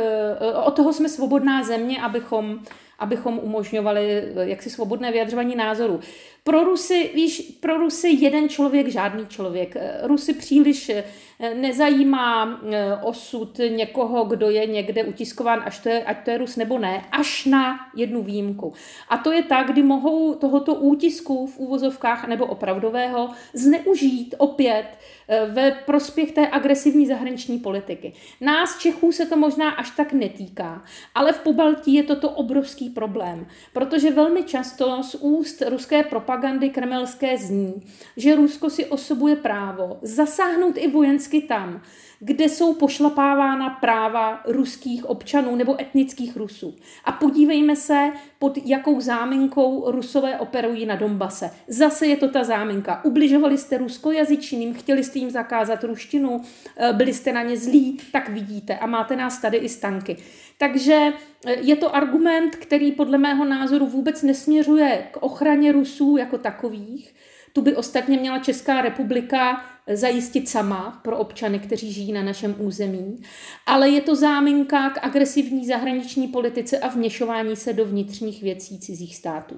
od 0.65 0.75
toho 0.75 0.93
jsme 0.93 1.09
svobodná 1.09 1.63
země, 1.63 2.01
abychom 2.01 2.59
abychom 2.99 3.39
umožňovali 3.39 4.23
jaksi 4.39 4.69
svobodné 4.69 5.11
vyjadřování 5.11 5.55
názoru. 5.55 5.99
Pro 6.43 6.63
Rusy, 6.63 7.11
víš, 7.15 7.57
pro 7.59 7.77
Rusy 7.77 8.09
jeden 8.09 8.49
člověk, 8.49 8.87
žádný 8.87 9.27
člověk. 9.27 9.75
Rusy 10.03 10.33
příliš 10.33 10.89
eh, 10.89 11.03
nezajímá 11.39 12.59
eh, 12.63 12.95
osud 13.01 13.59
někoho, 13.69 14.23
kdo 14.23 14.49
je 14.49 14.65
někde 14.65 15.03
utiskován, 15.03 15.61
až 15.65 15.79
to 15.79 15.89
je, 15.89 16.03
ať 16.03 16.23
to 16.23 16.31
je 16.31 16.37
Rus 16.37 16.55
nebo 16.55 16.79
ne, 16.79 17.05
až 17.11 17.45
na 17.45 17.79
jednu 17.95 18.23
výjimku. 18.23 18.73
A 19.09 19.17
to 19.17 19.31
je 19.31 19.43
tak, 19.43 19.71
kdy 19.71 19.83
mohou 19.83 20.33
tohoto 20.33 20.75
útisku 20.75 21.47
v 21.47 21.59
úvozovkách 21.59 22.27
nebo 22.27 22.45
opravdového 22.45 23.29
zneužít 23.53 24.35
opět 24.37 24.85
eh, 25.27 25.45
ve 25.45 25.71
prospěch 25.71 26.31
té 26.31 26.47
agresivní 26.47 27.07
zahraniční 27.07 27.59
politiky. 27.59 28.13
Nás 28.41 28.79
Čechů 28.79 29.11
se 29.11 29.25
to 29.25 29.37
možná 29.37 29.69
až 29.69 29.89
tak 29.91 30.13
netýká, 30.13 30.83
ale 31.15 31.33
v 31.33 31.39
Pobaltí 31.39 31.93
je 31.93 32.03
toto 32.03 32.29
obrovský 32.29 32.89
problém, 32.89 33.47
protože 33.73 34.11
velmi 34.11 34.43
často 34.43 35.03
z 35.03 35.15
úst 35.15 35.63
ruské 35.69 36.03
propagandy 36.03 36.69
kremelské 36.69 37.37
zní, 37.37 37.73
že 38.17 38.35
Rusko 38.35 38.69
si 38.69 38.85
osobuje 38.85 39.35
právo 39.35 39.97
zasáhnout 40.01 40.77
i 40.77 40.87
vojensky 41.29 41.41
tam, 41.41 41.81
kde 42.19 42.45
jsou 42.45 42.73
pošlapávána 42.73 43.69
práva 43.69 44.41
ruských 44.47 45.05
občanů 45.05 45.55
nebo 45.55 45.81
etnických 45.81 46.37
Rusů. 46.37 46.75
A 47.05 47.11
podívejme 47.11 47.75
se, 47.75 48.11
pod 48.39 48.57
jakou 48.65 49.01
záminkou 49.01 49.91
Rusové 49.91 50.39
operují 50.39 50.85
na 50.85 50.95
Donbase. 50.95 51.51
Zase 51.67 52.07
je 52.07 52.17
to 52.17 52.27
ta 52.27 52.43
záminka. 52.43 53.03
Ubližovali 53.03 53.57
jste 53.57 53.77
ruskojazyčným, 53.77 54.73
chtěli 54.73 55.03
jste 55.03 55.19
jim 55.19 55.29
zakázat 55.29 55.83
ruštinu, 55.83 56.41
eh, 56.77 56.93
byli 56.93 57.13
jste 57.13 57.31
na 57.31 57.43
ně 57.43 57.57
zlí, 57.57 57.97
tak 58.11 58.29
vidíte. 58.29 58.77
A 58.77 58.85
máte 58.85 59.15
nás 59.15 59.41
tady 59.41 59.57
i 59.57 59.69
stanky. 59.69 60.17
Takže 60.57 61.13
eh, 61.45 61.55
je 61.61 61.75
to 61.75 61.95
argument, 61.95 62.55
který 62.55 62.91
podle 62.91 63.17
mého 63.17 63.45
názoru 63.45 63.87
vůbec 63.87 64.23
nesměřuje 64.23 65.07
k 65.11 65.17
ochraně 65.17 65.71
Rusů 65.71 66.17
jako 66.17 66.37
takových. 66.37 67.13
Tu 67.53 67.61
by 67.61 67.75
ostatně 67.75 68.17
měla 68.17 68.39
Česká 68.39 68.81
republika 68.81 69.65
zajistit 69.93 70.49
sama 70.49 70.99
pro 71.03 71.17
občany, 71.17 71.59
kteří 71.59 71.93
žijí 71.93 72.11
na 72.11 72.23
našem 72.23 72.55
území, 72.59 73.21
ale 73.65 73.89
je 73.89 74.01
to 74.01 74.15
záminka 74.15 74.89
k 74.89 75.03
agresivní 75.03 75.67
zahraniční 75.67 76.27
politice 76.27 76.79
a 76.79 76.87
vněšování 76.87 77.55
se 77.55 77.73
do 77.73 77.85
vnitřních 77.85 78.43
věcí 78.43 78.79
cizích 78.79 79.15
států. 79.15 79.55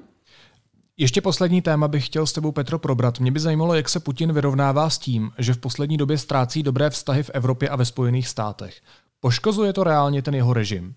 Ještě 0.97 1.21
poslední 1.21 1.61
téma 1.61 1.87
bych 1.87 2.05
chtěl 2.05 2.25
s 2.25 2.33
tebou, 2.33 2.51
Petro, 2.51 2.79
probrat. 2.79 3.19
Mě 3.19 3.31
by 3.31 3.39
zajímalo, 3.39 3.75
jak 3.75 3.89
se 3.89 3.99
Putin 3.99 4.33
vyrovnává 4.33 4.89
s 4.89 4.97
tím, 4.97 5.31
že 5.37 5.53
v 5.53 5.57
poslední 5.57 5.97
době 5.97 6.17
ztrácí 6.17 6.63
dobré 6.63 6.89
vztahy 6.89 7.23
v 7.23 7.31
Evropě 7.33 7.69
a 7.69 7.75
ve 7.75 7.85
Spojených 7.85 8.27
státech. 8.27 8.75
Poškozuje 9.19 9.73
to 9.73 9.83
reálně 9.83 10.21
ten 10.21 10.35
jeho 10.35 10.53
režim? 10.53 10.95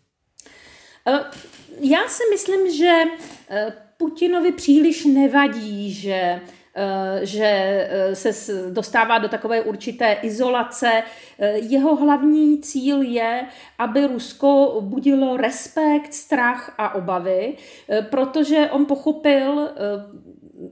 Eh, 1.06 1.20
já 1.80 2.08
si 2.08 2.22
myslím, 2.32 2.76
že 2.76 3.02
eh, 3.50 3.72
Putinovi 3.96 4.52
příliš 4.52 5.04
nevadí, 5.04 5.92
že 5.92 6.40
že 7.22 7.88
se 8.12 8.52
dostává 8.70 9.18
do 9.18 9.28
takové 9.28 9.60
určité 9.60 10.16
izolace. 10.22 11.02
Jeho 11.54 11.96
hlavní 11.96 12.60
cíl 12.60 13.02
je, 13.02 13.46
aby 13.78 14.06
Rusko 14.06 14.78
budilo 14.80 15.36
respekt, 15.36 16.14
strach 16.14 16.74
a 16.78 16.94
obavy, 16.94 17.56
protože 18.10 18.68
on 18.70 18.86
pochopil, 18.86 19.70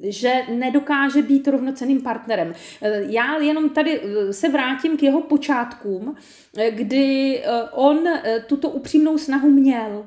že 0.03 0.33
nedokáže 0.55 1.23
být 1.23 1.49
rovnoceným 1.49 2.03
partnerem. 2.03 2.55
Já 3.07 3.39
jenom 3.39 3.71
tady 3.71 4.01
se 4.31 4.49
vrátím 4.49 4.97
k 4.97 5.03
jeho 5.03 5.21
počátkům, 5.21 6.17
kdy 6.71 7.43
on 7.73 8.09
tuto 8.47 8.69
upřímnou 8.69 9.19
snahu 9.19 9.51
měl. 9.51 10.07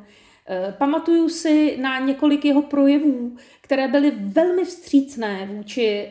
Pamatuju 0.77 1.29
si 1.29 1.77
na 1.81 1.99
několik 1.99 2.45
jeho 2.45 2.61
projevů, 2.61 3.35
které 3.65 3.87
byly 3.87 4.11
velmi 4.11 4.65
vstřícné 4.65 5.49
vůči 5.51 6.09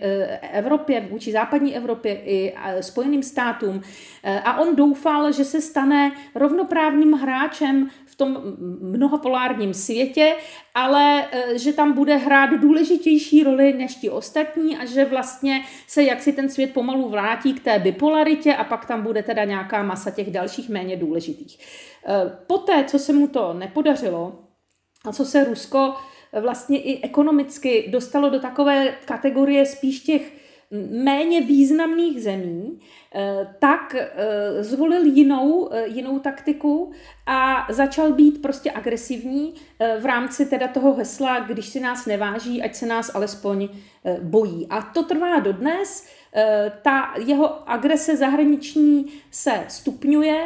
Evropě, 0.52 1.00
vůči 1.10 1.32
západní 1.32 1.76
Evropě 1.76 2.20
i 2.24 2.54
Spojeným 2.80 3.22
státům. 3.22 3.82
A 4.44 4.60
on 4.60 4.76
doufal, 4.76 5.32
že 5.32 5.44
se 5.44 5.60
stane 5.60 6.12
rovnoprávným 6.34 7.12
hráčem 7.12 7.90
v 8.06 8.16
tom 8.16 8.38
mnohopolárním 8.80 9.74
světě, 9.74 10.34
ale 10.74 11.26
e, 11.32 11.58
že 11.58 11.72
tam 11.72 11.92
bude 11.92 12.16
hrát 12.16 12.50
důležitější 12.50 13.42
roli 13.42 13.72
než 13.72 13.94
ti 13.94 14.10
ostatní 14.10 14.76
a 14.76 14.84
že 14.84 15.04
vlastně 15.04 15.64
se 15.86 16.02
jaksi 16.02 16.32
ten 16.32 16.48
svět 16.48 16.74
pomalu 16.74 17.08
vrátí 17.08 17.54
k 17.54 17.64
té 17.64 17.78
bipolaritě 17.78 18.54
a 18.54 18.64
pak 18.64 18.86
tam 18.86 19.02
bude 19.02 19.22
teda 19.22 19.44
nějaká 19.44 19.82
masa 19.82 20.10
těch 20.10 20.30
dalších 20.30 20.68
méně 20.68 20.96
důležitých. 20.96 21.58
Poté, 22.46 22.84
co 22.84 22.98
se 22.98 23.12
mu 23.12 23.28
to 23.28 23.52
nepodařilo 23.52 24.38
a 25.04 25.12
co 25.12 25.24
se 25.24 25.44
Rusko 25.44 25.94
vlastně 26.40 26.82
i 26.82 27.02
ekonomicky 27.02 27.88
dostalo 27.90 28.30
do 28.30 28.40
takové 28.40 28.94
kategorie 29.04 29.66
spíš 29.66 30.00
těch 30.00 30.32
méně 30.90 31.40
významných 31.40 32.22
zemí, 32.22 32.80
eh, 33.14 33.46
tak 33.58 33.94
eh, 33.94 34.62
zvolil 34.62 35.04
jinou, 35.04 35.68
eh, 35.72 35.86
jinou 35.86 36.18
taktiku 36.18 36.92
a 37.26 37.66
začal 37.70 38.12
být 38.12 38.42
prostě 38.42 38.72
agresivní 38.72 39.54
v 40.00 40.06
rámci 40.06 40.46
teda 40.46 40.68
toho 40.68 40.94
hesla, 40.94 41.40
když 41.40 41.66
si 41.66 41.80
nás 41.80 42.06
neváží, 42.06 42.62
ať 42.62 42.74
se 42.74 42.86
nás 42.86 43.14
alespoň 43.14 43.68
bojí. 44.22 44.66
A 44.70 44.82
to 44.82 45.02
trvá 45.02 45.38
dodnes. 45.38 46.08
Ta 46.82 47.14
jeho 47.26 47.70
agrese 47.70 48.16
zahraniční 48.16 49.06
se 49.30 49.64
stupňuje 49.68 50.44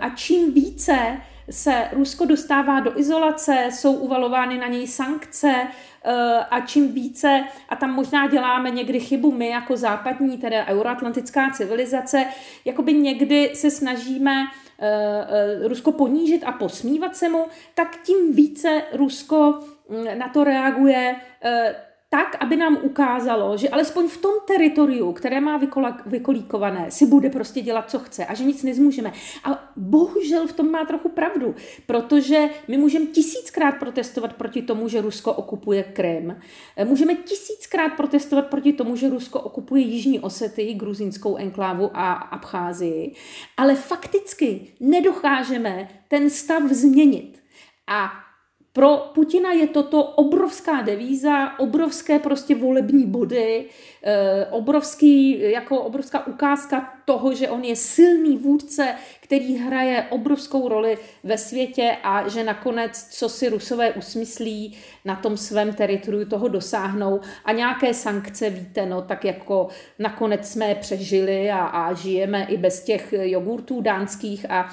a 0.00 0.10
čím 0.16 0.52
více 0.52 1.20
se 1.50 1.88
Rusko 1.92 2.24
dostává 2.24 2.80
do 2.80 2.98
izolace, 3.00 3.68
jsou 3.70 3.92
uvalovány 3.92 4.58
na 4.58 4.66
něj 4.66 4.86
sankce 4.86 5.52
eh, 6.04 6.12
a 6.50 6.60
čím 6.60 6.92
více, 6.92 7.44
a 7.68 7.76
tam 7.76 7.94
možná 7.94 8.26
děláme 8.26 8.70
někdy 8.70 9.00
chybu 9.00 9.32
my 9.32 9.48
jako 9.48 9.76
západní, 9.76 10.38
teda 10.38 10.66
euroatlantická 10.66 11.50
civilizace, 11.50 12.26
jakoby 12.64 12.94
někdy 12.94 13.50
se 13.54 13.70
snažíme 13.70 14.44
eh, 14.78 14.88
eh, 15.28 15.68
Rusko 15.68 15.92
ponížit 15.92 16.44
a 16.44 16.52
posmívat 16.52 17.16
se 17.16 17.28
mu, 17.28 17.46
tak 17.74 17.96
tím 18.02 18.32
více 18.32 18.82
Rusko 18.92 19.60
mm, 19.88 20.18
na 20.18 20.28
to 20.28 20.44
reaguje 20.44 21.16
tak, 22.08 22.36
aby 22.40 22.56
nám 22.56 22.78
ukázalo, 22.82 23.56
že 23.56 23.68
alespoň 23.68 24.08
v 24.08 24.16
tom 24.16 24.32
teritoriu, 24.46 25.12
které 25.12 25.40
má 25.40 25.60
vykolíkované, 26.06 26.90
si 26.90 27.06
bude 27.06 27.30
prostě 27.30 27.60
dělat, 27.60 27.90
co 27.90 27.98
chce 27.98 28.26
a 28.26 28.34
že 28.34 28.44
nic 28.44 28.62
nezmůžeme. 28.62 29.12
A 29.44 29.72
bohužel 29.76 30.46
v 30.46 30.52
tom 30.52 30.70
má 30.70 30.84
trochu 30.84 31.08
pravdu, 31.08 31.54
protože 31.86 32.48
my 32.68 32.78
můžeme 32.78 33.06
tisíckrát 33.06 33.78
protestovat 33.78 34.32
proti 34.32 34.62
tomu, 34.62 34.88
že 34.88 35.00
Rusko 35.00 35.32
okupuje 35.32 35.82
Krym. 35.82 36.36
Můžeme 36.84 37.14
tisíckrát 37.14 37.92
protestovat 37.96 38.46
proti 38.46 38.72
tomu, 38.72 38.96
že 38.96 39.10
Rusko 39.10 39.40
okupuje 39.40 39.82
Jižní 39.82 40.20
Osety, 40.20 40.74
gruzínskou 40.74 41.36
enklávu 41.36 41.90
a 41.94 42.12
Abcházii, 42.12 43.14
ale 43.56 43.74
fakticky 43.74 44.72
nedokážeme 44.80 45.88
ten 46.08 46.30
stav 46.30 46.62
změnit. 46.62 47.42
A 47.88 48.10
pro 48.76 49.10
Putina 49.14 49.52
je 49.52 49.66
toto 49.66 50.04
obrovská 50.04 50.82
devíza, 50.82 51.58
obrovské 51.58 52.18
prostě 52.18 52.54
volební 52.54 53.06
body, 53.06 53.64
eh, 54.02 54.46
obrovský, 54.50 55.40
jako 55.40 55.80
obrovská 55.80 56.26
ukázka 56.26 56.92
toho, 57.04 57.34
že 57.34 57.48
on 57.48 57.64
je 57.64 57.76
silný 57.76 58.36
vůdce, 58.36 58.94
který 59.20 59.56
hraje 59.56 60.06
obrovskou 60.10 60.68
roli 60.68 60.98
ve 61.24 61.38
světě 61.38 61.96
a 62.02 62.28
že 62.28 62.44
nakonec, 62.44 63.08
co 63.10 63.28
si 63.28 63.48
Rusové 63.48 63.92
usmyslí, 63.92 64.76
na 65.04 65.16
tom 65.16 65.36
svém 65.36 65.72
teritoriu 65.72 66.24
toho 66.28 66.48
dosáhnou. 66.48 67.20
A 67.44 67.52
nějaké 67.52 67.94
sankce, 67.94 68.50
víte, 68.50 68.86
no 68.86 69.02
tak 69.02 69.24
jako 69.24 69.68
nakonec 69.98 70.48
jsme 70.48 70.74
přežili 70.74 71.50
a, 71.50 71.64
a 71.64 71.94
žijeme 71.94 72.46
i 72.50 72.56
bez 72.56 72.84
těch 72.84 73.14
jogurtů 73.16 73.80
dánských 73.80 74.50
a 74.50 74.68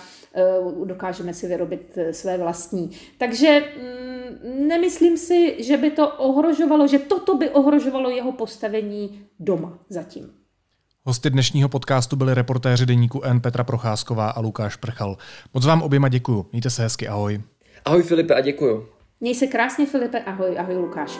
dokážeme 0.85 1.33
si 1.33 1.47
vyrobit 1.47 1.97
eh, 1.97 2.13
své 2.13 2.37
vlastní. 2.37 2.91
Takže 3.17 3.63
mm, 3.77 4.67
nemyslím 4.67 5.17
si, 5.17 5.63
že 5.63 5.77
by 5.77 5.91
to 5.91 6.09
ohrožovalo, 6.09 6.87
že 6.87 6.99
toto 6.99 7.37
by 7.37 7.49
ohrožovalo 7.49 8.09
jeho 8.09 8.31
postavení 8.31 9.21
doma 9.39 9.79
zatím. 9.89 10.29
Hosty 11.05 11.29
dnešního 11.29 11.69
podcastu 11.69 12.15
byli 12.15 12.33
reportéři 12.33 12.85
deníku 12.85 13.21
N 13.23 13.41
Petra 13.41 13.63
Procházková 13.63 14.29
a 14.29 14.39
Lukáš 14.39 14.75
Prchal. 14.75 15.17
Moc 15.53 15.65
vám 15.65 15.81
oběma 15.81 16.09
děkuju. 16.09 16.45
Mějte 16.51 16.69
se 16.69 16.83
hezky, 16.83 17.07
ahoj. 17.07 17.41
Ahoj 17.85 18.03
Filipe 18.03 18.35
a 18.35 18.41
děkuju. 18.41 18.87
Měj 19.19 19.35
se 19.35 19.47
krásně 19.47 19.85
Filipe, 19.85 20.23
ahoj, 20.23 20.59
ahoj 20.59 20.75
Lukáši. 20.75 21.19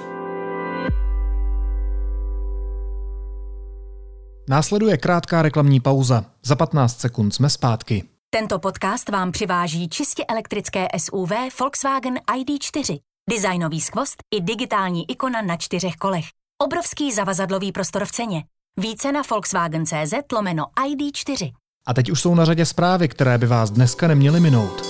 Následuje 4.49 4.97
krátká 4.97 5.41
reklamní 5.41 5.79
pauza. 5.79 6.25
Za 6.45 6.55
15 6.55 6.99
sekund 6.99 7.31
jsme 7.31 7.49
zpátky. 7.49 8.12
Tento 8.35 8.59
podcast 8.59 9.09
vám 9.09 9.31
přiváží 9.31 9.89
čistě 9.89 10.25
elektrické 10.25 10.87
SUV 10.97 11.31
Volkswagen 11.59 12.15
ID4. 12.15 12.99
Designový 13.29 13.81
skvost 13.81 14.23
i 14.35 14.41
digitální 14.41 15.11
ikona 15.11 15.41
na 15.41 15.57
čtyřech 15.57 15.95
kolech. 15.95 16.25
Obrovský 16.61 17.11
zavazadlový 17.11 17.71
prostor 17.71 18.05
v 18.05 18.11
ceně. 18.11 18.43
Více 18.79 19.11
na 19.11 19.21
Volkswagen.cz 19.31 20.13
lomeno 20.33 20.65
ID4. 20.87 21.51
A 21.87 21.93
teď 21.93 22.11
už 22.11 22.21
jsou 22.21 22.35
na 22.35 22.45
řadě 22.45 22.65
zprávy, 22.65 23.07
které 23.07 23.37
by 23.37 23.47
vás 23.47 23.71
dneska 23.71 24.07
neměly 24.07 24.39
minout. 24.39 24.85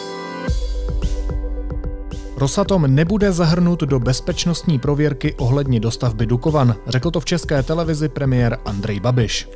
Rosatom 2.38 2.96
nebude 2.96 3.32
zahrnut 3.32 3.80
do 3.80 4.00
bezpečnostní 4.00 4.80
prověrky 4.80 5.34
ohledně 5.34 5.80
dostavby 5.80 6.26
Dukovan, 6.26 6.76
řekl 6.88 7.12
to 7.12 7.20
v 7.20 7.26
české 7.26 7.64
televizi 7.64 8.10
premiér 8.10 8.60
Andrej 8.66 9.00
Babiš. 9.00 9.48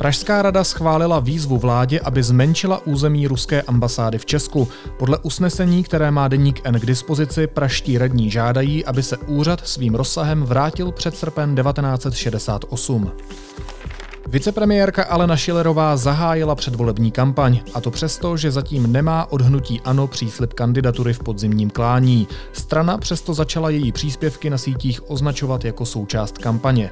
Pražská 0.00 0.42
rada 0.42 0.64
schválila 0.64 1.20
výzvu 1.20 1.58
vládě, 1.58 2.00
aby 2.00 2.22
zmenšila 2.22 2.86
území 2.86 3.26
ruské 3.26 3.62
ambasády 3.62 4.18
v 4.18 4.26
Česku. 4.26 4.68
Podle 4.96 5.18
usnesení, 5.18 5.82
které 5.82 6.10
má 6.10 6.28
deník 6.28 6.60
N 6.64 6.80
k 6.80 6.86
dispozici, 6.86 7.46
praští 7.46 7.98
radní 7.98 8.30
žádají, 8.30 8.84
aby 8.84 9.02
se 9.02 9.16
úřad 9.16 9.68
svým 9.68 9.94
rozsahem 9.94 10.42
vrátil 10.42 10.92
před 10.92 11.16
srpen 11.16 11.56
1968. 11.56 13.10
Vicepremiérka 14.26 15.04
Alena 15.04 15.36
Šilerová 15.36 15.96
zahájila 15.96 16.54
předvolební 16.54 17.10
kampaň, 17.10 17.60
a 17.74 17.80
to 17.80 17.90
přesto, 17.90 18.36
že 18.36 18.50
zatím 18.50 18.92
nemá 18.92 19.32
odhnutí 19.32 19.80
ANO 19.80 20.06
příslip 20.06 20.52
kandidatury 20.52 21.12
v 21.12 21.18
podzimním 21.18 21.70
klání. 21.70 22.28
Strana 22.52 22.98
přesto 22.98 23.34
začala 23.34 23.70
její 23.70 23.92
příspěvky 23.92 24.50
na 24.50 24.58
sítích 24.58 25.10
označovat 25.10 25.64
jako 25.64 25.86
součást 25.86 26.38
kampaně. 26.38 26.90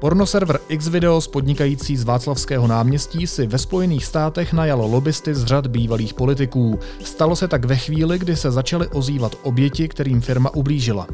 Pornoserver 0.00 0.60
Xvideos 0.78 1.28
podnikající 1.28 1.96
z 1.96 2.04
Václavského 2.04 2.66
náměstí 2.66 3.26
si 3.26 3.46
ve 3.46 3.58
Spojených 3.58 4.04
státech 4.04 4.52
najalo 4.52 4.86
lobbysty 4.86 5.34
z 5.34 5.44
řad 5.44 5.66
bývalých 5.66 6.14
politiků. 6.14 6.78
Stalo 7.04 7.36
se 7.36 7.48
tak 7.48 7.64
ve 7.64 7.76
chvíli, 7.76 8.18
kdy 8.18 8.36
se 8.36 8.50
začaly 8.50 8.88
ozývat 8.88 9.36
oběti, 9.42 9.88
kterým 9.88 10.20
firma 10.20 10.54
ublížila. 10.54 11.06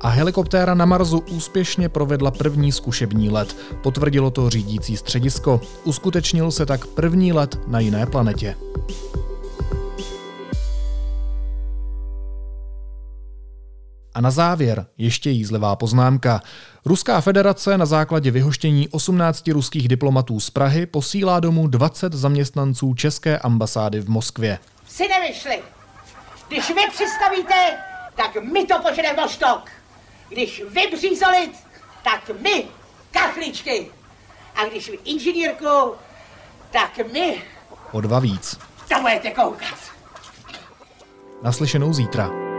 A 0.00 0.08
helikoptéra 0.08 0.74
na 0.74 0.84
Marsu 0.84 1.18
úspěšně 1.18 1.88
provedla 1.88 2.30
první 2.30 2.72
zkušební 2.72 3.30
let. 3.30 3.56
Potvrdilo 3.82 4.30
to 4.30 4.50
řídící 4.50 4.96
středisko. 4.96 5.60
Uskutečnil 5.84 6.50
se 6.50 6.66
tak 6.66 6.86
první 6.86 7.32
let 7.32 7.60
na 7.66 7.80
jiné 7.80 8.06
planetě. 8.06 8.56
A 14.14 14.20
na 14.20 14.30
závěr 14.30 14.86
ještě 14.98 15.30
jízlivá 15.30 15.76
poznámka. 15.76 16.40
Ruská 16.84 17.20
federace 17.20 17.78
na 17.78 17.86
základě 17.86 18.30
vyhoštění 18.30 18.88
18 18.88 19.48
ruských 19.48 19.88
diplomatů 19.88 20.40
z 20.40 20.50
Prahy 20.50 20.86
posílá 20.86 21.40
domů 21.40 21.66
20 21.66 22.12
zaměstnanců 22.12 22.94
České 22.94 23.38
ambasády 23.38 24.00
v 24.00 24.08
Moskvě. 24.08 24.58
Si 24.88 25.08
nevyšli. 25.08 25.62
Když 26.48 26.68
vy 26.68 26.80
přistavíte, 26.92 27.78
tak 28.16 28.44
my 28.52 28.66
to 28.66 28.74
poženeme 28.88 29.28
štok. 29.28 29.70
Když 30.28 30.62
vy 30.70 30.96
břízolit, 30.96 31.52
tak 32.04 32.30
my 32.42 32.64
kachličky. 33.10 33.90
A 34.54 34.64
když 34.64 34.90
vy 34.90 34.98
inženýrku, 35.04 35.94
tak 36.70 37.00
my... 37.12 37.42
O 37.92 38.00
dva 38.00 38.18
víc. 38.18 38.58
To 38.88 39.00
budete 39.00 39.30
koukat. 39.30 39.78
Naslyšenou 41.42 41.92
zítra. 41.92 42.49